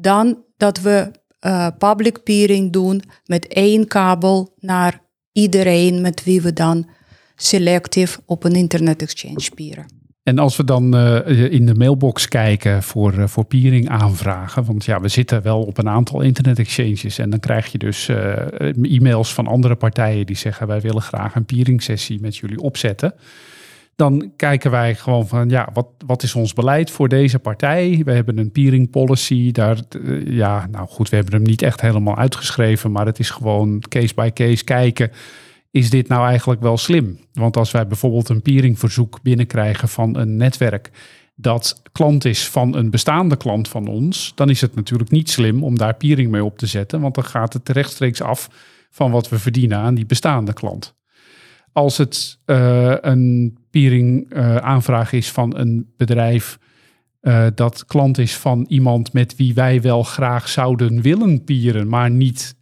dan 0.00 0.44
dat 0.56 0.80
we 0.80 1.10
uh, 1.46 1.66
public 1.78 2.22
peering 2.22 2.72
doen 2.72 3.02
met 3.26 3.46
één 3.46 3.86
kabel 3.86 4.54
naar 4.58 5.00
iedereen 5.32 6.00
met 6.00 6.24
wie 6.24 6.42
we 6.42 6.52
dan 6.52 6.88
selectief 7.36 8.20
op 8.26 8.44
een 8.44 8.52
internet 8.52 9.02
exchange 9.02 9.50
peeren. 9.54 9.98
En 10.22 10.38
als 10.38 10.56
we 10.56 10.64
dan 10.64 10.96
uh, 10.96 11.52
in 11.52 11.66
de 11.66 11.74
mailbox 11.74 12.28
kijken 12.28 12.82
voor, 12.82 13.14
uh, 13.14 13.26
voor 13.26 13.44
peering 13.44 13.88
aanvragen, 13.88 14.64
want 14.64 14.84
ja, 14.84 15.00
we 15.00 15.08
zitten 15.08 15.42
wel 15.42 15.62
op 15.62 15.78
een 15.78 15.88
aantal 15.88 16.20
internet 16.20 16.58
exchanges 16.58 17.18
en 17.18 17.30
dan 17.30 17.40
krijg 17.40 17.72
je 17.72 17.78
dus 17.78 18.08
e-mails 18.82 19.34
van 19.34 19.46
andere 19.46 19.74
partijen 19.74 20.26
die 20.26 20.36
zeggen 20.36 20.66
wij 20.66 20.80
willen 20.80 21.02
graag 21.02 21.34
een 21.34 21.44
peering 21.44 21.82
sessie 21.82 22.20
met 22.20 22.36
jullie 22.36 22.60
opzetten 22.60 23.14
dan 24.00 24.32
kijken 24.36 24.70
wij 24.70 24.94
gewoon 24.94 25.28
van 25.28 25.48
ja, 25.48 25.68
wat, 25.72 25.86
wat 26.06 26.22
is 26.22 26.34
ons 26.34 26.52
beleid 26.52 26.90
voor 26.90 27.08
deze 27.08 27.38
partij? 27.38 28.02
We 28.04 28.12
hebben 28.12 28.38
een 28.38 28.52
peering 28.52 28.90
policy. 28.90 29.52
Daar, 29.52 29.78
eh, 30.04 30.26
ja, 30.26 30.66
nou 30.70 30.88
goed, 30.88 31.08
we 31.08 31.16
hebben 31.16 31.34
hem 31.34 31.42
niet 31.42 31.62
echt 31.62 31.80
helemaal 31.80 32.16
uitgeschreven, 32.16 32.92
maar 32.92 33.06
het 33.06 33.18
is 33.18 33.30
gewoon 33.30 33.80
case 33.88 34.14
by 34.14 34.30
case 34.30 34.64
kijken. 34.64 35.10
Is 35.70 35.90
dit 35.90 36.08
nou 36.08 36.26
eigenlijk 36.26 36.60
wel 36.60 36.76
slim? 36.76 37.18
Want 37.32 37.56
als 37.56 37.70
wij 37.70 37.86
bijvoorbeeld 37.86 38.28
een 38.28 38.42
peeringverzoek 38.42 39.22
binnenkrijgen 39.22 39.88
van 39.88 40.16
een 40.16 40.36
netwerk 40.36 40.90
dat 41.34 41.82
klant 41.92 42.24
is 42.24 42.48
van 42.48 42.76
een 42.76 42.90
bestaande 42.90 43.36
klant 43.36 43.68
van 43.68 43.86
ons, 43.86 44.32
dan 44.34 44.50
is 44.50 44.60
het 44.60 44.74
natuurlijk 44.74 45.10
niet 45.10 45.30
slim 45.30 45.64
om 45.64 45.78
daar 45.78 45.94
peering 45.94 46.30
mee 46.30 46.44
op 46.44 46.58
te 46.58 46.66
zetten, 46.66 47.00
want 47.00 47.14
dan 47.14 47.24
gaat 47.24 47.52
het 47.52 47.68
rechtstreeks 47.68 48.22
af 48.22 48.48
van 48.90 49.10
wat 49.10 49.28
we 49.28 49.38
verdienen 49.38 49.78
aan 49.78 49.94
die 49.94 50.06
bestaande 50.06 50.52
klant. 50.52 50.94
Als 51.72 51.96
het 51.96 52.38
uh, 52.46 52.94
een 53.00 53.58
peering 53.70 54.34
uh, 54.34 54.56
aanvraag 54.56 55.12
is 55.12 55.30
van 55.30 55.56
een 55.56 55.92
bedrijf 55.96 56.58
uh, 57.22 57.46
dat 57.54 57.84
klant 57.86 58.18
is 58.18 58.36
van 58.36 58.66
iemand 58.68 59.12
met 59.12 59.36
wie 59.36 59.54
wij 59.54 59.80
wel 59.80 60.02
graag 60.02 60.48
zouden 60.48 61.02
willen 61.02 61.44
pieren, 61.44 61.88
maar 61.88 62.10
niet 62.10 62.58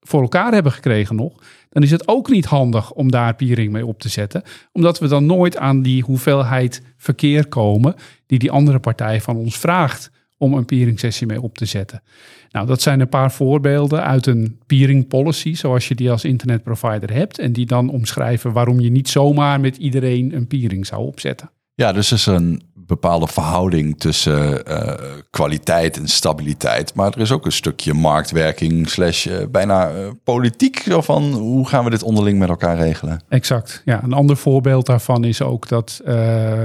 voor 0.00 0.22
elkaar 0.22 0.52
hebben 0.52 0.72
gekregen 0.72 1.16
nog, 1.16 1.42
dan 1.68 1.82
is 1.82 1.90
het 1.90 2.08
ook 2.08 2.28
niet 2.28 2.44
handig 2.44 2.92
om 2.92 3.10
daar 3.10 3.34
peering 3.34 3.72
mee 3.72 3.86
op 3.86 4.00
te 4.00 4.08
zetten, 4.08 4.42
omdat 4.72 4.98
we 4.98 5.08
dan 5.08 5.26
nooit 5.26 5.56
aan 5.56 5.82
die 5.82 6.02
hoeveelheid 6.02 6.82
verkeer 6.96 7.48
komen 7.48 7.94
die 8.26 8.38
die 8.38 8.50
andere 8.50 8.78
partij 8.78 9.20
van 9.20 9.36
ons 9.36 9.58
vraagt 9.58 10.10
om 10.36 10.54
een 10.54 10.64
peering 10.64 10.98
sessie 10.98 11.26
mee 11.26 11.40
op 11.40 11.56
te 11.56 11.64
zetten. 11.64 12.02
Nou, 12.50 12.66
dat 12.66 12.82
zijn 12.82 13.00
een 13.00 13.08
paar 13.08 13.32
voorbeelden 13.32 14.02
uit 14.02 14.26
een 14.26 14.58
peering 14.66 15.08
policy, 15.08 15.54
zoals 15.54 15.88
je 15.88 15.94
die 15.94 16.10
als 16.10 16.24
internetprovider 16.24 17.12
hebt. 17.12 17.38
En 17.38 17.52
die 17.52 17.66
dan 17.66 17.88
omschrijven 17.88 18.52
waarom 18.52 18.80
je 18.80 18.90
niet 18.90 19.08
zomaar 19.08 19.60
met 19.60 19.76
iedereen 19.76 20.34
een 20.34 20.46
peering 20.46 20.86
zou 20.86 21.06
opzetten. 21.06 21.50
Ja, 21.74 21.92
dus 21.92 22.10
er 22.10 22.16
is 22.16 22.26
een 22.26 22.62
bepaalde 22.74 23.26
verhouding 23.26 23.98
tussen 23.98 24.70
uh, 24.70 24.92
kwaliteit 25.30 25.96
en 25.96 26.08
stabiliteit. 26.08 26.94
Maar 26.94 27.12
er 27.12 27.20
is 27.20 27.32
ook 27.32 27.44
een 27.44 27.52
stukje 27.52 27.94
marktwerking 27.94 28.88
slash 28.88 29.26
uh, 29.26 29.38
bijna 29.50 29.94
uh, 29.94 30.10
politiek. 30.24 30.78
Zo 30.78 31.00
van, 31.00 31.32
hoe 31.32 31.68
gaan 31.68 31.84
we 31.84 31.90
dit 31.90 32.02
onderling 32.02 32.38
met 32.38 32.48
elkaar 32.48 32.76
regelen? 32.76 33.22
Exact. 33.28 33.82
Ja, 33.84 34.02
een 34.02 34.12
ander 34.12 34.36
voorbeeld 34.36 34.86
daarvan 34.86 35.24
is 35.24 35.42
ook 35.42 35.68
dat 35.68 36.02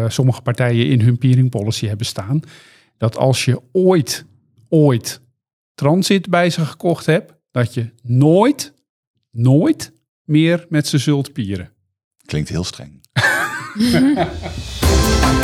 sommige 0.08 0.41
partijen 0.41 0.88
in 0.88 1.02
hun 1.02 1.17
peering 1.17 1.50
policy 1.50 1.88
hebben 1.88 2.06
staan. 2.06 2.39
Dat 2.98 3.17
als 3.17 3.45
je 3.45 3.62
ooit, 3.71 4.26
ooit 4.69 5.21
transit 5.75 6.29
bij 6.29 6.49
ze 6.49 6.65
gekocht 6.65 7.05
hebt, 7.05 7.33
dat 7.51 7.73
je 7.73 7.89
nooit, 8.03 8.73
nooit 9.31 9.91
meer 10.23 10.65
met 10.69 10.88
ze 10.88 10.97
zult 10.97 11.33
pieren. 11.33 11.71
Klinkt 12.25 12.49
heel 12.49 12.63
streng. 12.63 13.03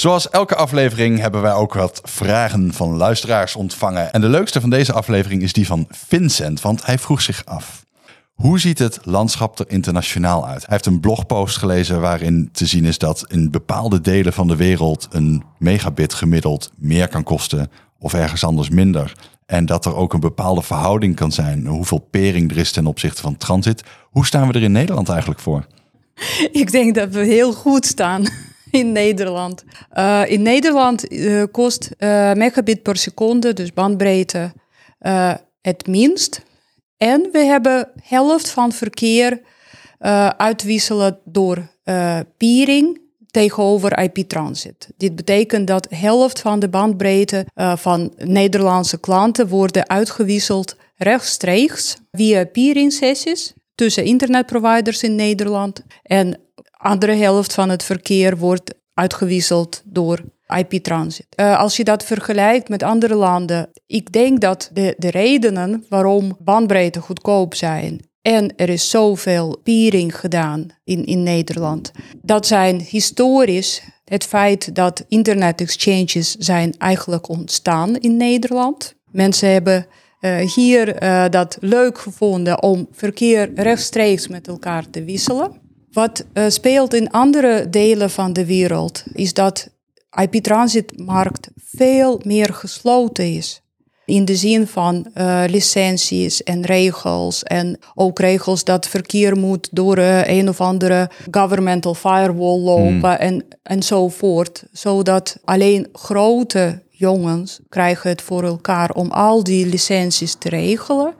Zoals 0.00 0.30
elke 0.30 0.54
aflevering 0.54 1.18
hebben 1.18 1.42
wij 1.42 1.52
ook 1.52 1.74
wat 1.74 2.00
vragen 2.04 2.72
van 2.72 2.96
luisteraars 2.96 3.56
ontvangen. 3.56 4.12
En 4.12 4.20
de 4.20 4.28
leukste 4.28 4.60
van 4.60 4.70
deze 4.70 4.92
aflevering 4.92 5.42
is 5.42 5.52
die 5.52 5.66
van 5.66 5.86
Vincent, 5.90 6.60
want 6.60 6.86
hij 6.86 6.98
vroeg 6.98 7.20
zich 7.20 7.44
af. 7.44 7.86
Hoe 8.40 8.58
ziet 8.58 8.78
het 8.78 8.98
landschap 9.04 9.58
er 9.58 9.64
internationaal 9.68 10.46
uit? 10.46 10.60
Hij 10.60 10.68
heeft 10.68 10.86
een 10.86 11.00
blogpost 11.00 11.56
gelezen 11.56 12.00
waarin 12.00 12.48
te 12.52 12.66
zien 12.66 12.84
is 12.84 12.98
dat 12.98 13.24
in 13.28 13.50
bepaalde 13.50 14.00
delen 14.00 14.32
van 14.32 14.48
de 14.48 14.56
wereld 14.56 15.08
een 15.10 15.42
megabit 15.58 16.14
gemiddeld 16.14 16.70
meer 16.76 17.08
kan 17.08 17.22
kosten 17.22 17.70
of 17.98 18.14
ergens 18.14 18.44
anders 18.44 18.68
minder. 18.68 19.12
En 19.46 19.66
dat 19.66 19.84
er 19.84 19.94
ook 19.94 20.12
een 20.12 20.20
bepaalde 20.20 20.62
verhouding 20.62 21.16
kan 21.16 21.32
zijn 21.32 21.66
hoeveel 21.66 22.06
pering 22.10 22.50
er 22.50 22.56
is 22.56 22.72
ten 22.72 22.86
opzichte 22.86 23.22
van 23.22 23.36
transit. 23.36 23.82
Hoe 24.10 24.26
staan 24.26 24.48
we 24.48 24.52
er 24.52 24.62
in 24.62 24.72
Nederland 24.72 25.08
eigenlijk 25.08 25.40
voor? 25.40 25.66
Ik 26.62 26.70
denk 26.70 26.94
dat 26.94 27.08
we 27.08 27.24
heel 27.24 27.52
goed 27.52 27.86
staan 27.86 28.24
in 28.70 28.92
Nederland. 28.92 29.64
Uh, 29.94 30.22
in 30.26 30.42
Nederland 30.42 31.12
uh, 31.12 31.44
kost 31.50 31.90
uh, 31.98 32.32
megabit 32.32 32.82
per 32.82 32.96
seconde, 32.96 33.52
dus 33.52 33.72
bandbreedte, 33.72 34.52
het 35.60 35.86
minst. 35.86 36.48
En 37.02 37.28
we 37.32 37.38
hebben 37.38 37.90
helft 38.02 38.50
van 38.50 38.72
verkeer 38.72 39.40
uh, 40.00 40.28
uitwisselen 40.28 41.18
door 41.24 41.70
uh, 41.84 42.18
peering 42.36 43.00
tegenover 43.26 43.98
IP-transit. 43.98 44.88
Dit 44.96 45.16
betekent 45.16 45.66
dat 45.66 45.86
helft 45.90 46.40
van 46.40 46.58
de 46.58 46.68
bandbreedte 46.68 47.46
uh, 47.54 47.76
van 47.76 48.12
Nederlandse 48.16 49.00
klanten 49.00 49.48
worden 49.48 49.88
uitgewisseld 49.88 50.76
rechtstreeks 50.96 51.96
via 52.12 52.44
peering 52.44 52.92
sessies 52.92 53.54
tussen 53.74 54.04
internetproviders 54.04 55.02
in 55.02 55.14
Nederland 55.14 55.82
en 56.02 56.40
andere 56.70 57.14
helft 57.14 57.54
van 57.54 57.68
het 57.68 57.82
verkeer 57.82 58.36
wordt 58.36 58.74
uitgewisseld 58.94 59.82
door 59.84 60.20
IP-transit. 60.58 61.26
Uh, 61.36 61.58
als 61.58 61.76
je 61.76 61.84
dat 61.84 62.04
vergelijkt 62.04 62.68
met 62.68 62.82
andere 62.82 63.14
landen, 63.14 63.70
ik 63.86 64.12
denk 64.12 64.40
dat 64.40 64.70
de, 64.72 64.94
de 64.98 65.10
redenen 65.10 65.84
waarom 65.88 66.36
bandbreedte 66.38 67.00
goedkoop 67.00 67.54
zijn 67.54 68.00
en 68.22 68.56
er 68.56 68.68
is 68.68 68.90
zoveel 68.90 69.60
peering 69.62 70.18
gedaan 70.18 70.66
in, 70.84 71.04
in 71.04 71.22
Nederland, 71.22 71.92
dat 72.22 72.46
zijn 72.46 72.80
historisch 72.80 73.82
het 74.04 74.24
feit 74.24 74.74
dat 74.74 75.04
internet 75.08 75.60
exchanges 75.60 76.34
zijn 76.34 76.74
eigenlijk 76.78 77.28
ontstaan 77.28 77.96
in 77.96 78.16
Nederland. 78.16 78.94
Mensen 79.10 79.52
hebben 79.52 79.86
uh, 80.20 80.36
hier 80.54 81.02
uh, 81.02 81.24
dat 81.30 81.56
leuk 81.60 81.98
gevonden 81.98 82.62
om 82.62 82.88
verkeer 82.92 83.50
rechtstreeks 83.54 84.28
met 84.28 84.48
elkaar 84.48 84.90
te 84.90 85.04
wisselen. 85.04 85.60
Wat 85.90 86.24
speelt 86.48 86.94
in 86.94 87.10
andere 87.10 87.70
delen 87.70 88.10
van 88.10 88.32
de 88.32 88.46
wereld 88.46 89.04
is 89.12 89.34
dat 89.34 89.70
IP-transitmarkt 90.18 91.48
veel 91.56 92.20
meer 92.24 92.54
gesloten 92.54 93.34
is. 93.34 93.62
In 94.04 94.24
de 94.24 94.36
zin 94.36 94.66
van 94.66 95.06
uh, 95.14 95.42
licenties 95.46 96.42
en 96.42 96.64
regels. 96.64 97.42
En 97.42 97.78
ook 97.94 98.18
regels 98.18 98.64
dat 98.64 98.88
verkeer 98.88 99.36
moet 99.36 99.68
door 99.72 99.98
uh, 99.98 100.28
een 100.28 100.48
of 100.48 100.60
andere 100.60 101.10
governmental 101.30 101.94
firewall 101.94 102.58
lopen 102.58 102.94
mm. 102.94 103.04
en, 103.04 103.44
enzovoort. 103.62 104.64
Zodat 104.72 105.36
alleen 105.44 105.88
grote 105.92 106.82
jongens 106.90 107.60
krijgen 107.68 108.10
het 108.10 108.22
voor 108.22 108.44
elkaar 108.44 108.90
om 108.90 109.10
al 109.10 109.44
die 109.44 109.66
licenties 109.66 110.34
te 110.34 110.48
regelen. 110.48 111.14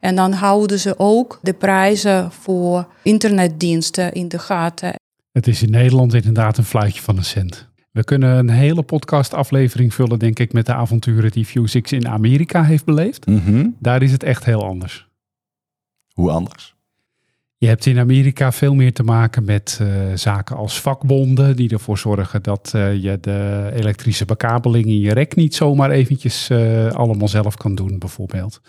En 0.00 0.16
dan 0.16 0.32
houden 0.32 0.78
ze 0.78 0.98
ook 0.98 1.38
de 1.42 1.54
prijzen 1.54 2.32
voor 2.32 2.88
internetdiensten 3.02 4.12
in 4.12 4.28
de 4.28 4.38
gaten. 4.38 4.94
Het 5.32 5.46
is 5.46 5.62
in 5.62 5.70
Nederland 5.70 6.14
inderdaad 6.14 6.58
een 6.58 6.64
fluitje 6.64 7.02
van 7.02 7.16
een 7.16 7.24
cent. 7.24 7.68
We 7.96 8.04
kunnen 8.04 8.38
een 8.38 8.50
hele 8.50 8.82
podcastaflevering 8.82 9.94
vullen, 9.94 10.18
denk 10.18 10.38
ik, 10.38 10.52
met 10.52 10.66
de 10.66 10.72
avonturen 10.72 11.30
die 11.30 11.44
Fusix 11.44 11.92
in 11.92 12.08
Amerika 12.08 12.62
heeft 12.62 12.84
beleefd. 12.84 13.26
Mhm. 13.26 13.68
Daar 13.78 14.02
is 14.02 14.12
het 14.12 14.22
echt 14.22 14.44
heel 14.44 14.64
anders. 14.64 15.08
Hoe 16.12 16.30
anders? 16.30 16.74
Je 17.56 17.66
hebt 17.66 17.86
in 17.86 17.98
Amerika 17.98 18.52
veel 18.52 18.74
meer 18.74 18.92
te 18.92 19.02
maken 19.02 19.44
met 19.44 19.78
uh, 19.82 19.88
zaken 20.14 20.56
als 20.56 20.80
vakbonden, 20.80 21.56
die 21.56 21.70
ervoor 21.70 21.98
zorgen 21.98 22.42
dat 22.42 22.72
uh, 22.76 23.02
je 23.02 23.18
de 23.20 23.70
elektrische 23.74 24.24
bekabeling 24.24 24.86
in 24.86 25.00
je 25.00 25.12
rek 25.12 25.36
niet 25.36 25.54
zomaar 25.54 25.90
eventjes 25.90 26.50
uh, 26.50 26.90
allemaal 26.90 27.28
zelf 27.28 27.56
kan 27.56 27.74
doen, 27.74 27.98
bijvoorbeeld. 27.98 28.60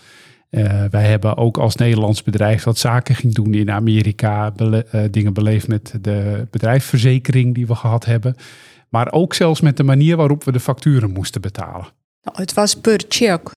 wij 0.89 1.07
hebben 1.07 1.37
ook 1.37 1.57
als 1.57 1.75
Nederlands 1.75 2.23
bedrijf 2.23 2.63
dat 2.63 2.77
zaken 2.77 3.15
ging 3.15 3.33
doen 3.33 3.53
in 3.53 3.71
Amerika, 3.71 4.51
bele 4.51 5.09
dingen 5.11 5.33
beleefd 5.33 5.67
met 5.67 5.93
de 6.01 6.47
bedrijfsverzekering 6.51 7.55
die 7.55 7.67
we 7.67 7.75
gehad 7.75 8.05
hebben. 8.05 8.35
Maar 8.89 9.11
ook 9.11 9.33
zelfs 9.33 9.61
met 9.61 9.77
de 9.77 9.83
manier 9.83 10.15
waarop 10.15 10.43
we 10.43 10.51
de 10.51 10.59
facturen 10.59 11.11
moesten 11.11 11.41
betalen. 11.41 11.87
Nou, 12.21 12.37
het 12.37 12.53
was 12.53 12.75
per 12.75 13.03
check. 13.07 13.49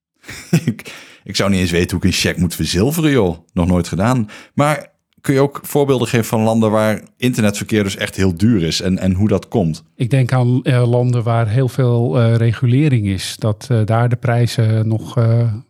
ik, 0.64 0.95
ik 1.24 1.37
zou 1.37 1.51
niet 1.51 1.61
eens 1.61 1.70
weten 1.70 1.91
hoe 1.91 1.99
ik 1.99 2.05
een 2.05 2.20
cheque 2.20 2.41
moet 2.41 2.55
verzilveren, 2.55 3.11
joh. 3.11 3.39
Nog 3.53 3.66
nooit 3.66 3.89
gedaan. 3.89 4.28
Maar 4.55 4.93
kun 5.20 5.35
je 5.35 5.41
ook 5.41 5.61
voorbeelden 5.62 6.09
geven 6.09 6.26
van 6.26 6.41
landen 6.41 6.70
waar 6.70 7.03
internetverkeer 7.16 7.83
dus 7.83 7.97
echt 7.97 8.16
heel 8.16 8.35
duur 8.35 8.62
is 8.62 8.81
en, 8.81 8.99
en 8.99 9.12
hoe 9.12 9.28
dat 9.28 9.49
komt? 9.49 9.83
Ik 9.97 10.11
denk 10.11 10.33
aan 10.33 10.61
uh, 10.62 10.91
landen 10.91 11.22
waar 11.22 11.49
heel 11.49 11.68
veel 11.68 12.20
uh, 12.20 12.35
regulering 12.35 13.07
is. 13.07 13.37
Dat 13.39 13.68
uh, 13.72 13.81
daar 13.85 14.09
de 14.09 14.16
prijzen 14.16 14.89
nog 14.89 15.18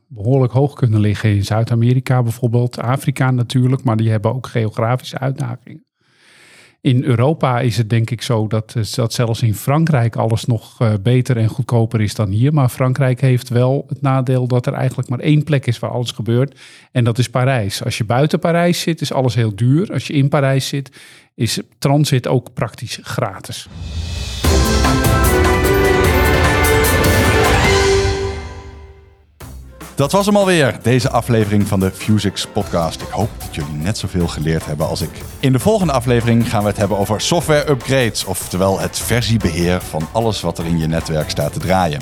behoorlijk 0.06 0.52
hoog 0.52 0.74
kunnen 0.74 1.00
liggen. 1.00 1.34
In 1.34 1.44
Zuid-Amerika 1.44 2.22
bijvoorbeeld, 2.22 2.78
Afrika 2.78 3.30
natuurlijk, 3.30 3.84
maar 3.84 3.96
die 3.96 4.10
hebben 4.10 4.34
ook 4.34 4.46
geografische 4.46 5.18
uitdagingen. 5.18 5.84
In 6.82 7.04
Europa 7.04 7.60
is 7.60 7.76
het 7.76 7.90
denk 7.90 8.10
ik 8.10 8.22
zo 8.22 8.46
dat, 8.46 8.74
dat 8.94 9.12
zelfs 9.12 9.42
in 9.42 9.54
Frankrijk 9.54 10.16
alles 10.16 10.44
nog 10.44 10.78
beter 11.02 11.36
en 11.36 11.48
goedkoper 11.48 12.00
is 12.00 12.14
dan 12.14 12.28
hier. 12.28 12.52
Maar 12.52 12.68
Frankrijk 12.68 13.20
heeft 13.20 13.48
wel 13.48 13.84
het 13.88 14.02
nadeel 14.02 14.46
dat 14.46 14.66
er 14.66 14.72
eigenlijk 14.72 15.08
maar 15.08 15.18
één 15.18 15.44
plek 15.44 15.66
is 15.66 15.78
waar 15.78 15.90
alles 15.90 16.10
gebeurt. 16.10 16.58
En 16.92 17.04
dat 17.04 17.18
is 17.18 17.30
Parijs. 17.30 17.84
Als 17.84 17.98
je 17.98 18.04
buiten 18.04 18.38
Parijs 18.38 18.80
zit, 18.80 19.00
is 19.00 19.12
alles 19.12 19.34
heel 19.34 19.54
duur. 19.54 19.92
Als 19.92 20.06
je 20.06 20.12
in 20.12 20.28
Parijs 20.28 20.68
zit, 20.68 20.90
is 21.34 21.60
transit 21.78 22.28
ook 22.28 22.52
praktisch 22.54 22.98
gratis. 23.02 23.68
Dat 30.00 30.12
was 30.12 30.26
hem 30.26 30.36
alweer, 30.36 30.78
deze 30.82 31.10
aflevering 31.10 31.66
van 31.66 31.80
de 31.80 31.90
Fusix 31.90 32.46
podcast. 32.46 33.00
Ik 33.00 33.08
hoop 33.08 33.30
dat 33.38 33.54
jullie 33.54 33.72
net 33.72 33.98
zoveel 33.98 34.28
geleerd 34.28 34.66
hebben 34.66 34.88
als 34.88 35.00
ik. 35.00 35.10
In 35.40 35.52
de 35.52 35.58
volgende 35.58 35.92
aflevering 35.92 36.50
gaan 36.50 36.62
we 36.62 36.68
het 36.68 36.76
hebben 36.76 36.98
over 36.98 37.20
software 37.20 37.70
upgrades, 37.70 38.24
oftewel 38.24 38.78
het 38.80 38.98
versiebeheer 38.98 39.80
van 39.80 40.08
alles 40.12 40.40
wat 40.40 40.58
er 40.58 40.66
in 40.66 40.78
je 40.78 40.86
netwerk 40.86 41.30
staat 41.30 41.52
te 41.52 41.58
draaien. 41.58 42.00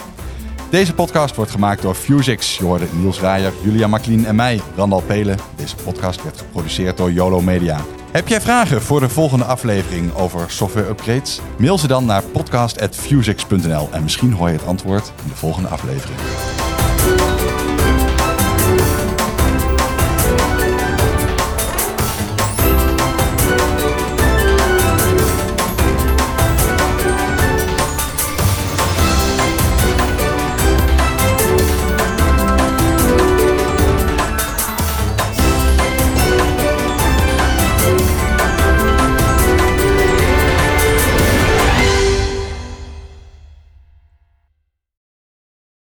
Deze 0.71 0.95
podcast 0.95 1.35
wordt 1.35 1.51
gemaakt 1.51 1.83
door 1.83 1.95
Fusix. 1.95 2.57
Je 2.59 2.65
hoorde 2.65 2.87
Niels 2.93 3.21
Rijer, 3.21 3.53
Julia 3.63 3.87
Maklien 3.87 4.27
en 4.27 4.37
mij, 4.37 4.61
Randal 4.77 5.03
Pelen. 5.03 5.39
Deze 5.57 5.77
podcast 5.77 6.23
werd 6.23 6.39
geproduceerd 6.39 6.97
door 6.97 7.13
YOLO 7.13 7.41
Media. 7.41 7.81
Heb 8.11 8.29
jij 8.29 8.41
vragen 8.41 8.83
voor 8.83 9.01
de 9.01 9.09
volgende 9.09 9.45
aflevering 9.45 10.15
over 10.15 10.51
software 10.51 10.89
upgrades? 10.89 11.41
Mail 11.57 11.79
ze 11.79 11.87
dan 11.87 12.05
naar 12.05 12.23
podcast.fusix.nl 12.23 13.89
en 13.93 14.03
misschien 14.03 14.33
hoor 14.33 14.49
je 14.49 14.57
het 14.57 14.67
antwoord 14.67 15.13
in 15.23 15.29
de 15.29 15.37
volgende 15.37 15.69
aflevering. 15.69 16.19